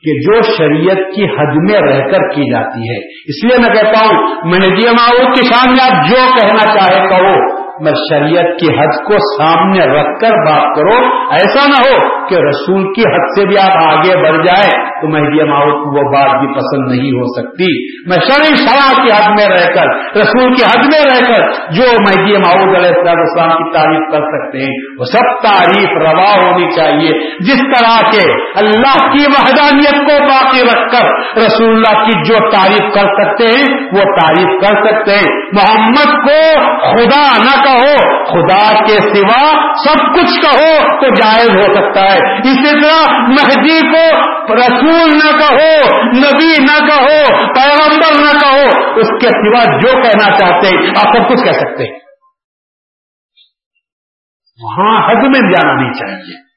کہ 0.04 0.12
جو 0.12 0.42
شریعت 0.42 1.14
کی 1.14 1.24
حد 1.24 1.54
میں 1.70 1.80
رہ 1.80 2.02
کر 2.02 2.28
کی 2.34 2.52
جاتی 2.52 2.80
ہے۔ 2.90 2.98
اس 3.06 3.44
لیے 3.44 3.68
میں 3.68 3.74
کہتا 3.74 4.06
ہوں 4.06 4.22
مہدی 4.44 4.86
معاؤد 4.86 5.36
کے 5.36 5.42
سامنے، 5.42 5.82
آپ 5.82 6.08
جو 6.08 6.16
کہنا 6.40 6.74
چاہے 6.74 7.08
کہو۔ 7.08 7.60
میں 7.80 7.92
شریعت 7.92 8.60
کی 8.60 8.66
حد 8.66 9.04
کو 9.04 9.42
سامنے 9.42 9.84
رکھ 9.84 10.20
کر 10.20 10.30
بات 10.30 10.76
کرو 10.76 11.04
ایسا 11.30 11.66
نہ 11.68 11.88
ہو 11.88 12.19
کہ 12.30 12.34
رسول 12.34 12.94
کی 12.94 13.00
حد 13.00 13.26
سے 13.36 13.46
بھی 13.46 13.56
آپ 13.58 13.76
آگے 13.82 14.22
بڑھ 14.22 14.46
جائے 14.46 14.90
تو 15.00 15.08
مہدی 15.08 15.42
ماؤ 15.48 15.66
کو 15.66 15.96
وہ 15.96 16.12
بات 16.12 16.38
بھی 16.38 16.54
پسند 16.54 16.90
نہیں 16.92 17.10
ہو 17.10 17.40
سکتی۔ 17.40 18.00
میں 18.08 18.16
شرح 18.16 18.54
شرح 18.54 19.02
کی 19.02 19.10
حد 19.10 19.28
میں 19.28 19.48
رہ 19.48 19.72
کر، 19.74 20.18
رسول 20.20 20.54
کی 20.54 20.62
حد 20.62 20.84
میں 20.84 21.00
رہ 21.04 21.32
کر 21.32 21.40
جو 21.70 21.82
مہدی 21.82 22.32
ماؤد 22.32 22.76
علیہ 22.76 23.10
السلام 23.10 23.48
کی 23.48 23.78
تعریف 23.78 24.12
کر 24.12 24.20
سکتے 24.20 24.58
ہیں، 24.58 24.94
وہ 24.98 25.04
سب 25.04 25.42
تعریف 25.42 25.88
روا 25.88 26.44
ہونی 26.44 26.70
چاہیے۔ 26.76 27.30
جس 27.40 27.58
طرح 27.58 28.10
کے 28.10 28.32
اللہ 28.32 29.12
کی 29.12 29.24
وحدانیت 29.26 29.94
کو 29.94 30.24
باقی 30.24 30.62
رکھ 30.62 30.92
کر 30.92 31.08
رسول 31.46 31.70
اللہ 31.70 32.04
کی 32.04 32.22
جو 32.24 32.50
تعریف 32.50 32.94
کر 32.94 33.24
سکتے 33.24 33.44
ہیں، 33.44 33.80
وہ 33.92 34.02
تعریف 34.02 34.60
کر 34.60 34.88
سکتے 34.88 35.12
ہیں۔ 35.12 35.40
محمد 35.52 36.28
کو 36.28 36.60
خدا 36.78 37.38
نہ 37.38 37.64
کہو، 37.64 37.96
خدا 38.24 38.84
کے 38.84 38.96
سوا 39.02 39.72
سب 39.84 40.14
کچھ 40.14 40.40
کہو 40.40 41.00
تو 41.00 41.14
جائز 41.14 41.50
ہو 41.50 41.74
سکتا 41.74 42.00
ہے۔ 42.02 42.19
اسی 42.20 42.80
طرح 42.80 43.18
مہدی 43.18 43.80
کو 43.80 44.26
رسول 44.54 45.10
نہ 45.10 45.38
کہو، 45.38 45.96
نبی 46.06 46.62
نہ 46.62 46.86
کہو، 46.86 47.46
پیغمبر 47.46 48.20
نہ 48.20 48.40
کہو، 48.40 48.90
اس 49.00 49.08
کے 49.08 49.28
سوا 49.28 49.78
جو 49.78 50.02
کہنا 50.02 50.36
چاہتے 50.36 50.76
ہیں 50.76 50.88
آپ 50.88 51.16
سب 51.16 51.28
کچھ 51.28 51.44
کہہ 51.44 51.52
سکتے۔ 51.52 51.84
ہیں 51.84 52.00
وہاں 54.62 55.10
حد 55.10 55.22
میں 55.22 55.50
جانا 55.50 55.82
نہیں 55.82 55.92
چاہیے۔ 55.92 56.50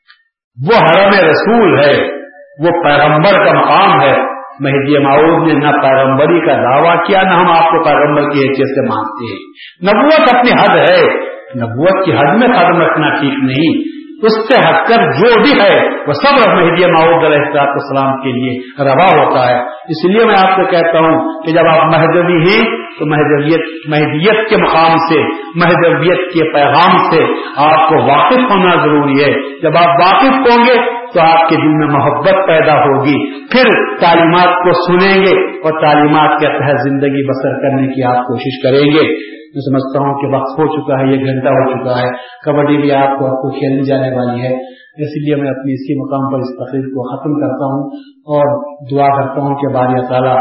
وہ 0.66 0.78
حرم 0.78 1.30
رسول 1.30 1.80
ہے، 1.80 2.18
وہ 2.60 2.84
پیغمبر 2.84 3.46
کا 3.46 3.60
مقام 3.60 4.02
ہے۔ 4.02 4.34
مہدی 4.60 4.98
معود 4.98 5.48
نے 5.48 5.54
نہ 5.54 5.72
پیغمبری 5.72 6.46
کا 6.46 6.56
دعویٰ 6.56 7.08
کیا، 7.08 7.22
نہ 7.22 7.34
ہم 7.34 7.52
آپ 7.52 7.72
کو 7.72 7.84
پیغمبر 7.84 8.22
کی 8.22 8.40
حیثیت 8.40 8.68
سے 8.68 8.82
مانتے۔ 8.82 9.34
ہیں 9.34 9.54
نبوت 9.84 10.36
اپنی 10.36 10.52
حد 10.52 10.78
ہے، 10.78 11.24
نبوت 11.60 12.06
کی 12.06 12.14
حد 12.14 12.38
میں 12.38 12.48
قدم 12.48 12.82
رکھنا 12.82 13.10
ٹھیک 13.10 13.34
نہیں۔ 13.44 14.03
اس 14.22 14.48
سے 14.48 14.70
ہٹ 14.70 14.88
کر 14.88 15.12
جو 15.12 15.42
بھی 15.42 15.62
ہے، 15.62 15.88
وہ 16.08 16.14
سب 16.14 16.50
مہدی 16.50 16.92
معود 16.92 17.24
علیہ 17.26 17.60
السلام 17.60 18.22
کے 18.22 18.32
لیے 18.32 18.84
روا 18.84 19.24
ہوتا 19.24 19.48
ہے۔ 19.48 19.60
اس 19.64 20.06
لیے 20.06 20.26
میں 20.26 20.36
آپ 20.38 20.56
کو 20.56 20.66
کہتا 20.66 21.00
ہوں 21.00 21.44
کہ 21.44 21.52
جب 21.52 21.68
آپ 21.68 21.86
مہدبی 21.86 22.38
ہیں 22.42 22.83
تو 23.00 23.06
مہدویت 23.06 23.62
مہدیت 23.90 24.50
کے 24.50 24.58
مقام 24.58 24.98
سے، 24.98 25.22
مہدویت 25.56 26.34
کے 26.34 26.54
پیغام 26.54 26.98
سے 26.98 27.24
آپ 27.58 27.90
کو 27.90 27.96
واقف 27.96 28.52
ہونا 28.52 28.76
ضروری 28.86 29.24
ہے۔ 29.24 29.62
جب 29.62 29.78
آپ 29.78 29.90
واقف 29.90 30.34
ہوں 30.34 30.66
گے 30.66 31.04
تو 31.14 31.22
آپ 31.22 31.50
کے 31.50 31.56
دل 31.56 31.68
میں 31.68 31.88
محبت 31.88 32.48
پیدا 32.48 32.74
ہوگی۔ 32.74 33.46
پھر 33.48 33.96
تعلیمات 34.00 34.56
کو 34.56 34.74
سنیں 34.74 35.22
گے 35.22 35.58
اور 35.58 35.82
تعلیمات 35.82 36.40
کے 36.40 36.48
تحت 36.48 36.90
زندگی 36.90 37.30
بسر 37.30 37.62
کرنے 37.62 37.88
کی 37.88 38.04
آپ 38.04 38.28
کوشش 38.28 38.64
کریں 38.64 38.86
گے۔ 38.86 39.34
میں 39.54 39.62
سمجھتا 39.70 40.00
ہوں 40.00 40.22
کہ 40.22 40.36
وقت 40.36 40.60
ہو 40.60 40.68
چکا 40.68 41.00
ہے، 41.00 41.06
یہ 41.06 41.20
گھنٹہ 41.20 41.50
ہو 41.50 41.72
چکا 41.72 42.02
ہے۔ 42.02 42.10
کبڈی 42.46 42.78
بھی 42.78 42.92
آپ 42.92 43.20
کو 43.20 43.26
آپ 43.26 43.32
کو 43.32 43.50
کھیلنے 43.50 43.84
جانے 43.84 44.16
والی 44.16 44.42
ہے۔ 44.42 44.74
اس 44.94 45.28
لیے 45.28 45.36
میں 45.36 45.50
اپنی 45.50 45.74
اسی 45.74 46.02
مقام 46.02 46.32
پر 46.32 46.38
اس 46.38 46.56
تقریب 46.56 46.84
کو 46.84 47.18
ختم 47.18 47.40
کرتا 47.42 47.66
ہوں 47.66 47.90
اور 48.14 48.76
دعا 48.92 49.08
کرتا 49.08 49.42
ہوں 49.42 49.56
کہ 49.56 49.74
بار 49.74 50.10
تعالیٰ 50.10 50.38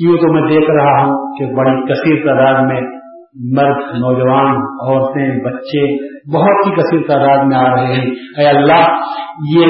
یوں 0.00 0.16
تو 0.16 0.32
میں 0.32 0.42
دیکھ 0.50 0.70
رہا 0.70 1.04
ہوں 1.04 1.38
کہ 1.38 1.44
بڑی 1.54 1.92
کثیر 1.92 2.26
تعداد 2.26 2.62
میں 2.62 2.80
مرد، 3.52 3.78
نوجوان، 3.94 4.56
عورتیں، 4.56 5.44
بچے 5.44 5.94
بہت 6.34 6.66
ہی 6.66 6.70
کثیر 6.70 7.00
تعداد 7.06 7.44
میں 7.44 7.56
آ 7.56 7.74
رہے 7.74 7.94
ہیں۔ 7.94 8.10
اے 8.38 8.46
اللہ، 8.46 9.00
یہ 9.56 9.66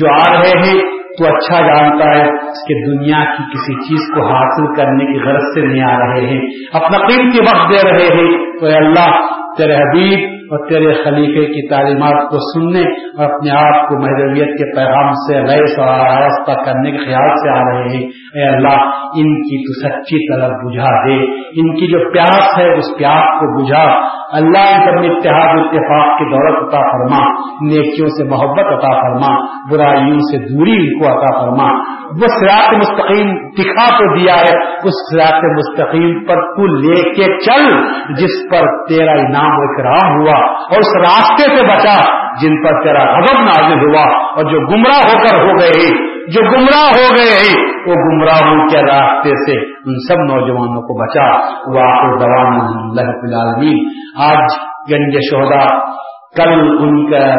جو 0.00 0.08
آ 0.08 0.42
رہے 0.42 0.60
ہیں، 0.66 0.80
تو 1.18 1.26
اچھا 1.26 1.60
جانتا 1.60 2.18
ہے 2.18 2.28
کہ 2.68 2.86
دنیا 2.86 3.24
کی 3.24 3.42
کسی 3.52 3.74
چیز 3.74 4.14
کو 4.14 4.26
حاصل 4.26 4.74
کرنے 4.74 5.12
کی 5.12 5.20
غرض 5.20 5.42
سے 5.54 5.60
نہیں 5.60 5.82
آ 5.82 5.98
رہے 5.98 6.26
ہیں۔ 6.26 6.40
اپنا 6.72 6.98
قیمتی 6.98 7.38
وقت 7.40 7.70
دے 7.70 7.90
رہے 7.90 8.16
ہیں۔ 8.16 8.58
تو 8.60 8.66
اے 8.66 8.76
اللہ، 8.76 9.10
تیرے 9.58 9.74
حبیب 9.74 10.33
اور 10.54 10.68
تیرے 10.68 10.92
خلیفے 11.04 11.46
کی 11.46 11.68
تعلیمات 11.68 12.30
کو 12.30 12.36
سننے 12.54 12.80
اور 12.80 13.24
اپنے 13.24 13.50
آپ 13.50 13.88
کو 13.88 13.98
محدودیت 13.98 14.48
کے 14.48 14.76
پیغام 14.76 15.10
سے 15.10 15.40
ریس 15.40 15.78
اور 15.78 15.88
آراستہ 15.88 16.52
کرنے 16.64 16.90
کے 16.90 16.98
خیال 16.98 17.36
سے 17.36 17.58
آ 17.58 17.62
رہے 17.62 17.96
ہیں۔ 17.96 18.06
اے 18.34 18.56
اللہ، 18.56 18.78
ان 19.14 19.42
کی 19.42 19.66
تو 19.66 19.88
سچی 19.88 20.32
طرح 20.32 20.48
بجھا 20.48 21.06
دے۔ 21.06 21.16
ان 21.40 21.74
کی 21.74 21.86
جو 21.92 22.10
پیاس 22.12 22.58
ہے، 22.58 22.74
اس 22.74 22.98
پیاس 22.98 23.40
کو 23.40 23.64
بجھا۔ 23.64 24.14
اللہ 24.32 24.58
ان 24.58 24.80
سب 24.80 25.16
اتحاد 25.16 25.58
اتفاق 25.58 26.18
کی 26.18 26.24
دولت 26.24 26.68
عطا 26.68 26.80
فرما۔ 26.80 27.30
نیکیوں 27.62 28.08
سے 28.08 28.24
محبت 28.24 28.72
عطا 28.72 29.00
فرما۔ 29.00 29.44
برائیوں 29.70 30.18
سے 30.18 30.56
دوری 30.56 30.76
ان 30.76 30.98
کو 30.98 31.06
عطا 31.06 31.40
فرما۔ 31.40 31.72
وہ 32.04 32.26
سراط 32.40 32.74
مستقیم 32.74 33.48
دکھا 33.48 33.98
تو 33.98 34.18
دیا 34.18 34.34
ہے۔ 34.34 34.58
اس 34.84 35.12
سراط 35.12 35.44
مستقیم 35.44 36.24
پر 36.24 36.34
تو 36.34 36.66
لے 36.66 37.10
کے 37.10 37.38
چل، 37.38 37.74
جس 38.14 38.50
پر 38.50 38.88
تیرا 38.88 39.12
انعام 39.12 39.50
و 39.50 39.62
اکرام 39.62 40.20
ہوا۔ 40.20 40.43
اور 40.44 40.78
اس 40.78 40.96
راستے 40.96 41.56
سے 41.56 41.66
بچا 41.66 42.24
جن 42.42 42.62
پر 42.62 42.82
تیرا 42.82 43.04
غضب 43.04 43.40
نازل 43.40 43.88
ہوا 43.88 44.04
اور 44.36 44.44
جو 44.44 44.60
گمراہ 44.60 44.98
ہو 44.98 45.28
کر 45.28 45.40
ہو 45.40 45.60
گئے 45.60 46.14
جو 46.28 46.40
گمراہ 46.42 46.88
ہو 46.88 47.16
گئے 47.18 47.34
ہیں، 47.34 47.84
وہ 47.86 47.94
گمراہوں 47.94 48.68
کے 48.68 48.82
راستے 48.82 49.30
سے 49.30 49.60
ان 49.62 49.94
سب 50.08 50.14
نوجوانوں 50.14 50.82
کو 50.82 50.94
بچا۔ 51.02 51.30
وہ 51.66 51.80
آپ 51.80 52.20
دوان 52.20 52.60
اللہ 52.60 53.10
العالمین۔ 53.22 53.78
آج 54.18 54.56
گنج 54.92 55.16
شہدا 55.32 55.78
کل 56.36 56.76
ان 56.78 57.10
کا 57.10 57.34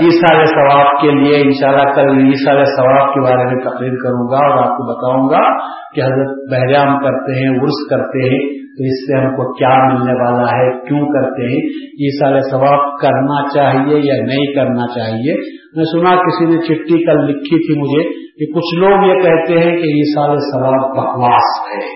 عیسار 0.00 0.44
ثواب 0.44 1.00
کے 1.00 1.10
لیے 1.10 1.42
انشاءاللہ 1.42 1.94
کل 1.94 2.26
عیسار 2.26 2.64
ثواب 2.64 3.14
کے 3.14 3.20
بارے 3.20 3.44
میں 3.44 3.64
تقریر 3.64 3.92
کروں 3.92 4.30
گا 4.30 4.46
اور 4.46 4.58
آپ 4.58 4.76
کو 4.76 4.92
بتاؤں 4.92 5.28
گا 5.28 5.58
کہ 5.94 6.00
حضرت 6.00 6.52
بحرام 6.52 6.98
کرتے 6.98 7.32
ہیں 7.32 7.58
عرس 7.58 7.90
کرتے 7.90 8.28
ہیں 8.28 8.63
تو 8.74 8.84
اس 8.84 9.06
سے 9.06 9.26
ہم 9.26 9.30
کو 9.30 9.52
کیا 9.52 9.94
ملنے 9.94 10.12
والا 10.12 10.56
ہے؟ 10.56 10.70
کیوں 10.72 11.06
کرتے 11.06 11.42
ہیں؟ 11.42 11.68
یہ 11.98 12.08
سارے 12.20 12.40
ثواب 12.50 13.00
کرنا 13.00 13.48
چاہیے 13.54 14.00
یا 14.04 14.24
نہیں 14.24 14.54
کرنا 14.54 14.86
چاہیے؟ 14.94 15.34
میں 15.76 15.84
سنا 15.84 16.16
کسی 16.16 16.44
نے 16.44 16.62
چٹھی 16.62 17.04
کل 17.06 17.26
لکھی 17.26 17.58
تھی 17.66 17.80
مجھے 17.80 18.12
کہ 18.12 18.52
کچھ 18.52 18.78
لوگ 18.78 19.08
یہ 19.08 19.14
کہتے 19.14 19.54
ہیں 19.54 19.76
کہ 19.76 19.86
یہ 19.86 20.02
سارے 20.14 20.36
ثواب 20.52 20.96
بکواس 20.96 21.72
ہے۔ 21.72 21.86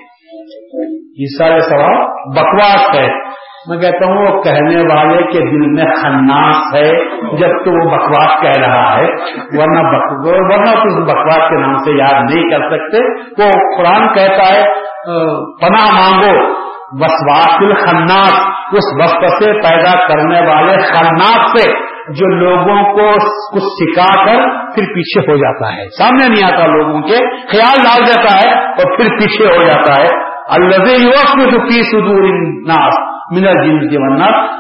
یہ 1.19 1.25
سارے 1.39 1.61
ثواب 1.61 2.09
بکواس 2.37 2.95
ہے۔ 2.95 3.28
میں 3.69 3.77
کہتا 3.79 4.07
ہوں، 4.07 4.27
وہ 4.27 4.43
کہنے 4.43 4.83
والے 4.91 5.23
کے 5.33 5.41
دل 5.51 5.65
میں 5.71 5.87
خناس 5.97 6.61
ہے 6.75 6.91
جب 7.39 7.57
تو 7.65 7.73
وہ 7.75 7.89
بکواس 7.91 8.37
کہہ 8.43 8.61
رہا 8.61 8.85
ہے، 8.99 9.09
ورنہ 9.59 9.83
ورنہ 10.27 10.71
تو 10.75 10.93
اس 10.93 11.01
بکواس 11.09 11.49
کے 11.49 11.59
نام 11.61 11.75
سے 11.79 11.97
یاد 11.97 12.31
نہیں 12.31 12.47
کر 12.51 12.69
سکتے۔ 12.71 13.03
وہ 13.41 13.51
قرآن 13.77 14.07
کہتا 14.15 14.47
ہے 14.55 14.63
پناہ 15.61 15.91
مانگو، 15.97 16.33
وسواس 17.01 17.59
الخناس، 17.59 18.39
اس 18.73 18.89
وقت 19.01 19.25
سے 19.43 19.53
پیدا 19.53 19.93
کرنے 20.07 20.41
والے 20.47 20.77
خناس 20.83 21.53
سے 21.57 21.67
جو 22.13 22.29
لوگوں 22.35 22.79
کو 22.93 23.09
کچھ 23.55 23.69
سکھا 23.73 24.09
کر 24.25 24.47
پھر 24.75 24.87
پیچھے 24.95 25.21
ہو 25.29 25.37
جاتا 25.37 25.73
ہے۔ 25.75 25.85
سامنے 25.99 26.29
نہیں 26.29 26.45
آتا 26.45 26.67
لوگوں 26.67 27.03
کے، 27.03 27.19
خیال 27.53 27.85
ڈال 27.85 28.07
دیتا 28.07 28.37
ہے 28.39 28.55
اور 28.55 28.97
پھر 28.97 29.13
پیچھے 29.19 29.45
ہو 29.57 29.63
جاتا 29.63 30.01
ہے۔ 30.03 30.09
اللہ 30.57 30.91
یوس 31.01 31.37
میں 31.37 31.47
جو 31.47 31.59
پی 31.61 31.83
سدور 31.83 32.27
ناس 32.69 33.05
منر 33.37 33.65
جن 33.65 33.89
کے 33.89 33.97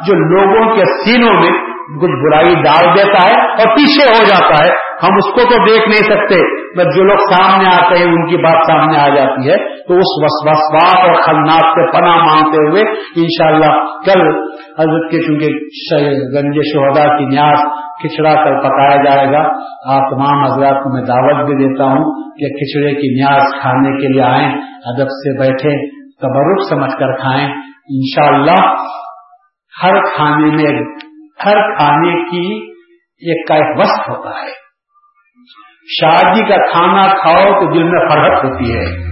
جو 0.07 0.15
لوگوں 0.15 0.77
کے 0.77 0.83
سینوں 1.05 1.35
میں 1.35 1.69
کچھ 2.01 2.11
برائی 2.11 2.55
ڈال 2.55 2.97
دیتا 2.97 3.27
ہے 3.27 3.41
اور 3.41 3.77
پیچھے 3.77 4.09
ہو 4.09 4.25
جاتا 4.25 4.65
ہے، 4.65 4.71
ہم 5.03 5.17
اس 5.17 5.35
کو 5.35 5.41
تو 5.51 5.65
دیکھ 5.65 5.89
نہیں 5.89 6.17
سکتے، 6.17 6.35
بس 6.79 6.97
جو 6.97 7.05
لوگ 7.05 7.17
سامنے 7.17 7.69
آتے 7.69 7.99
ہیں، 7.99 8.05
ان 8.05 8.27
کی 8.27 8.37
بات 8.37 8.67
سامنے 8.67 8.99
آ 8.99 9.09
جاتی 9.09 9.51
ہے۔ 9.51 9.57
تو 9.57 9.95
اس 9.95 10.11
وسوسات 10.23 11.09
اور 11.09 11.15
خلنات 11.15 11.65
سے 11.65 11.91
پناہ 11.91 12.17
مانگتے 12.17 12.69
ہوئے 12.69 12.83
انشاءاللہ 13.17 13.73
کل 14.07 14.21
حضرت 14.79 15.11
کے 15.11 15.23
چونکہ 15.27 15.47
گنج 16.35 16.61
شہدا 16.75 17.19
کی 17.19 17.25
نیاز 17.25 17.59
کھچڑا 18.03 18.35
کر 18.35 18.61
پکایا 18.61 19.03
جائے 19.03 19.33
گا، 19.33 19.43
آپ 19.97 20.11
تمام 20.11 20.45
حضرات 20.45 20.83
کو 20.83 20.95
میں 20.95 21.03
دعوت 21.03 21.47
بھی 21.47 21.69
دیتا 21.69 21.85
ہوں 21.85 22.23
کہ 22.23 22.47
کھچڑے 22.47 22.95
کی 22.95 23.25
نیاز 23.25 23.43
کھانے 23.61 24.01
کے 24.01 24.09
لیے 24.09 24.23
آئیں، 24.23 24.51
ادب 24.85 25.07
سے 25.07 25.39
بیٹھے 25.39 25.99
تبرک 26.23 26.69
سمجھ 26.69 26.99
کر 26.99 27.17
کھائیں۔ 27.17 27.68
انشاءاللہ 27.91 28.75
ہر 29.83 30.17
کھانے 30.17 30.47
میں 30.47 30.81
ہر 31.45 31.77
کھانے 31.77 32.31
کی 32.31 32.73
ایک 33.01 33.49
کا 33.49 33.55
ایک 33.55 33.79
وسط 33.79 34.09
ہوتا 34.09 34.31
ہے۔ 34.31 34.69
شادی 36.01 36.35
جی 36.35 36.49
کا 36.49 36.71
کھانا 36.71 37.15
کھاؤ 37.21 37.35
تو 37.35 37.75
دل 37.75 37.83
میں 37.83 38.09
فرحت 38.11 38.45
ہوتی 38.45 38.77
ہے۔ 38.77 39.09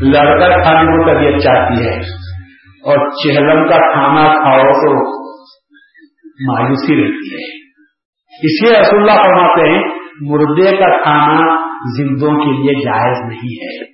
لڑکا 0.00 0.62
کھانے 0.62 0.86
کو 0.86 1.14
طبیعت 1.14 1.40
چاہتی 1.42 1.86
ہے۔ 1.86 1.96
اور 2.84 3.10
چہلم 3.10 3.68
کا 3.68 3.92
کھانا 3.92 4.32
کھاؤ 4.32 4.72
تو 4.72 5.22
مایوسی 6.52 7.04
رہتی 7.04 7.34
ہے۔ 7.34 7.62
اس 8.42 8.62
لیے 8.62 8.80
رسول 8.80 8.98
اللہ 8.98 9.22
فرماتے 9.22 9.68
ہیں، 9.68 9.82
مردے 10.20 10.76
کا 10.76 11.02
کھانا 11.02 11.56
زندوں 11.98 12.30
کے 12.30 12.62
لیے 12.62 12.84
جائز 12.84 13.28
نہیں 13.28 13.64
ہے۔ 13.64 13.84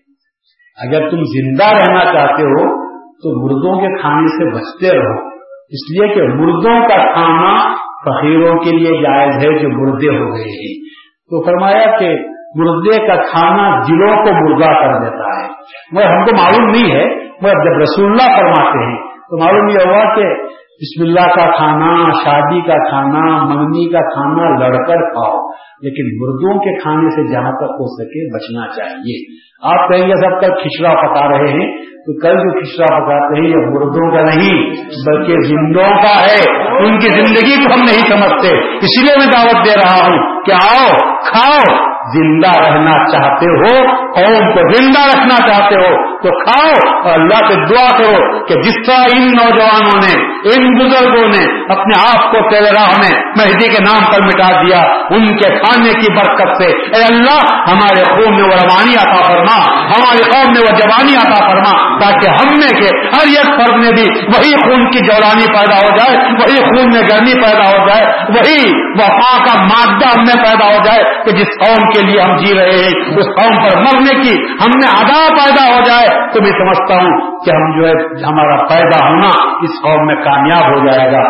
اگر 0.86 1.10
تم 1.10 1.16
زندہ 1.16 1.64
رہنا 1.64 2.04
چاہتے 2.04 2.42
ہو 2.42 2.77
تو 3.22 3.44
مردوں 3.44 3.80
کے 3.80 4.00
کھانے 4.00 4.26
سے 4.26 4.54
بچتے 4.54 4.96
رہو۔ 4.96 5.28
اس 5.70 5.90
لیے 5.90 6.14
کہ 6.14 6.22
مردوں 6.22 6.80
کا 6.80 7.12
کھانا 7.12 7.74
فقیروں 7.74 8.58
کے 8.58 8.76
لیے 8.76 9.02
جائز 9.02 9.36
ہے 9.36 9.58
جو 9.58 9.68
مردے 9.68 10.08
ہو 10.08 10.34
گئے 10.34 10.50
ہیں۔ 10.50 10.88
تو 11.02 11.44
فرمایا 11.44 11.98
کہ 11.98 12.16
مردے 12.54 13.06
کا 13.06 13.22
کھانا 13.30 13.80
دلوں 13.80 14.16
کو 14.16 14.50
مردہ 14.50 14.66
کر 14.66 15.04
دیتا 15.04 15.42
ہے۔ 15.42 15.48
وہ 15.92 16.02
ہم 16.02 16.24
کو 16.24 16.36
معلوم 16.36 16.70
نہیں 16.70 16.96
ہے، 16.96 17.04
وہ 17.24 17.48
جب 17.48 17.80
رسول 17.80 18.10
اللہ 18.10 18.36
فرماتے 18.36 18.90
ہیں، 18.90 19.02
تو 19.02 19.44
معلوم 19.44 19.68
یہ 19.68 19.88
ہوا 19.88 20.14
کہ 20.14 20.34
بسم 20.80 21.02
اللہ 21.02 21.34
کا 21.34 21.56
کھانا، 21.56 22.10
شادی 22.24 22.60
کا 22.60 22.90
کھانا 22.90 23.44
منگنی 23.44 23.92
کا 23.92 24.14
کھانا 24.14 24.58
لڑ 24.58 24.76
کر 24.76 25.10
کھاؤ۔ 25.10 25.48
لیکن 25.82 26.04
مردوں 26.06 26.58
کے 26.58 26.82
کھانے 26.82 27.10
سے 27.10 27.32
جہاں 27.32 27.52
تک 27.52 27.70
ہو 27.70 28.02
سکے 28.02 28.34
بچنا 28.34 28.68
چاہیے۔ 28.76 29.47
آپ 29.62 29.88
کہیں 29.88 30.06
گے 30.06 30.12
سب 30.12 30.40
کل 30.40 30.54
کھچڑا 30.54 30.90
پکا 30.90 31.28
رہے 31.28 31.52
ہیں، 31.52 31.76
تو 31.82 32.20
کل 32.20 32.36
جو 32.36 32.60
کھچڑا 32.60 32.98
پکاتے 33.00 33.40
ہیں 33.40 33.48
یہ 33.48 33.56
مردوں 33.56 34.16
کا 34.16 34.22
نہیں، 34.22 34.70
بلکہ 35.06 35.40
زندوں 35.40 35.90
کا 35.90 36.20
ہے۔ 36.26 36.68
ان 36.78 36.98
کی 36.98 37.10
زندگی 37.10 37.64
کو 37.64 37.74
ہم 37.74 37.80
نہیں 37.80 38.10
سمجھتے۔ 38.10 38.76
اسی 38.76 39.02
لیے 39.02 39.16
میں 39.18 39.26
دعوت 39.26 39.66
دے 39.66 39.74
رہا 39.76 40.06
ہوں 40.06 40.42
کہ 40.44 40.52
آؤ، 40.52 40.96
کھاؤ، 41.20 41.76
زندہ 42.14 42.60
رہنا 42.60 43.06
چاہتے 43.06 43.46
ہو۔ 43.46 43.92
قوم 44.18 44.52
کو 44.54 44.62
زندہ 44.76 45.00
رکھنا 45.00 45.36
چاہتے 45.48 45.74
ہو 45.74 45.96
تو 46.22 46.30
کھاؤ 46.44 46.70
اور 47.04 47.18
اللہ 47.18 47.48
سے 47.48 47.56
دعا 47.66 47.88
کرو 47.98 48.46
کہ 48.46 48.54
جس 48.62 48.78
طرح 48.86 49.16
ان 49.16 49.26
نوجوانوں 49.26 50.00
نے، 50.00 50.14
ان 50.54 50.78
بزرگوں 50.78 51.28
نے 51.28 51.42
اپنے 51.68 51.98
آپ 52.14 52.32
کو 52.32 52.38
تیرے 52.50 52.70
راہ 52.72 52.90
میں 52.98 53.12
مہدی 53.36 53.68
کے 53.68 53.82
نام 53.84 54.12
پر 54.12 54.22
مٹا 54.22 54.62
دیا، 54.62 54.80
ان 55.10 55.26
کے 55.26 55.50
کھانے 55.58 55.92
کی 56.00 56.12
برکت 56.12 56.62
سے۔ 56.62 56.70
اے 56.96 57.02
اللہ، 57.02 57.40
ہمارے 57.68 58.04
خون 58.04 58.34
میں 58.34 58.44
وہ 58.44 58.54
روانی 58.54 58.94
عطا 58.94 59.20
فرما، 59.26 59.58
ہمارے 59.92 60.22
قوم 60.30 60.52
میں 60.52 60.60
وہ 60.60 60.76
جوانی 60.78 61.16
عطا 61.16 61.40
فرما، 61.46 61.72
تاکہ 62.00 62.28
ہم 62.28 62.58
میں 62.58 62.80
کے 62.80 62.88
ہر 63.16 63.26
ایک 63.26 63.60
فرد 63.60 63.76
میں 63.76 63.92
بھی 63.92 64.06
وہی 64.34 64.52
خون 64.64 64.90
کی 64.90 64.98
جوانی 65.06 65.46
پیدا 65.52 65.76
ہو 65.76 65.96
جائے، 65.96 66.16
وہی 66.16 66.56
خون 66.56 66.90
میں 66.92 67.02
گرمی 67.10 67.34
پیدا 67.42 67.68
ہو 67.68 67.86
جائے، 67.86 68.06
وہی 68.28 68.58
وفا 68.94 69.38
کا 69.44 69.62
مادہ 69.62 70.08
ہم 70.08 70.24
میں 70.24 70.44
پیدا 70.44 70.66
ہو 70.66 70.84
جائے 70.84 71.02
کہ 71.24 71.30
جس 71.30 71.48
قوم 71.66 71.88
کے 71.90 72.02
لیے 72.02 72.20
ہم 72.20 72.36
جی 72.36 72.54
رہے 72.54 72.78
ہیں، 72.82 73.16
اس 73.16 73.26
قوم 73.40 73.56
پر 73.62 73.76
مرنے 73.76 74.07
کی، 74.08 74.52
ہم 74.52 74.70
میں 74.74 75.04
ادا 75.04 75.34
پیدا 75.34 75.76
ہو 75.76 75.80
جائے 75.86 76.30
تو 76.32 76.42
میں 76.42 76.50
سمجھتا 76.50 76.94
ہوں 76.94 77.38
کہ 77.44 77.50
ہم 77.50 77.80
جو 77.80 77.86
ہے، 77.86 77.92
ہمارا 78.24 78.56
پیدا 78.56 79.08
ہونا 79.08 79.28
اس 79.62 79.82
قوم 79.82 80.06
میں 80.06 80.14
کامیاب 80.14 80.70
ہو 80.70 80.86
جائے 80.86 81.12
گا۔ 81.12 81.22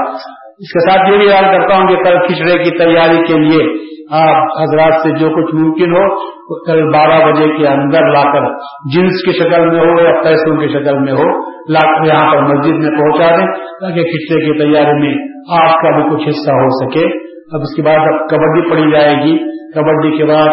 اس 0.58 0.72
کے 0.72 0.90
ساتھ 0.90 1.10
یہ 1.10 1.18
بھی 1.18 1.26
یاد 1.26 1.42
کرتا 1.42 1.76
ہوں 1.76 1.88
کہ 1.88 1.96
کل 1.96 2.18
کھچڑے 2.26 2.64
کی 2.64 2.70
تیاری 2.70 3.26
کے 3.26 3.38
لیے 3.38 3.88
آپ 4.10 4.62
حضرات 4.62 5.00
سے 5.02 5.10
جو 5.10 5.28
کچھ 5.28 5.54
ممکن 5.54 5.96
ہو 5.96 6.28
کل 6.64 6.92
بارہ 6.92 7.32
بجے 7.32 7.56
کے 7.56 7.68
اندر 7.68 8.06
لا 8.06 8.32
کر 8.32 8.52
جنس 8.94 9.24
کی 9.24 9.32
شکل 9.32 9.70
میں 9.70 9.80
ہو 9.80 10.00
یا 10.00 10.22
پیسوں 10.22 10.56
کی 10.56 10.68
شکل 10.68 10.98
میں 10.98 11.12
ہو، 11.12 11.50
لا 11.72 11.80
کر 11.80 12.06
یہاں 12.06 12.32
پر 12.32 12.42
مسجد 12.42 12.72
میں 12.72 12.98
پہنچا 12.98 13.36
دیں 13.36 13.46
تاکہ 13.80 14.02
کھچڑے 14.02 14.44
کی 14.44 14.58
تیاری 14.58 14.98
میں 14.98 15.14
آپ 15.60 15.74
کا 15.74 15.90
بھی 15.90 16.02
کچھ 16.10 16.28
حصہ 16.28 16.50
ہو 16.50 16.90
سکے۔ 16.90 17.28
اب 17.52 17.60
اس 17.60 17.76
کے 17.76 17.82
بعد 17.82 17.98
اب 17.98 18.28
کبڈی 18.28 18.70
پڑی 18.70 18.92
جائے 18.92 19.14
گی۔ 19.14 19.38
کبڈی 19.74 20.18
کے 20.18 20.24
بعد 20.24 20.48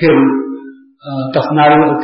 پھر 0.00 0.43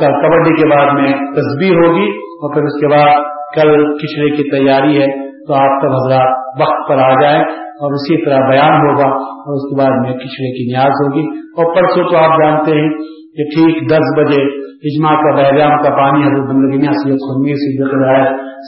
کبڈی 0.01 0.63
کے 0.63 0.69
بعد 0.69 0.95
میں 0.95 1.13
تصویر 1.13 1.77
ہوگی 1.77 2.11
اور 2.11 2.55
پھر 2.55 2.63
اس 2.63 2.81
کے 2.81 2.87
بعد 2.87 3.15
کل 3.55 3.95
کھچڑے 3.95 4.37
کی 4.37 4.51
تیاری 4.51 5.03
ہے 5.03 5.07
تو 5.47 5.55
آپ 5.55 5.83
سب 5.83 5.91
حضرات 5.91 6.61
وقت 6.61 6.89
پر 6.89 6.99
آ 6.99 7.23
جائیں 7.23 7.43
اور 7.61 7.93
اسی 7.93 8.25
طرح 8.25 8.51
بیان 8.51 8.73
ہوگا 8.73 9.09
اور 9.17 9.55
اس 9.55 9.71
کے 9.71 9.83
بعد 9.83 10.01
میں 10.01 10.13
کچڑے 10.13 10.53
کی 10.53 10.73
نیاز 10.73 10.91
ہوگی 10.91 11.39
اور 11.41 11.75
پرسوں 11.75 12.11
تو 12.11 12.17
آپ 12.17 12.39
جانتے 12.43 12.71
ہیں 12.71 12.89
کہ 13.09 13.45
ٹھیک 13.45 13.91
دس 13.91 14.19
بجے 14.19 14.43
اجماع 14.67 15.15
کا 15.15 15.37
بحرام 15.37 15.83
کا 15.83 15.91
پانی 15.91 16.27
حضرت 16.27 16.49
بندگیاں 16.49 16.93
سید 16.93 17.17
سنگی 17.17 17.55
سید 17.55 17.89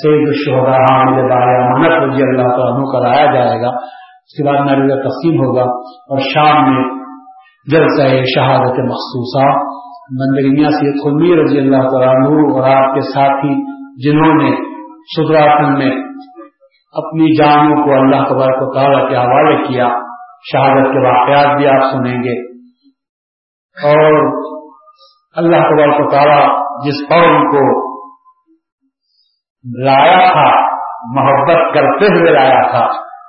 سید 0.03 0.29
الشہدا 0.29 1.05
منت 1.79 2.13
رضی 2.13 2.23
اللہ 2.23 2.49
تعالیٰ 2.49 2.93
کرایا 2.93 3.35
جائے 3.35 3.63
گا۔ 3.63 3.69
اس 4.23 4.37
کے 4.37 4.45
بعد 4.45 4.67
نریلا 4.67 4.95
تقسیم 4.95 5.35
ہوگا 5.35 5.63
اور 6.09 6.19
شام 6.19 6.75
میں 6.75 6.85
جلسہ 7.71 8.25
شہادت 8.35 8.79
مخصوصہ 8.79 9.72
بندگیاں 10.11 10.71
سید 10.71 10.95
خنوی 11.05 11.45
رضی 11.45 11.59
اللہ 11.59 11.83
تعالیٰ 11.83 12.33
اور 12.55 12.71
آپ 12.77 12.95
کے 12.95 13.01
ساتھی 13.01 13.55
جنہوں 14.05 14.35
نے 14.35 14.57
سدراسن 15.17 15.73
میں 15.73 15.91
اپنی 16.93 17.37
جانوں 17.39 17.85
کو 17.85 17.93
اللہ 17.93 18.25
تبارک 18.29 18.63
و 18.63 18.75
تعالیٰ 18.75 19.09
کے 19.09 19.17
حوالے 19.17 19.69
کیا، 19.69 19.89
شہادت 20.53 20.93
کے 20.93 20.99
واقعات 20.99 21.57
بھی 21.57 21.67
آپ 21.69 21.91
سنیں 21.93 22.23
گے۔ 22.23 22.53
اور 23.93 24.37
اللہ 25.37 25.57
تبارک 25.57 26.07
و 26.07 26.11
تعالیٰ 26.11 26.49
جس 26.87 27.09
قوم 27.09 27.51
کو 27.51 27.93
لایا 29.85 30.33
تھا، 30.33 30.61
محبت 31.15 31.75
کرتے 31.75 32.05
ہوئے 32.05 32.33
لایا 32.33 32.71
تھا، 32.71 32.87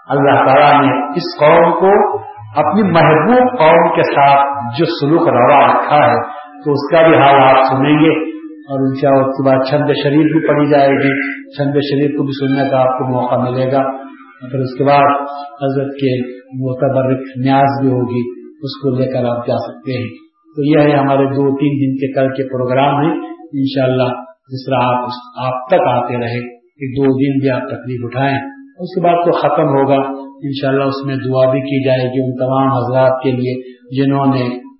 اللہ 0.09 0.45
تعالیٰ 0.45 0.82
نے 0.82 1.07
اس 1.15 1.39
قوم 1.39 1.71
کو 1.71 2.24
اپنی 2.55 2.84
محبوب 2.84 3.59
قوم 3.59 3.95
کے 3.95 4.01
ساتھ 4.01 4.47
جو 4.78 4.86
سلوک 4.86 5.28
روا 5.28 5.74
رکھا 5.74 6.11
ہے 6.11 6.43
تو 6.66 6.72
اس 6.72 6.91
کا 6.91 7.07
بھی 7.07 7.16
حال 7.16 7.57
آپ 7.57 7.64
سنیں 7.70 7.93
گے 7.93 8.34
اور 8.64 8.88
ان 8.88 8.95
شاء 9.01 9.09
اس 9.09 9.26
کے 9.26 9.49
بعد 9.49 9.70
چھند 9.70 9.88
شریف 10.03 10.32
بھی 10.32 10.47
پڑھی 10.47 10.70
جائے 10.70 10.89
گی۔ 10.89 11.43
چھند 11.55 11.74
شریف 11.74 12.18
کو 12.18 12.24
بھی 12.24 12.47
سننے 12.47 12.70
کا 12.70 12.78
آپ 12.78 12.97
کو 12.97 13.22
موقع 13.22 13.49
ملے 13.49 13.72
گا۔ 13.72 14.03
پھر 14.51 14.59
اس 14.59 14.78
کے 14.78 14.84
بعد 14.84 15.22
حضرت 15.64 15.88
کے 15.88 16.32
متبرک 16.36 17.20
نیاز 17.38 17.82
بھی 17.82 17.89
ہوگی، 17.89 18.43
اس 18.49 18.82
کو 18.82 18.99
لے 18.99 19.11
کر 19.11 19.26
آپ 19.26 19.47
جا 19.47 19.55
سکتے 19.57 19.97
ہیں۔ 19.97 20.09
تو 20.55 20.64
یہ 20.64 20.91
ہے 20.91 20.97
ہمارے 20.97 21.26
دو 21.26 21.57
تین 21.57 21.72
دن 21.72 21.95
کے 21.95 22.14
کل 22.14 22.28
کے 22.28 22.43
پروگرام 22.43 22.95
ہیں۔ 22.95 23.16
انشاءاللہ 23.34 24.09
جس 24.47 24.66
طرح 24.66 24.80
آپ 24.82 25.09
آپ 25.38 25.68
تک 25.68 25.88
آتے 25.88 26.16
رہے 26.16 26.41
کہ 26.51 26.88
دو 26.88 27.03
دن 27.03 27.39
بھی 27.39 27.49
آپ 27.49 27.68
تکلیف 27.68 27.99
اٹھائیں۔ 28.03 28.38
اس 28.80 28.95
کے 28.95 29.01
بعد 29.01 29.14
تو 29.14 29.32
ختم 29.32 29.68
ہوگا۔ 29.68 30.24
انشاءاللہ 30.43 30.84
اس 30.84 31.05
میں 31.05 31.16
دعا 31.16 31.51
بھی 31.51 31.59
کی 31.59 31.86
جائے 31.86 32.03
گی 32.03 32.24
ان 32.24 32.38
تمام 32.38 32.68
حضرات 32.68 33.24
کے 33.24 33.32
لیے 33.32 33.74
جنہوں 34.03 34.26
نے 34.26 34.72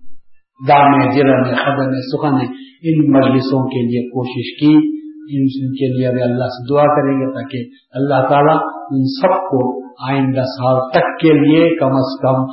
دامے 0.64 1.05
جرم 1.16 1.45
خدم 1.61 1.95
سخن، 2.09 2.36
ان 2.89 2.99
مجلسوں 3.14 3.61
کے 3.70 3.82
لیے 3.88 4.03
کوشش 4.09 4.51
کی 4.59 4.74
ان 5.32 5.72
کے 5.80 5.89
لیے 5.91 6.07
اللہ 6.07 6.51
سے 6.55 6.66
دعا 6.70 6.86
کریں 6.95 7.14
گے 7.20 7.30
تاکہ 7.36 7.99
اللہ 7.99 8.28
تعالیٰ 8.30 8.57
ان 8.91 9.05
سب 9.14 9.36
کو 9.49 9.61
آئندہ 10.07 10.45
سال 10.51 10.82
تک 10.89 11.09
کے 11.22 11.34
لیے 11.34 11.64
کم 11.80 11.97
از 12.01 12.14
کم 12.22 12.45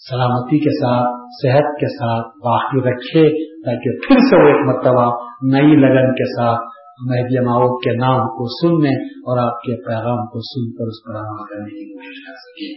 سلامتی 0.00 0.58
کے 0.64 0.72
ساتھ، 0.78 1.12
صحت 1.36 1.70
کے 1.80 1.88
ساتھ 1.92 2.32
باقی 2.46 2.82
رکھے 2.88 3.22
تاکہ 3.66 4.00
پھر 4.06 4.24
سے 4.30 4.42
وہ 4.42 4.48
ایک 4.48 4.66
مرتبہ 4.66 5.06
نئی 5.52 5.78
لگن 5.84 6.12
کے 6.14 6.26
ساتھ 6.32 6.74
مہدی 7.08 7.40
ماؤ 7.46 7.70
کے 7.78 7.96
نام 7.96 8.20
کو 8.36 8.50
سننے 8.50 8.92
اور 9.30 9.38
آپ 9.38 9.56
کے 9.62 9.78
پیغام 9.86 10.20
کو 10.34 10.44
سن 10.50 10.68
کر 10.76 10.92
اس 10.92 11.00
پر 11.06 11.18
عمل 11.22 11.48
کرنے 11.48 11.72
کی 11.72 11.88
کوشش 11.94 12.22
کر 12.26 12.38
سکے 12.44 12.70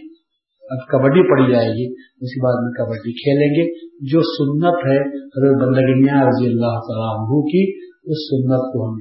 اب 0.70 0.88
کبڈی 0.88 1.30
پڑی 1.30 1.52
جائے 1.52 1.68
گی 1.68 1.92
اس 1.92 2.34
کے 2.34 2.44
بعد 2.44 2.62
میں 2.62 2.72
کبڈی 2.72 3.12
کھیلیں 3.12 3.48
گے۔ 3.48 3.90
جو 4.12 4.20
سنت 4.20 4.86
ہے، 4.86 5.16
حضرت 5.16 5.62
بندگنیا 5.62 6.28
رضی 6.28 6.46
اللہ 6.46 6.78
تعالیٰ 6.78 7.26
کی، 7.42 7.78
اس 7.84 8.18
سنت 8.30 8.72
کو 8.72 8.88
ہم 8.88 8.98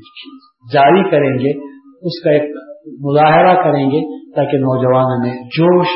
جاری 0.74 1.11
کریں 1.11 1.39
گے، 1.39 1.70
اس 2.01 2.24
کا 2.24 2.32
ایک 2.32 2.43
مظاہرہ 2.86 3.63
کریں 3.63 3.86
گے 3.86 4.32
تاکہ 4.36 4.57
نوجوان 4.57 5.28
میں 5.28 5.43
جوش 5.43 5.88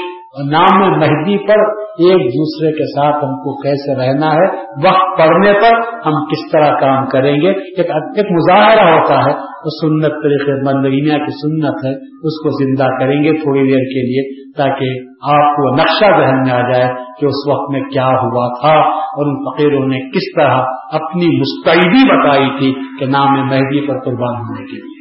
نام 0.41 0.99
مہدی 0.99 1.47
پر 1.47 1.83
ایک 1.83 2.27
دوسرے 2.27 2.71
کے 2.71 2.83
ساتھ 2.83 3.15
ہم 3.15 3.29
کو 3.29 3.61
کیسے 3.61 3.95
رہنا 3.95 4.33
ہے؟ 4.33 4.55
وقت 4.87 5.19
پڑھنے 5.19 5.53
پر 5.53 5.77
ہم 6.07 6.25
کس 6.25 6.51
طرح 6.51 6.79
کام 6.79 7.05
کریں 7.05 7.35
گے؟ 7.41 7.47
ایک 7.47 7.89
ایک 7.89 8.31
مظاہرہ 8.31 8.89
ہوتا 8.89 9.15
ہے۔ 9.15 9.33
وہ 9.35 9.69
سنت 9.81 10.11
طریقے 10.23 10.73
مندگینیا 10.73 11.17
کی 11.17 11.31
سنت 11.31 11.85
ہے۔ 11.85 11.91
اس 11.97 12.43
کو 12.43 12.65
زندہ 12.65 12.85
کریں 12.99 13.23
گے 13.23 13.33
تھوڑی 13.37 13.59
دیر 13.59 13.77
کے 13.77 14.07
لیے 14.07 14.43
تاکہ 14.51 15.13
آپ 15.33 15.55
کو 15.55 15.75
نقشہ 15.75 16.21
ذہن 16.21 16.41
میں 16.41 16.51
آ 16.51 16.71
جائے 16.71 16.85
کہ 17.19 17.25
اس 17.25 17.47
وقت 17.47 17.71
میں 17.71 17.81
کیا 17.81 18.07
ہوا 18.07 18.61
تھا 18.61 18.79
اور 18.89 19.25
ان 19.25 19.35
فقیروں 19.45 19.87
نے 19.87 19.99
کس 19.99 20.35
طرح 20.35 20.61
اپنی 20.91 21.39
مستعدی 21.39 22.09
بتائی 22.09 22.49
تھی 22.59 22.73
کہ 22.99 23.05
نام 23.05 23.47
مہدی 23.47 23.87
پر 23.87 23.99
قربان 23.99 24.35
ہونے 24.35 24.65
کے 24.65 24.77
لیے۔ 24.77 24.93